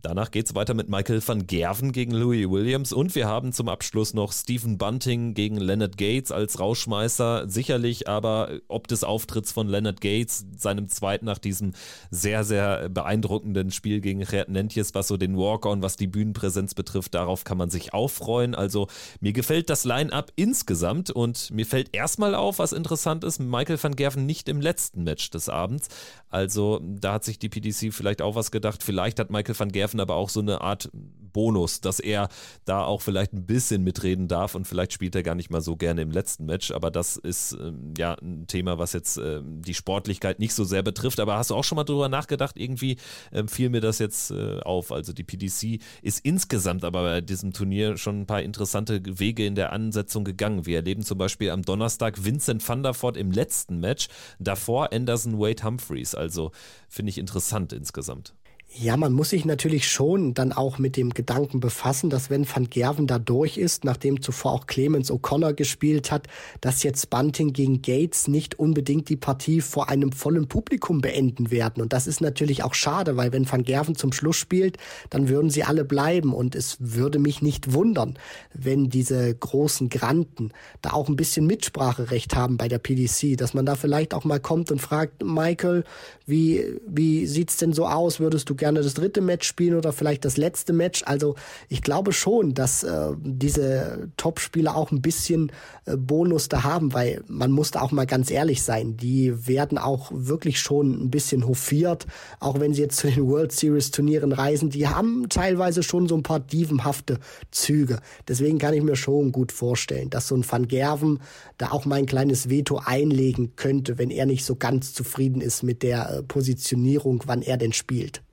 Danach 0.03 0.31
geht 0.31 0.47
es 0.47 0.53
weiter 0.53 0.73
mit 0.73 0.89
Michael 0.89 1.25
van 1.25 1.47
Gerven 1.47 1.93
gegen 1.93 2.11
Louis 2.11 2.49
Williams 2.49 2.91
und 2.91 3.15
wir 3.15 3.25
haben 3.25 3.53
zum 3.53 3.69
Abschluss 3.69 4.13
noch 4.13 4.33
Stephen 4.33 4.77
Bunting 4.77 5.33
gegen 5.33 5.55
Leonard 5.55 5.97
Gates 5.97 6.29
als 6.29 6.59
Rauschmeißer. 6.59 7.47
Sicherlich 7.47 8.09
aber 8.09 8.49
ob 8.67 8.89
des 8.89 9.05
Auftritts 9.05 9.53
von 9.53 9.69
Leonard 9.69 10.01
Gates, 10.01 10.45
seinem 10.57 10.89
zweiten 10.89 11.23
nach 11.23 11.37
diesem 11.37 11.71
sehr, 12.11 12.43
sehr 12.43 12.89
beeindruckenden 12.89 13.71
Spiel 13.71 14.01
gegen 14.01 14.19
Gerd 14.19 14.49
Nentjes, 14.49 14.93
was 14.93 15.07
so 15.07 15.15
den 15.15 15.37
Walk-On, 15.37 15.81
was 15.81 15.95
die 15.95 16.07
Bühnenpräsenz 16.07 16.73
betrifft, 16.73 17.13
darauf 17.13 17.45
kann 17.45 17.57
man 17.57 17.69
sich 17.69 17.93
auch 17.93 18.09
freuen. 18.09 18.55
Also 18.55 18.87
mir 19.21 19.31
gefällt 19.31 19.69
das 19.69 19.85
Line-Up 19.85 20.33
insgesamt 20.35 21.11
und 21.11 21.49
mir 21.51 21.65
fällt 21.65 21.95
erstmal 21.95 22.35
auf, 22.35 22.59
was 22.59 22.73
interessant 22.73 23.23
ist, 23.23 23.39
Michael 23.39 23.81
van 23.81 23.95
Gerven 23.95 24.25
nicht 24.25 24.49
im 24.49 24.59
letzten 24.59 25.05
Match 25.05 25.29
des 25.29 25.47
Abends. 25.47 25.87
Also 26.27 26.81
da 26.83 27.13
hat 27.13 27.23
sich 27.23 27.39
die 27.39 27.47
PDC 27.47 27.93
vielleicht 27.93 28.21
auch 28.21 28.35
was 28.35 28.51
gedacht. 28.51 28.83
Vielleicht 28.83 29.19
hat 29.19 29.29
Michael 29.29 29.57
van 29.57 29.71
Gerven 29.71 29.92
aber 29.99 30.15
auch 30.15 30.29
so 30.29 30.39
eine 30.39 30.61
Art 30.61 30.89
Bonus, 31.33 31.81
dass 31.81 31.99
er 31.99 32.29
da 32.63 32.85
auch 32.85 33.01
vielleicht 33.01 33.33
ein 33.33 33.45
bisschen 33.45 33.83
mitreden 33.83 34.27
darf 34.27 34.55
und 34.55 34.65
vielleicht 34.65 34.93
spielt 34.93 35.15
er 35.15 35.23
gar 35.23 35.35
nicht 35.35 35.49
mal 35.49 35.61
so 35.61 35.75
gerne 35.75 36.03
im 36.03 36.11
letzten 36.11 36.45
Match, 36.45 36.71
aber 36.71 36.91
das 36.91 37.17
ist 37.17 37.53
ähm, 37.59 37.93
ja 37.97 38.13
ein 38.13 38.47
Thema, 38.47 38.77
was 38.77 38.93
jetzt 38.93 39.17
ähm, 39.17 39.61
die 39.61 39.73
Sportlichkeit 39.73 40.39
nicht 40.39 40.53
so 40.53 40.63
sehr 40.63 40.83
betrifft. 40.83 41.19
Aber 41.19 41.37
hast 41.37 41.49
du 41.49 41.55
auch 41.55 41.63
schon 41.63 41.75
mal 41.75 41.83
drüber 41.83 42.07
nachgedacht? 42.07 42.55
Irgendwie 42.55 42.97
ähm, 43.31 43.47
fiel 43.47 43.69
mir 43.69 43.81
das 43.81 43.99
jetzt 43.99 44.31
äh, 44.31 44.59
auf. 44.61 44.91
Also 44.91 45.11
die 45.11 45.23
PDC 45.23 45.81
ist 46.01 46.19
insgesamt 46.23 46.85
aber 46.85 47.03
bei 47.03 47.21
diesem 47.21 47.51
Turnier 47.51 47.97
schon 47.97 48.21
ein 48.21 48.25
paar 48.27 48.43
interessante 48.43 49.01
Wege 49.19 49.45
in 49.45 49.55
der 49.55 49.73
Ansetzung 49.73 50.23
gegangen. 50.23 50.65
Wir 50.65 50.77
erleben 50.77 51.01
zum 51.01 51.17
Beispiel 51.17 51.49
am 51.49 51.63
Donnerstag 51.63 52.23
Vincent 52.23 52.67
van 52.67 52.83
der 52.83 52.93
Voort 52.93 53.17
im 53.17 53.31
letzten 53.31 53.79
Match, 53.79 54.07
davor 54.39 54.93
Anderson 54.93 55.39
Wade 55.39 55.63
Humphreys. 55.63 56.13
Also 56.13 56.51
finde 56.87 57.09
ich 57.09 57.17
interessant 57.17 57.73
insgesamt. 57.73 58.35
Ja, 58.75 58.97
man 58.97 59.13
muss 59.13 59.29
sich 59.29 59.45
natürlich 59.45 59.87
schon 59.87 60.33
dann 60.33 60.51
auch 60.51 60.79
mit 60.79 60.97
dem 60.97 61.11
Gedanken 61.11 61.59
befassen, 61.59 62.09
dass 62.09 62.31
wenn 62.31 62.47
Van 62.49 62.71
Gerven 62.71 63.05
da 63.05 63.19
durch 63.19 63.59
ist, 63.59 63.83
nachdem 63.83 64.19
zuvor 64.23 64.51
auch 64.51 64.65
Clemens 64.65 65.11
O'Connor 65.11 65.53
gespielt 65.53 66.09
hat, 66.09 66.25
dass 66.59 66.81
jetzt 66.81 67.11
Bunting 67.11 67.53
gegen 67.53 67.83
Gates 67.83 68.27
nicht 68.27 68.57
unbedingt 68.57 69.09
die 69.09 69.15
Partie 69.15 69.61
vor 69.61 69.89
einem 69.89 70.11
vollen 70.11 70.47
Publikum 70.47 71.01
beenden 71.01 71.51
werden. 71.51 71.83
Und 71.83 71.93
das 71.93 72.07
ist 72.07 72.19
natürlich 72.19 72.63
auch 72.63 72.73
schade, 72.73 73.15
weil 73.15 73.31
wenn 73.31 73.49
Van 73.49 73.63
Gerven 73.63 73.95
zum 73.95 74.11
Schluss 74.11 74.37
spielt, 74.37 74.77
dann 75.11 75.29
würden 75.29 75.51
sie 75.51 75.63
alle 75.63 75.85
bleiben. 75.85 76.33
Und 76.33 76.55
es 76.55 76.77
würde 76.79 77.19
mich 77.19 77.43
nicht 77.43 77.73
wundern, 77.73 78.17
wenn 78.55 78.89
diese 78.89 79.35
großen 79.35 79.89
Granten 79.89 80.51
da 80.81 80.93
auch 80.93 81.09
ein 81.09 81.15
bisschen 81.15 81.45
Mitspracherecht 81.45 82.35
haben 82.35 82.57
bei 82.57 82.69
der 82.69 82.79
PDC, 82.79 83.37
dass 83.37 83.53
man 83.53 83.67
da 83.67 83.75
vielleicht 83.75 84.15
auch 84.15 84.23
mal 84.23 84.39
kommt 84.39 84.71
und 84.71 84.81
fragt, 84.81 85.23
Michael, 85.23 85.83
wie, 86.25 86.79
wie 86.87 87.27
sieht's 87.27 87.57
denn 87.57 87.73
so 87.73 87.85
aus? 87.87 88.19
Würdest 88.19 88.49
du 88.49 88.55
gerne 88.63 88.81
das 88.81 88.93
dritte 88.93 89.19
Match 89.19 89.45
spielen 89.45 89.75
oder 89.75 89.91
vielleicht 89.91 90.23
das 90.23 90.37
letzte 90.37 90.71
Match. 90.71 91.03
Also 91.05 91.35
ich 91.67 91.81
glaube 91.81 92.13
schon, 92.13 92.53
dass 92.53 92.83
äh, 92.83 93.09
diese 93.19 94.09
Top-Spieler 94.15 94.77
auch 94.77 94.89
ein 94.91 95.01
bisschen 95.01 95.51
äh, 95.83 95.97
Bonus 95.97 96.47
da 96.47 96.63
haben, 96.63 96.93
weil 96.93 97.21
man 97.27 97.51
muss 97.51 97.71
da 97.71 97.81
auch 97.81 97.91
mal 97.91 98.05
ganz 98.05 98.31
ehrlich 98.31 98.63
sein. 98.63 98.95
Die 98.95 99.47
werden 99.47 99.77
auch 99.77 100.11
wirklich 100.13 100.61
schon 100.61 100.93
ein 100.93 101.11
bisschen 101.11 101.45
hofiert, 101.45 102.05
auch 102.39 102.57
wenn 102.61 102.73
sie 102.73 102.83
jetzt 102.83 102.99
zu 102.99 103.11
den 103.11 103.27
World 103.27 103.51
Series 103.51 103.91
Turnieren 103.91 104.31
reisen. 104.31 104.69
Die 104.69 104.87
haben 104.87 105.27
teilweise 105.27 105.83
schon 105.83 106.07
so 106.07 106.15
ein 106.15 106.23
paar 106.23 106.39
dievenhafte 106.39 107.19
Züge. 107.51 107.99
Deswegen 108.29 108.59
kann 108.59 108.73
ich 108.73 108.81
mir 108.81 108.95
schon 108.95 109.33
gut 109.33 109.51
vorstellen, 109.51 110.09
dass 110.09 110.29
so 110.29 110.35
ein 110.35 110.49
Van 110.49 110.69
Gerven 110.69 111.19
da 111.57 111.71
auch 111.71 111.83
mal 111.83 111.95
ein 111.95 112.05
kleines 112.05 112.49
Veto 112.49 112.81
einlegen 112.85 113.57
könnte, 113.57 113.97
wenn 113.97 114.09
er 114.09 114.25
nicht 114.25 114.45
so 114.45 114.55
ganz 114.55 114.93
zufrieden 114.93 115.41
ist 115.41 115.63
mit 115.63 115.83
der 115.83 116.09
äh, 116.09 116.23
Positionierung, 116.23 117.23
wann 117.25 117.41
er 117.41 117.57
denn 117.57 117.73
spielt. 117.73 118.23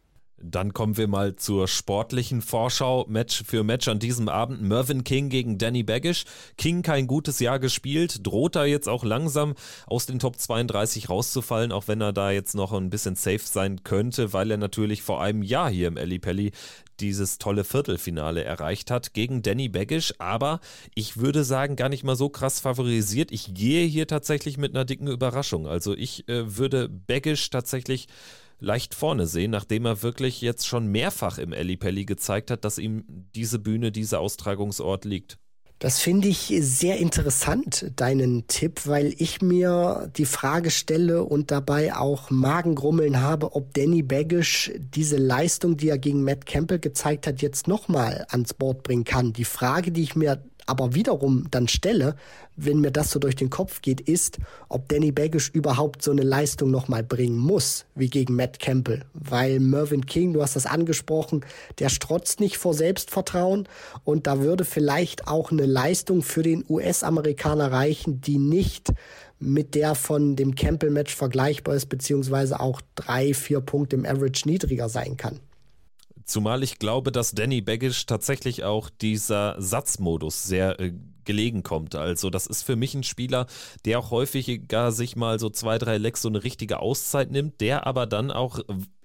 Dann 0.42 0.72
kommen 0.72 0.96
wir 0.96 1.06
mal 1.06 1.36
zur 1.36 1.68
sportlichen 1.68 2.40
Vorschau. 2.40 3.04
Match 3.08 3.44
für 3.44 3.62
Match 3.62 3.88
an 3.88 3.98
diesem 3.98 4.28
Abend. 4.28 4.62
Mervyn 4.62 5.04
King 5.04 5.28
gegen 5.28 5.58
Danny 5.58 5.82
Baggish. 5.82 6.24
King 6.56 6.82
kein 6.82 7.06
gutes 7.06 7.40
Jahr 7.40 7.58
gespielt. 7.58 8.26
Droht 8.26 8.56
er 8.56 8.64
jetzt 8.64 8.88
auch 8.88 9.04
langsam 9.04 9.54
aus 9.86 10.06
den 10.06 10.18
Top 10.18 10.38
32 10.38 11.10
rauszufallen, 11.10 11.72
auch 11.72 11.88
wenn 11.88 12.00
er 12.00 12.14
da 12.14 12.30
jetzt 12.30 12.54
noch 12.54 12.72
ein 12.72 12.88
bisschen 12.88 13.16
safe 13.16 13.42
sein 13.44 13.84
könnte, 13.84 14.32
weil 14.32 14.50
er 14.50 14.56
natürlich 14.56 15.02
vor 15.02 15.20
einem 15.20 15.42
Jahr 15.42 15.70
hier 15.70 15.88
im 15.88 15.98
Ali 15.98 16.18
Pelli 16.18 16.52
dieses 17.00 17.38
tolle 17.38 17.64
Viertelfinale 17.64 18.44
erreicht 18.44 18.90
hat 18.90 19.14
gegen 19.14 19.42
Danny 19.42 19.68
Baggish. 19.68 20.14
Aber 20.18 20.60
ich 20.94 21.18
würde 21.18 21.44
sagen, 21.44 21.76
gar 21.76 21.88
nicht 21.88 22.04
mal 22.04 22.16
so 22.16 22.28
krass 22.28 22.60
favorisiert. 22.60 23.32
Ich 23.32 23.54
gehe 23.54 23.86
hier 23.86 24.06
tatsächlich 24.06 24.58
mit 24.58 24.74
einer 24.74 24.84
dicken 24.84 25.08
Überraschung. 25.08 25.66
Also 25.66 25.94
ich 25.94 26.28
äh, 26.28 26.56
würde 26.56 26.88
Baggish 26.88 27.50
tatsächlich 27.50 28.08
leicht 28.60 28.94
vorne 28.94 29.26
sehen, 29.26 29.50
nachdem 29.50 29.86
er 29.86 30.02
wirklich 30.02 30.40
jetzt 30.40 30.66
schon 30.66 30.86
mehrfach 30.86 31.38
im 31.38 31.52
Ellipelli 31.52 32.04
gezeigt 32.04 32.50
hat, 32.50 32.64
dass 32.64 32.78
ihm 32.78 33.04
diese 33.34 33.58
Bühne, 33.58 33.90
dieser 33.90 34.20
Austragungsort 34.20 35.04
liegt. 35.04 35.38
Das 35.80 35.98
finde 35.98 36.28
ich 36.28 36.52
sehr 36.60 36.98
interessant, 36.98 37.90
deinen 37.96 38.46
Tipp, 38.48 38.82
weil 38.84 39.14
ich 39.16 39.40
mir 39.40 40.12
die 40.14 40.26
Frage 40.26 40.70
stelle 40.70 41.24
und 41.24 41.50
dabei 41.50 41.96
auch 41.96 42.28
Magengrummeln 42.28 43.22
habe, 43.22 43.54
ob 43.54 43.72
Danny 43.72 44.02
Baggish 44.02 44.70
diese 44.76 45.16
Leistung, 45.16 45.78
die 45.78 45.88
er 45.88 45.96
gegen 45.96 46.22
Matt 46.22 46.44
Campbell 46.44 46.80
gezeigt 46.80 47.26
hat, 47.26 47.40
jetzt 47.40 47.66
nochmal 47.66 48.26
ans 48.28 48.52
Board 48.52 48.82
bringen 48.82 49.04
kann. 49.04 49.32
Die 49.32 49.46
Frage, 49.46 49.90
die 49.90 50.02
ich 50.02 50.14
mir 50.14 50.44
aber 50.70 50.94
wiederum 50.94 51.46
dann 51.50 51.68
stelle, 51.68 52.14
wenn 52.56 52.80
mir 52.80 52.90
das 52.90 53.10
so 53.10 53.18
durch 53.18 53.36
den 53.36 53.50
Kopf 53.50 53.82
geht, 53.82 54.00
ist, 54.00 54.38
ob 54.68 54.88
Danny 54.88 55.12
Baggish 55.12 55.50
überhaupt 55.50 56.02
so 56.02 56.10
eine 56.10 56.22
Leistung 56.22 56.70
nochmal 56.70 57.02
bringen 57.02 57.36
muss, 57.36 57.86
wie 57.94 58.08
gegen 58.08 58.36
Matt 58.36 58.60
Campbell. 58.60 59.04
Weil 59.12 59.60
Mervyn 59.60 60.06
King, 60.06 60.32
du 60.32 60.42
hast 60.42 60.56
das 60.56 60.66
angesprochen, 60.66 61.44
der 61.78 61.88
strotzt 61.88 62.38
nicht 62.40 62.56
vor 62.56 62.74
Selbstvertrauen 62.74 63.68
und 64.04 64.26
da 64.26 64.40
würde 64.40 64.64
vielleicht 64.64 65.26
auch 65.26 65.50
eine 65.50 65.66
Leistung 65.66 66.22
für 66.22 66.42
den 66.42 66.64
US-Amerikaner 66.68 67.72
reichen, 67.72 68.20
die 68.20 68.38
nicht 68.38 68.92
mit 69.40 69.74
der 69.74 69.94
von 69.94 70.36
dem 70.36 70.54
Campbell-Match 70.54 71.14
vergleichbar 71.14 71.74
ist, 71.74 71.86
beziehungsweise 71.86 72.60
auch 72.60 72.80
drei, 72.94 73.34
vier 73.34 73.60
Punkte 73.60 73.96
im 73.96 74.04
Average 74.04 74.46
niedriger 74.46 74.88
sein 74.88 75.16
kann. 75.16 75.40
Zumal 76.30 76.62
ich 76.62 76.78
glaube, 76.78 77.10
dass 77.10 77.32
Danny 77.32 77.60
Baggish 77.60 78.06
tatsächlich 78.06 78.62
auch 78.62 78.88
dieser 78.88 79.60
Satzmodus 79.60 80.44
sehr 80.44 80.78
äh, 80.78 80.92
gelegen 81.24 81.64
kommt. 81.64 81.96
Also 81.96 82.30
das 82.30 82.46
ist 82.46 82.62
für 82.62 82.76
mich 82.76 82.94
ein 82.94 83.02
Spieler, 83.02 83.46
der 83.84 83.98
auch 83.98 84.12
häufiger 84.12 84.92
sich 84.92 85.16
mal 85.16 85.40
so 85.40 85.50
zwei, 85.50 85.78
drei 85.78 85.98
Lecks 85.98 86.22
so 86.22 86.28
eine 86.28 86.44
richtige 86.44 86.78
Auszeit 86.78 87.32
nimmt, 87.32 87.60
der 87.60 87.84
aber 87.84 88.06
dann 88.06 88.30
auch 88.30 88.60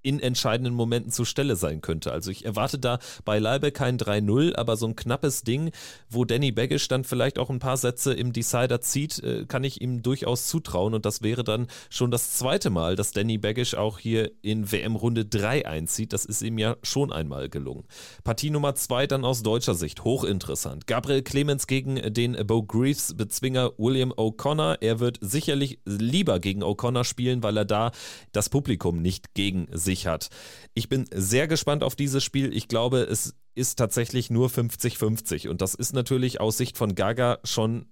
in 0.06 0.20
entscheidenden 0.20 0.76
Momenten 0.76 1.12
zur 1.12 1.26
Stelle 1.26 1.56
sein 1.56 1.82
könnte. 1.82 2.12
Also 2.12 2.30
ich 2.30 2.45
erwarte 2.45 2.78
da 2.78 2.99
beileibe 3.26 3.72
kein 3.72 3.97
3-0, 3.97 4.56
aber 4.56 4.78
so 4.78 4.86
ein 4.86 4.95
knappes 4.95 5.41
Ding, 5.41 5.72
wo 6.10 6.26
Danny 6.26 6.51
Baggish 6.51 6.88
dann 6.88 7.03
vielleicht 7.03 7.39
auch 7.39 7.49
ein 7.49 7.58
paar 7.58 7.78
Sätze 7.78 8.14
im 8.14 8.32
Decider 8.32 8.82
zieht, 8.82 9.20
äh, 9.24 9.45
kann 9.47 9.64
ich 9.64 9.82
ihm 9.82 10.03
durchaus 10.03 10.47
zutrauen 10.47 10.93
und 10.93 11.08
das 11.08 11.24
wäre 11.24 11.43
dann 11.43 11.68
schon 11.89 12.12
das 12.12 12.34
zweite 12.34 12.70
Mal, 12.70 12.95
dass 12.95 13.14
Danny 13.14 13.39
Baggish 13.39 13.74
auch 13.74 13.97
hier 13.97 14.32
in 14.43 14.72
WM 14.72 14.95
Runde 14.95 15.26
3 15.26 15.66
einzieht. 15.66 16.14
Das 16.14 16.26
ist 16.26 16.43
ihm 16.43 16.60
ja 16.60 16.78
schon 16.84 17.12
einmal 17.12 17.49
gelungen. 17.49 17.86
Partie 18.24 18.51
Nummer 18.51 18.76
2 18.76 19.08
dann 19.08 19.26
aus 19.26 19.41
deutscher 19.41 19.74
Sicht, 19.74 20.03
hochinteressant. 20.03 20.86
Gabriel 20.86 21.24
Clemens 21.24 21.66
gegen 21.66 22.14
den 22.14 22.34
Bo 22.45 22.62
Greaves 22.62 23.16
Bezwinger 23.18 23.72
William 23.78 24.12
O'Connor. 24.12 24.78
Er 24.82 24.99
wird 24.99 25.18
sicherlich 25.22 25.80
lieber 25.86 26.39
gegen 26.39 26.64
O'Connor 26.64 27.06
spielen, 27.06 27.41
weil 27.41 27.58
er 27.58 27.66
da 27.66 27.91
das 28.34 28.49
Publikum 28.49 29.01
nicht 29.01 29.34
gegen 29.34 29.68
sich 29.72 29.95
sich 29.96 30.08
hat. 30.08 30.30
Ich 30.74 30.89
bin 30.89 31.06
sehr 31.14 31.48
gespannt 31.48 31.84
auf 31.84 31.96
dieses 31.96 32.24
Spiel. 32.24 32.56
Ich 32.56 32.68
glaube, 32.68 33.00
es 33.00 33.34
ist 33.56 33.78
tatsächlich 33.78 34.30
nur 34.30 34.50
50-50 34.50 35.50
und 35.50 35.62
das 35.62 35.76
ist 35.76 35.93
natürlich 35.93 36.41
aus 36.41 36.58
Sicht 36.58 36.78
von 36.78 36.96
Gaga 36.96 37.39
schon 37.43 37.88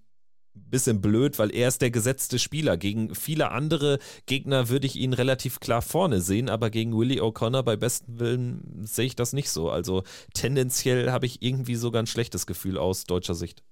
ein 0.56 0.70
bisschen 0.70 1.02
blöd, 1.02 1.40
weil 1.40 1.56
er 1.56 1.68
ist 1.68 1.82
der 1.82 1.90
gesetzte 1.90 2.38
Spieler. 2.38 2.78
Gegen 2.78 3.16
viele 3.16 3.50
andere 3.52 3.98
Gegner 4.28 4.70
würde 4.70 4.86
ich 4.86 4.98
ihn 4.98 5.14
relativ 5.14 5.60
klar 5.60 5.82
vorne 5.82 6.22
sehen, 6.22 6.50
aber 6.50 6.70
gegen 6.70 6.96
Willie 6.96 7.22
O'Connor 7.24 7.64
bei 7.64 7.76
bestem 7.76 8.20
Willen 8.20 8.86
sehe 8.86 9.06
ich 9.06 9.16
das 9.16 9.34
nicht 9.34 9.50
so. 9.50 9.72
Also 9.72 10.04
tendenziell 10.34 11.12
habe 11.12 11.26
ich 11.26 11.42
irgendwie 11.42 11.76
sogar 11.76 12.04
ein 12.04 12.08
schlechtes 12.08 12.46
Gefühl 12.46 12.78
aus 12.78 13.06
deutscher 13.06 13.34
Sicht. 13.34 13.64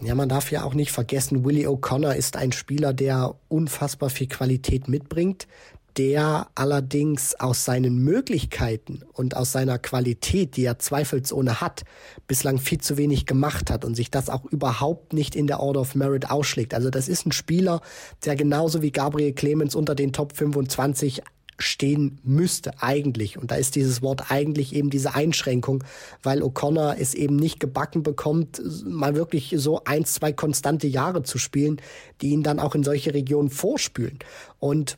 Ja, 0.00 0.14
man 0.14 0.28
darf 0.28 0.50
ja 0.52 0.64
auch 0.64 0.74
nicht 0.74 0.92
vergessen, 0.92 1.44
Willie 1.44 1.68
O'Connor 1.68 2.14
ist 2.14 2.36
ein 2.36 2.52
Spieler, 2.52 2.92
der 2.92 3.34
unfassbar 3.48 4.10
viel 4.10 4.28
Qualität 4.28 4.88
mitbringt, 4.88 5.48
der 5.96 6.48
allerdings 6.54 7.34
aus 7.38 7.64
seinen 7.64 7.98
Möglichkeiten 7.98 9.02
und 9.12 9.36
aus 9.36 9.52
seiner 9.52 9.78
Qualität, 9.78 10.56
die 10.56 10.64
er 10.64 10.78
zweifelsohne 10.78 11.60
hat, 11.60 11.82
bislang 12.26 12.58
viel 12.58 12.80
zu 12.80 12.96
wenig 12.96 13.26
gemacht 13.26 13.70
hat 13.70 13.84
und 13.84 13.94
sich 13.94 14.10
das 14.10 14.30
auch 14.30 14.44
überhaupt 14.46 15.12
nicht 15.12 15.34
in 15.36 15.46
der 15.46 15.60
Order 15.60 15.80
of 15.80 15.94
Merit 15.94 16.30
ausschlägt. 16.30 16.72
Also 16.74 16.90
das 16.90 17.08
ist 17.08 17.26
ein 17.26 17.32
Spieler, 17.32 17.80
der 18.24 18.36
genauso 18.36 18.80
wie 18.80 18.90
Gabriel 18.90 19.32
Clemens 19.32 19.74
unter 19.74 19.94
den 19.94 20.12
Top 20.12 20.36
25 20.36 21.22
stehen 21.58 22.18
müsste 22.22 22.82
eigentlich. 22.82 23.38
Und 23.38 23.50
da 23.50 23.56
ist 23.56 23.76
dieses 23.76 24.02
Wort 24.02 24.30
eigentlich 24.30 24.74
eben 24.74 24.90
diese 24.90 25.14
Einschränkung, 25.14 25.84
weil 26.22 26.42
O'Connor 26.42 26.96
es 26.98 27.14
eben 27.14 27.36
nicht 27.36 27.60
gebacken 27.60 28.02
bekommt, 28.02 28.62
mal 28.84 29.14
wirklich 29.14 29.54
so 29.56 29.82
ein, 29.84 30.04
zwei 30.04 30.32
konstante 30.32 30.86
Jahre 30.86 31.22
zu 31.22 31.38
spielen, 31.38 31.80
die 32.20 32.30
ihn 32.30 32.42
dann 32.42 32.58
auch 32.58 32.74
in 32.74 32.82
solche 32.82 33.14
Regionen 33.14 33.50
vorspülen. 33.50 34.18
Und 34.58 34.96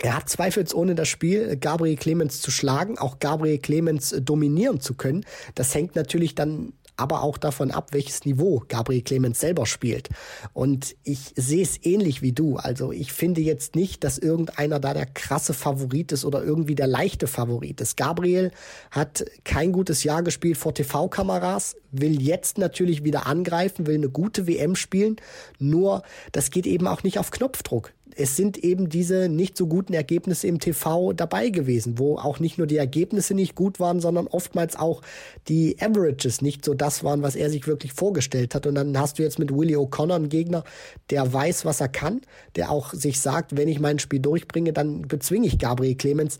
er 0.00 0.16
hat 0.16 0.28
zweifelsohne 0.28 0.94
das 0.94 1.08
Spiel, 1.08 1.56
Gabriel 1.56 1.96
Clemens 1.96 2.40
zu 2.40 2.50
schlagen, 2.50 2.98
auch 2.98 3.20
Gabriel 3.20 3.58
Clemens 3.58 4.14
dominieren 4.20 4.80
zu 4.80 4.94
können. 4.94 5.24
Das 5.54 5.74
hängt 5.74 5.94
natürlich 5.94 6.34
dann 6.34 6.72
aber 6.96 7.22
auch 7.22 7.38
davon 7.38 7.70
ab, 7.70 7.88
welches 7.92 8.24
Niveau 8.24 8.62
Gabriel 8.68 9.02
Clemens 9.02 9.40
selber 9.40 9.66
spielt. 9.66 10.08
Und 10.52 10.94
ich 11.02 11.32
sehe 11.36 11.62
es 11.62 11.84
ähnlich 11.84 12.22
wie 12.22 12.32
du. 12.32 12.56
Also 12.56 12.92
ich 12.92 13.12
finde 13.12 13.40
jetzt 13.40 13.74
nicht, 13.74 14.04
dass 14.04 14.18
irgendeiner 14.18 14.78
da 14.78 14.94
der 14.94 15.06
krasse 15.06 15.54
Favorit 15.54 16.12
ist 16.12 16.24
oder 16.24 16.44
irgendwie 16.44 16.74
der 16.74 16.86
leichte 16.86 17.26
Favorit 17.26 17.80
ist. 17.80 17.96
Gabriel 17.96 18.52
hat 18.90 19.24
kein 19.44 19.72
gutes 19.72 20.04
Jahr 20.04 20.22
gespielt 20.22 20.56
vor 20.56 20.74
TV-Kameras, 20.74 21.76
will 21.90 22.22
jetzt 22.22 22.58
natürlich 22.58 23.04
wieder 23.04 23.26
angreifen, 23.26 23.86
will 23.86 23.96
eine 23.96 24.10
gute 24.10 24.46
WM 24.46 24.76
spielen. 24.76 25.16
Nur, 25.58 26.02
das 26.32 26.50
geht 26.50 26.66
eben 26.66 26.86
auch 26.86 27.02
nicht 27.02 27.18
auf 27.18 27.30
Knopfdruck 27.30 27.92
es 28.16 28.36
sind 28.36 28.58
eben 28.58 28.88
diese 28.88 29.28
nicht 29.28 29.56
so 29.56 29.66
guten 29.66 29.92
Ergebnisse 29.92 30.46
im 30.46 30.60
TV 30.60 31.12
dabei 31.12 31.48
gewesen, 31.48 31.98
wo 31.98 32.16
auch 32.16 32.40
nicht 32.40 32.58
nur 32.58 32.66
die 32.66 32.76
Ergebnisse 32.76 33.34
nicht 33.34 33.54
gut 33.54 33.80
waren, 33.80 34.00
sondern 34.00 34.26
oftmals 34.26 34.76
auch 34.76 35.02
die 35.48 35.76
Averages 35.80 36.42
nicht 36.42 36.64
so 36.64 36.74
das 36.74 37.04
waren, 37.04 37.22
was 37.22 37.36
er 37.36 37.50
sich 37.50 37.66
wirklich 37.66 37.92
vorgestellt 37.92 38.54
hat. 38.54 38.66
Und 38.66 38.76
dann 38.76 38.98
hast 38.98 39.18
du 39.18 39.22
jetzt 39.22 39.38
mit 39.38 39.54
Willie 39.54 39.76
O'Connor 39.76 40.16
einen 40.16 40.28
Gegner, 40.28 40.64
der 41.10 41.32
weiß, 41.32 41.64
was 41.64 41.80
er 41.80 41.88
kann, 41.88 42.20
der 42.56 42.70
auch 42.70 42.92
sich 42.92 43.20
sagt, 43.20 43.56
wenn 43.56 43.68
ich 43.68 43.80
mein 43.80 43.98
Spiel 43.98 44.20
durchbringe, 44.20 44.72
dann 44.72 45.02
bezwinge 45.02 45.46
ich 45.46 45.58
Gabriel 45.58 45.96
Clemens. 45.96 46.38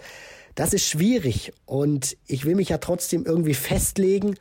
Das 0.55 0.73
ist 0.73 0.87
schwierig 0.87 1.53
und 1.67 2.17
ich 2.27 2.45
will 2.45 2.55
mich 2.55 2.69
ja 2.69 2.79
trotzdem 2.79 3.25
irgendwie 3.27 3.55
festlegen, 3.55 4.37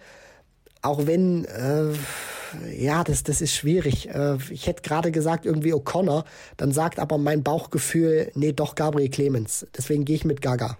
auch 0.84 1.08
wenn 1.08 1.46
äh, 1.46 1.94
ja, 2.78 3.04
das, 3.04 3.24
das 3.24 3.42
ist 3.42 3.56
schwierig. 3.56 4.10
Äh, 4.10 4.38
ich 4.50 4.68
hätte 4.68 4.82
gerade 4.82 5.12
gesagt, 5.12 5.46
irgendwie 5.46 5.74
O'Connor, 5.74 6.26
dann 6.58 6.72
sagt 6.72 7.00
aber 7.00 7.18
mein 7.18 7.44
Bauchgefühl, 7.44 8.32
nee, 8.36 8.54
doch 8.54 8.76
Gabriel 8.76 9.10
Clemens. 9.10 9.66
Deswegen 9.76 10.06
gehe 10.06 10.16
ich 10.16 10.26
mit 10.26 10.42
Gaga. 10.42 10.78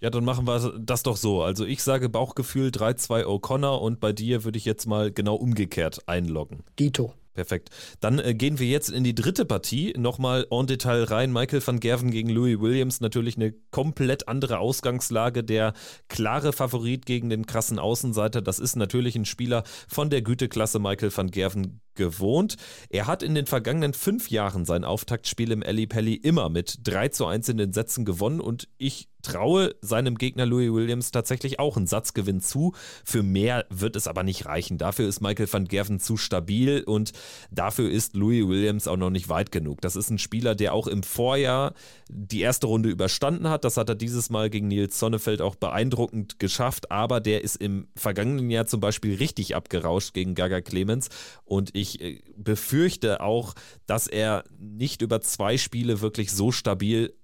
Ja, 0.00 0.10
dann 0.10 0.24
machen 0.24 0.46
wir 0.46 0.74
das 0.78 1.02
doch 1.02 1.16
so. 1.16 1.42
Also 1.42 1.64
ich 1.64 1.82
sage 1.82 2.08
Bauchgefühl 2.08 2.68
3-2 2.68 3.24
O'Connor 3.24 3.80
und 3.80 3.98
bei 3.98 4.12
dir 4.12 4.44
würde 4.44 4.56
ich 4.56 4.64
jetzt 4.64 4.86
mal 4.86 5.10
genau 5.10 5.34
umgekehrt 5.34 6.02
einloggen. 6.06 6.62
Dito. 6.78 7.14
Perfekt. 7.38 7.70
Dann 8.00 8.18
äh, 8.18 8.34
gehen 8.34 8.58
wir 8.58 8.66
jetzt 8.66 8.90
in 8.90 9.04
die 9.04 9.14
dritte 9.14 9.44
Partie. 9.44 9.94
Nochmal 9.96 10.44
en 10.50 10.66
Detail 10.66 11.04
rein. 11.04 11.32
Michael 11.32 11.64
van 11.64 11.78
Gerven 11.78 12.10
gegen 12.10 12.30
Louis 12.30 12.58
Williams. 12.58 13.00
Natürlich 13.00 13.36
eine 13.36 13.54
komplett 13.70 14.26
andere 14.26 14.58
Ausgangslage. 14.58 15.44
Der 15.44 15.72
klare 16.08 16.52
Favorit 16.52 17.06
gegen 17.06 17.30
den 17.30 17.46
krassen 17.46 17.78
Außenseiter. 17.78 18.42
Das 18.42 18.58
ist 18.58 18.74
natürlich 18.74 19.14
ein 19.14 19.24
Spieler 19.24 19.62
von 19.86 20.10
der 20.10 20.22
Güteklasse 20.22 20.80
Michael 20.80 21.16
van 21.16 21.30
Gerven 21.30 21.80
gewohnt. 21.98 22.56
Er 22.88 23.06
hat 23.06 23.22
in 23.22 23.34
den 23.34 23.44
vergangenen 23.44 23.92
fünf 23.92 24.30
Jahren 24.30 24.64
sein 24.64 24.84
Auftaktspiel 24.84 25.52
im 25.52 25.62
Ali 25.62 25.86
Pelli 25.86 26.14
immer 26.14 26.48
mit 26.48 26.78
3 26.84 27.08
zu 27.08 27.26
1 27.26 27.50
in 27.50 27.58
den 27.58 27.74
Sätzen 27.74 28.06
gewonnen 28.06 28.40
und 28.40 28.68
ich 28.78 29.08
traue 29.22 29.74
seinem 29.80 30.16
Gegner 30.16 30.46
Louis 30.46 30.72
Williams 30.72 31.10
tatsächlich 31.10 31.58
auch 31.58 31.76
einen 31.76 31.86
Satzgewinn 31.86 32.40
zu. 32.40 32.72
Für 33.04 33.22
mehr 33.22 33.66
wird 33.68 33.96
es 33.96 34.06
aber 34.06 34.22
nicht 34.22 34.46
reichen. 34.46 34.78
Dafür 34.78 35.08
ist 35.08 35.20
Michael 35.20 35.52
van 35.52 35.66
Gerven 35.66 35.98
zu 35.98 36.16
stabil 36.16 36.82
und 36.84 37.12
dafür 37.50 37.90
ist 37.90 38.14
Louis 38.14 38.46
Williams 38.46 38.86
auch 38.86 38.96
noch 38.96 39.10
nicht 39.10 39.28
weit 39.28 39.50
genug. 39.50 39.80
Das 39.80 39.96
ist 39.96 40.10
ein 40.10 40.18
Spieler, 40.18 40.54
der 40.54 40.72
auch 40.72 40.86
im 40.86 41.02
Vorjahr 41.02 41.74
die 42.08 42.40
erste 42.40 42.68
Runde 42.68 42.88
überstanden 42.88 43.48
hat. 43.48 43.64
Das 43.64 43.76
hat 43.76 43.88
er 43.88 43.94
dieses 43.96 44.30
Mal 44.30 44.50
gegen 44.50 44.68
Nils 44.68 44.98
Sonnefeld 44.98 45.42
auch 45.42 45.56
beeindruckend 45.56 46.38
geschafft, 46.38 46.90
aber 46.90 47.20
der 47.20 47.42
ist 47.42 47.56
im 47.56 47.88
vergangenen 47.96 48.50
Jahr 48.50 48.66
zum 48.66 48.80
Beispiel 48.80 49.16
richtig 49.16 49.56
abgerauscht 49.56 50.14
gegen 50.14 50.34
Gaga 50.34 50.60
Clemens 50.60 51.08
und 51.44 51.74
ich 51.74 51.87
äh, 51.96 52.20
befürchte 52.36 53.20
auch, 53.20 53.54
dass 53.86 54.06
er 54.06 54.44
nicht 54.58 55.02
über 55.02 55.20
zwei 55.20 55.58
Spiele 55.58 56.00
wirklich 56.00 56.30
so 56.32 56.52
stabil 56.52 57.14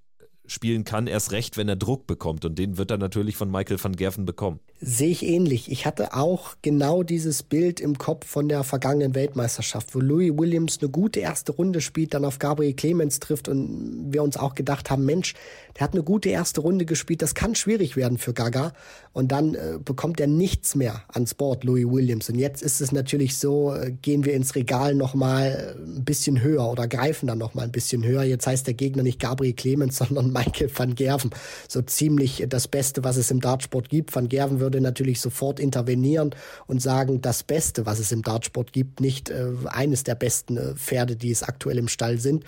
spielen 0.46 0.84
kann, 0.84 1.06
erst 1.06 1.32
recht, 1.32 1.56
wenn 1.56 1.68
er 1.68 1.76
Druck 1.76 2.06
bekommt. 2.06 2.44
Und 2.44 2.58
den 2.58 2.76
wird 2.76 2.90
er 2.90 2.98
natürlich 2.98 3.36
von 3.36 3.50
Michael 3.50 3.82
van 3.82 3.96
Gerven 3.96 4.26
bekommen. 4.26 4.60
Sehe 4.80 5.08
ich 5.08 5.24
ähnlich. 5.24 5.70
Ich 5.70 5.86
hatte 5.86 6.14
auch 6.14 6.56
genau 6.60 7.02
dieses 7.02 7.42
Bild 7.42 7.80
im 7.80 7.96
Kopf 7.96 8.26
von 8.26 8.48
der 8.48 8.64
vergangenen 8.64 9.14
Weltmeisterschaft, 9.14 9.94
wo 9.94 10.00
Louis 10.00 10.36
Williams 10.36 10.78
eine 10.80 10.90
gute 10.90 11.20
erste 11.20 11.52
Runde 11.52 11.80
spielt, 11.80 12.12
dann 12.12 12.24
auf 12.24 12.38
Gabriel 12.38 12.74
Clemens 12.74 13.20
trifft 13.20 13.48
und 13.48 14.12
wir 14.12 14.22
uns 14.22 14.36
auch 14.36 14.54
gedacht 14.54 14.90
haben, 14.90 15.06
Mensch, 15.06 15.34
der 15.76 15.84
hat 15.84 15.94
eine 15.94 16.02
gute 16.02 16.28
erste 16.28 16.60
Runde 16.60 16.84
gespielt, 16.84 17.22
das 17.22 17.34
kann 17.34 17.54
schwierig 17.54 17.96
werden 17.96 18.18
für 18.18 18.34
Gaga. 18.34 18.72
Und 19.12 19.32
dann 19.32 19.54
äh, 19.54 19.78
bekommt 19.82 20.20
er 20.20 20.26
nichts 20.26 20.74
mehr 20.74 21.04
ans 21.08 21.34
Board, 21.34 21.64
Louis 21.64 21.86
Williams. 21.86 22.28
Und 22.28 22.36
jetzt 22.36 22.62
ist 22.62 22.80
es 22.80 22.92
natürlich 22.92 23.38
so, 23.38 23.72
äh, 23.72 23.92
gehen 23.92 24.24
wir 24.24 24.34
ins 24.34 24.54
Regal 24.56 24.94
nochmal 24.94 25.76
ein 25.78 26.04
bisschen 26.04 26.42
höher 26.42 26.68
oder 26.68 26.88
greifen 26.88 27.28
dann 27.28 27.38
nochmal 27.38 27.64
ein 27.64 27.72
bisschen 27.72 28.04
höher. 28.04 28.24
Jetzt 28.24 28.46
heißt 28.46 28.66
der 28.66 28.74
Gegner 28.74 29.02
nicht 29.04 29.20
Gabriel 29.20 29.54
Clemens, 29.54 29.96
sondern 29.98 30.33
Michael 30.34 30.70
van 30.74 30.94
Gerven. 30.94 31.30
So 31.68 31.80
ziemlich 31.80 32.44
das 32.48 32.68
Beste, 32.68 33.04
was 33.04 33.16
es 33.16 33.30
im 33.30 33.40
Dartsport 33.40 33.88
gibt. 33.88 34.14
Van 34.14 34.28
Gerven 34.28 34.60
würde 34.60 34.80
natürlich 34.80 35.20
sofort 35.20 35.60
intervenieren 35.60 36.34
und 36.66 36.82
sagen, 36.82 37.22
das 37.22 37.42
Beste, 37.42 37.86
was 37.86 37.98
es 37.98 38.12
im 38.12 38.22
Dartsport 38.22 38.72
gibt, 38.72 39.00
nicht 39.00 39.30
äh, 39.30 39.46
eines 39.66 40.04
der 40.04 40.16
besten 40.16 40.56
äh, 40.56 40.74
Pferde, 40.74 41.16
die 41.16 41.30
es 41.30 41.42
aktuell 41.42 41.78
im 41.78 41.88
Stall 41.88 42.18
sind. 42.18 42.44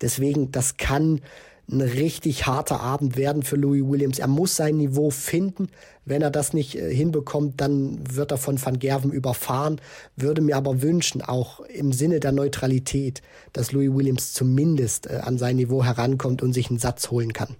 Deswegen, 0.00 0.50
das 0.50 0.76
kann 0.76 1.20
ein 1.68 1.80
richtig 1.80 2.46
harter 2.46 2.80
Abend 2.80 3.16
werden 3.16 3.42
für 3.42 3.56
Louis 3.56 3.82
Williams. 3.84 4.18
Er 4.18 4.28
muss 4.28 4.54
sein 4.56 4.76
Niveau 4.76 5.10
finden. 5.10 5.68
Wenn 6.04 6.22
er 6.22 6.30
das 6.30 6.52
nicht 6.52 6.76
äh, 6.76 6.94
hinbekommt, 6.94 7.60
dann 7.60 7.98
wird 8.14 8.30
er 8.30 8.38
von 8.38 8.64
Van 8.64 8.78
Gerven 8.78 9.10
überfahren. 9.10 9.80
Würde 10.14 10.40
mir 10.40 10.56
aber 10.56 10.82
wünschen, 10.82 11.22
auch 11.22 11.60
im 11.60 11.92
Sinne 11.92 12.20
der 12.20 12.32
Neutralität, 12.32 13.22
dass 13.52 13.72
Louis 13.72 13.92
Williams 13.92 14.32
zumindest 14.32 15.08
äh, 15.08 15.16
an 15.22 15.38
sein 15.38 15.56
Niveau 15.56 15.82
herankommt 15.82 16.42
und 16.42 16.52
sich 16.52 16.70
einen 16.70 16.78
Satz 16.78 17.10
holen 17.10 17.32
kann. 17.32 17.56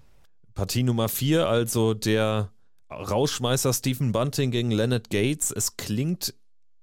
Partie 0.54 0.84
Nummer 0.84 1.09
vier, 1.09 1.48
also 1.48 1.92
der 1.92 2.50
Rauschmeister 2.90 3.72
Stephen 3.72 4.12
Bunting 4.12 4.52
gegen 4.52 4.70
Leonard 4.70 5.11
Gates. 5.11 5.50
Es 5.50 5.76
klingt 5.76 6.34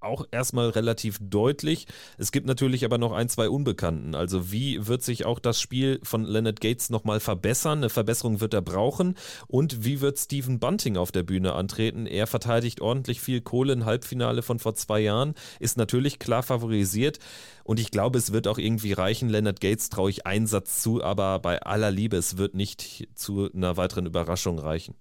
auch 0.04 0.26
erstmal 0.32 0.70
relativ 0.70 1.18
deutlich. 1.22 1.88
Es 2.18 2.32
gibt 2.32 2.48
natürlich 2.48 2.86
aber 2.86 2.98
noch 2.98 3.12
ein, 3.12 3.30
zwei 3.30 3.50
Unbekannten. 3.50 4.16
Also 4.16 4.52
wie 4.52 4.88
wird 4.88 5.04
sich 5.04 5.26
auch 5.26 5.40
das 5.40 5.60
Spiel 5.60 6.00
von 6.04 6.24
Leonard 6.24 6.62
Gates 6.62 6.90
nochmal 6.90 7.20
verbessern? 7.20 7.80
Eine 7.80 7.90
Verbesserung 7.90 8.42
wird 8.42 8.54
er 8.54 8.62
brauchen. 8.62 9.16
Und 9.48 9.84
wie 9.86 10.02
wird 10.02 10.20
Stephen 10.20 10.60
Bunting 10.60 10.98
auf 10.98 11.12
der 11.12 11.24
Bühne 11.24 11.54
antreten? 11.54 12.06
Er 12.06 12.28
verteidigt 12.28 12.82
ordentlich 12.82 13.22
viel 13.22 13.42
Kohle 13.42 13.74
im 13.74 13.86
Halbfinale 13.86 14.42
von 14.42 14.60
vor 14.60 14.76
zwei 14.76 15.00
Jahren, 15.00 15.34
ist 15.60 15.78
natürlich 15.78 16.20
klar 16.20 16.44
favorisiert. 16.44 17.20
Und 17.64 17.80
ich 17.80 17.92
glaube, 17.92 18.18
es 18.18 18.34
wird 18.34 18.48
auch 18.48 18.58
irgendwie 18.58 18.94
reichen. 18.94 19.30
Leonard 19.30 19.62
Gates 19.62 19.90
traue 19.90 20.10
ich 20.10 20.26
einen 20.26 20.48
Satz 20.48 20.82
zu, 20.82 21.04
aber 21.04 21.40
bei 21.40 21.62
aller 21.62 21.92
Liebe, 21.92 22.18
es 22.18 22.38
wird 22.38 22.56
nicht 22.56 23.08
zu 23.16 23.50
einer 23.54 23.78
weiteren 23.78 24.06
Überraschung 24.06 24.60
reichen. 24.60 24.96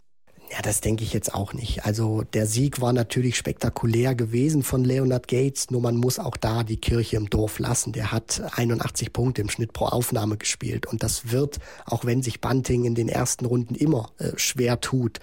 Ja, 0.53 0.61
das 0.61 0.83
denke 0.83 1.03
ich 1.03 1.15
jetzt 1.15 1.35
auch 1.35 1.55
nicht. 1.55 1.87
Also 1.87 2.25
der 2.35 2.47
Sieg 2.47 2.83
war 2.83 2.93
natürlich 2.93 3.39
spektakulär 3.39 4.15
gewesen 4.15 4.63
von 4.63 4.85
Leonard 4.85 5.27
Gates, 5.27 5.71
nur 5.71 5.81
man 5.81 5.97
muss 5.97 6.19
auch 6.19 6.37
da 6.37 6.63
die 6.63 6.77
Kirche 6.77 7.17
im 7.17 7.31
Dorf 7.31 7.59
lassen. 7.59 7.95
Der 7.95 8.13
hat 8.13 8.43
81 8.55 9.15
Punkte 9.15 9.41
im 9.41 9.49
Schnitt 9.49 9.73
pro 9.73 9.87
Aufnahme 9.87 10.37
gespielt 10.37 10.85
und 10.85 11.03
das 11.03 11.33
wird, 11.33 11.59
auch 11.87 12.05
wenn 12.05 12.23
sich 12.23 12.43
Bunting 12.43 12.85
in 12.85 12.95
den 12.95 13.09
ersten 13.09 13.47
Runden 13.47 13.75
immer 13.75 14.11
äh, 14.19 14.33
schwer 14.37 14.79
tut, 14.83 15.21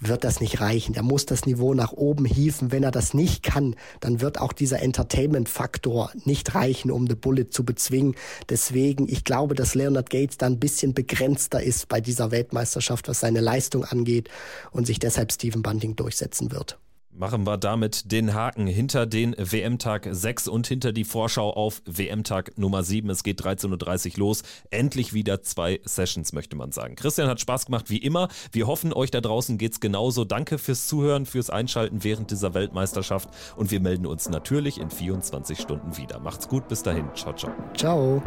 wird 0.00 0.24
das 0.24 0.40
nicht 0.40 0.60
reichen. 0.60 0.94
Er 0.94 1.02
muss 1.02 1.26
das 1.26 1.44
Niveau 1.44 1.74
nach 1.74 1.92
oben 1.92 2.24
hieven. 2.24 2.70
Wenn 2.70 2.84
er 2.84 2.90
das 2.90 3.14
nicht 3.14 3.42
kann, 3.42 3.74
dann 4.00 4.20
wird 4.20 4.40
auch 4.40 4.52
dieser 4.52 4.80
Entertainment-Faktor 4.80 6.12
nicht 6.24 6.54
reichen, 6.54 6.90
um 6.90 7.08
The 7.08 7.16
Bullet 7.16 7.46
zu 7.50 7.64
bezwingen. 7.64 8.14
Deswegen, 8.48 9.08
ich 9.08 9.24
glaube, 9.24 9.54
dass 9.54 9.74
Leonard 9.74 10.10
Gates 10.10 10.38
da 10.38 10.46
ein 10.46 10.60
bisschen 10.60 10.94
begrenzter 10.94 11.62
ist 11.62 11.88
bei 11.88 12.00
dieser 12.00 12.30
Weltmeisterschaft, 12.30 13.08
was 13.08 13.20
seine 13.20 13.40
Leistung 13.40 13.84
angeht 13.84 14.28
und 14.70 14.86
sich 14.86 14.98
deshalb 14.98 15.32
Stephen 15.32 15.62
Bunting 15.62 15.96
durchsetzen 15.96 16.50
wird. 16.52 16.78
Machen 17.18 17.48
wir 17.48 17.56
damit 17.56 18.12
den 18.12 18.32
Haken 18.32 18.68
hinter 18.68 19.04
den 19.04 19.34
WM-Tag 19.36 20.06
6 20.08 20.46
und 20.46 20.68
hinter 20.68 20.92
die 20.92 21.02
Vorschau 21.02 21.50
auf 21.50 21.82
WM-Tag 21.84 22.56
Nummer 22.58 22.84
7. 22.84 23.10
Es 23.10 23.24
geht 23.24 23.42
13.30 23.42 24.12
Uhr 24.12 24.18
los. 24.18 24.42
Endlich 24.70 25.12
wieder 25.12 25.42
zwei 25.42 25.80
Sessions, 25.84 26.32
möchte 26.32 26.54
man 26.54 26.70
sagen. 26.70 26.94
Christian 26.94 27.28
hat 27.28 27.40
Spaß 27.40 27.66
gemacht, 27.66 27.90
wie 27.90 27.98
immer. 27.98 28.28
Wir 28.52 28.68
hoffen, 28.68 28.92
euch 28.92 29.10
da 29.10 29.20
draußen 29.20 29.58
geht 29.58 29.72
es 29.72 29.80
genauso. 29.80 30.24
Danke 30.24 30.58
fürs 30.58 30.86
Zuhören, 30.86 31.26
fürs 31.26 31.50
Einschalten 31.50 32.04
während 32.04 32.30
dieser 32.30 32.54
Weltmeisterschaft 32.54 33.30
und 33.56 33.72
wir 33.72 33.80
melden 33.80 34.06
uns 34.06 34.28
natürlich 34.28 34.78
in 34.78 34.88
24 34.88 35.58
Stunden 35.58 35.96
wieder. 35.96 36.20
Macht's 36.20 36.46
gut, 36.46 36.68
bis 36.68 36.84
dahin. 36.84 37.08
Ciao, 37.16 37.32
ciao. 37.32 37.52
Ciao. 37.76 38.22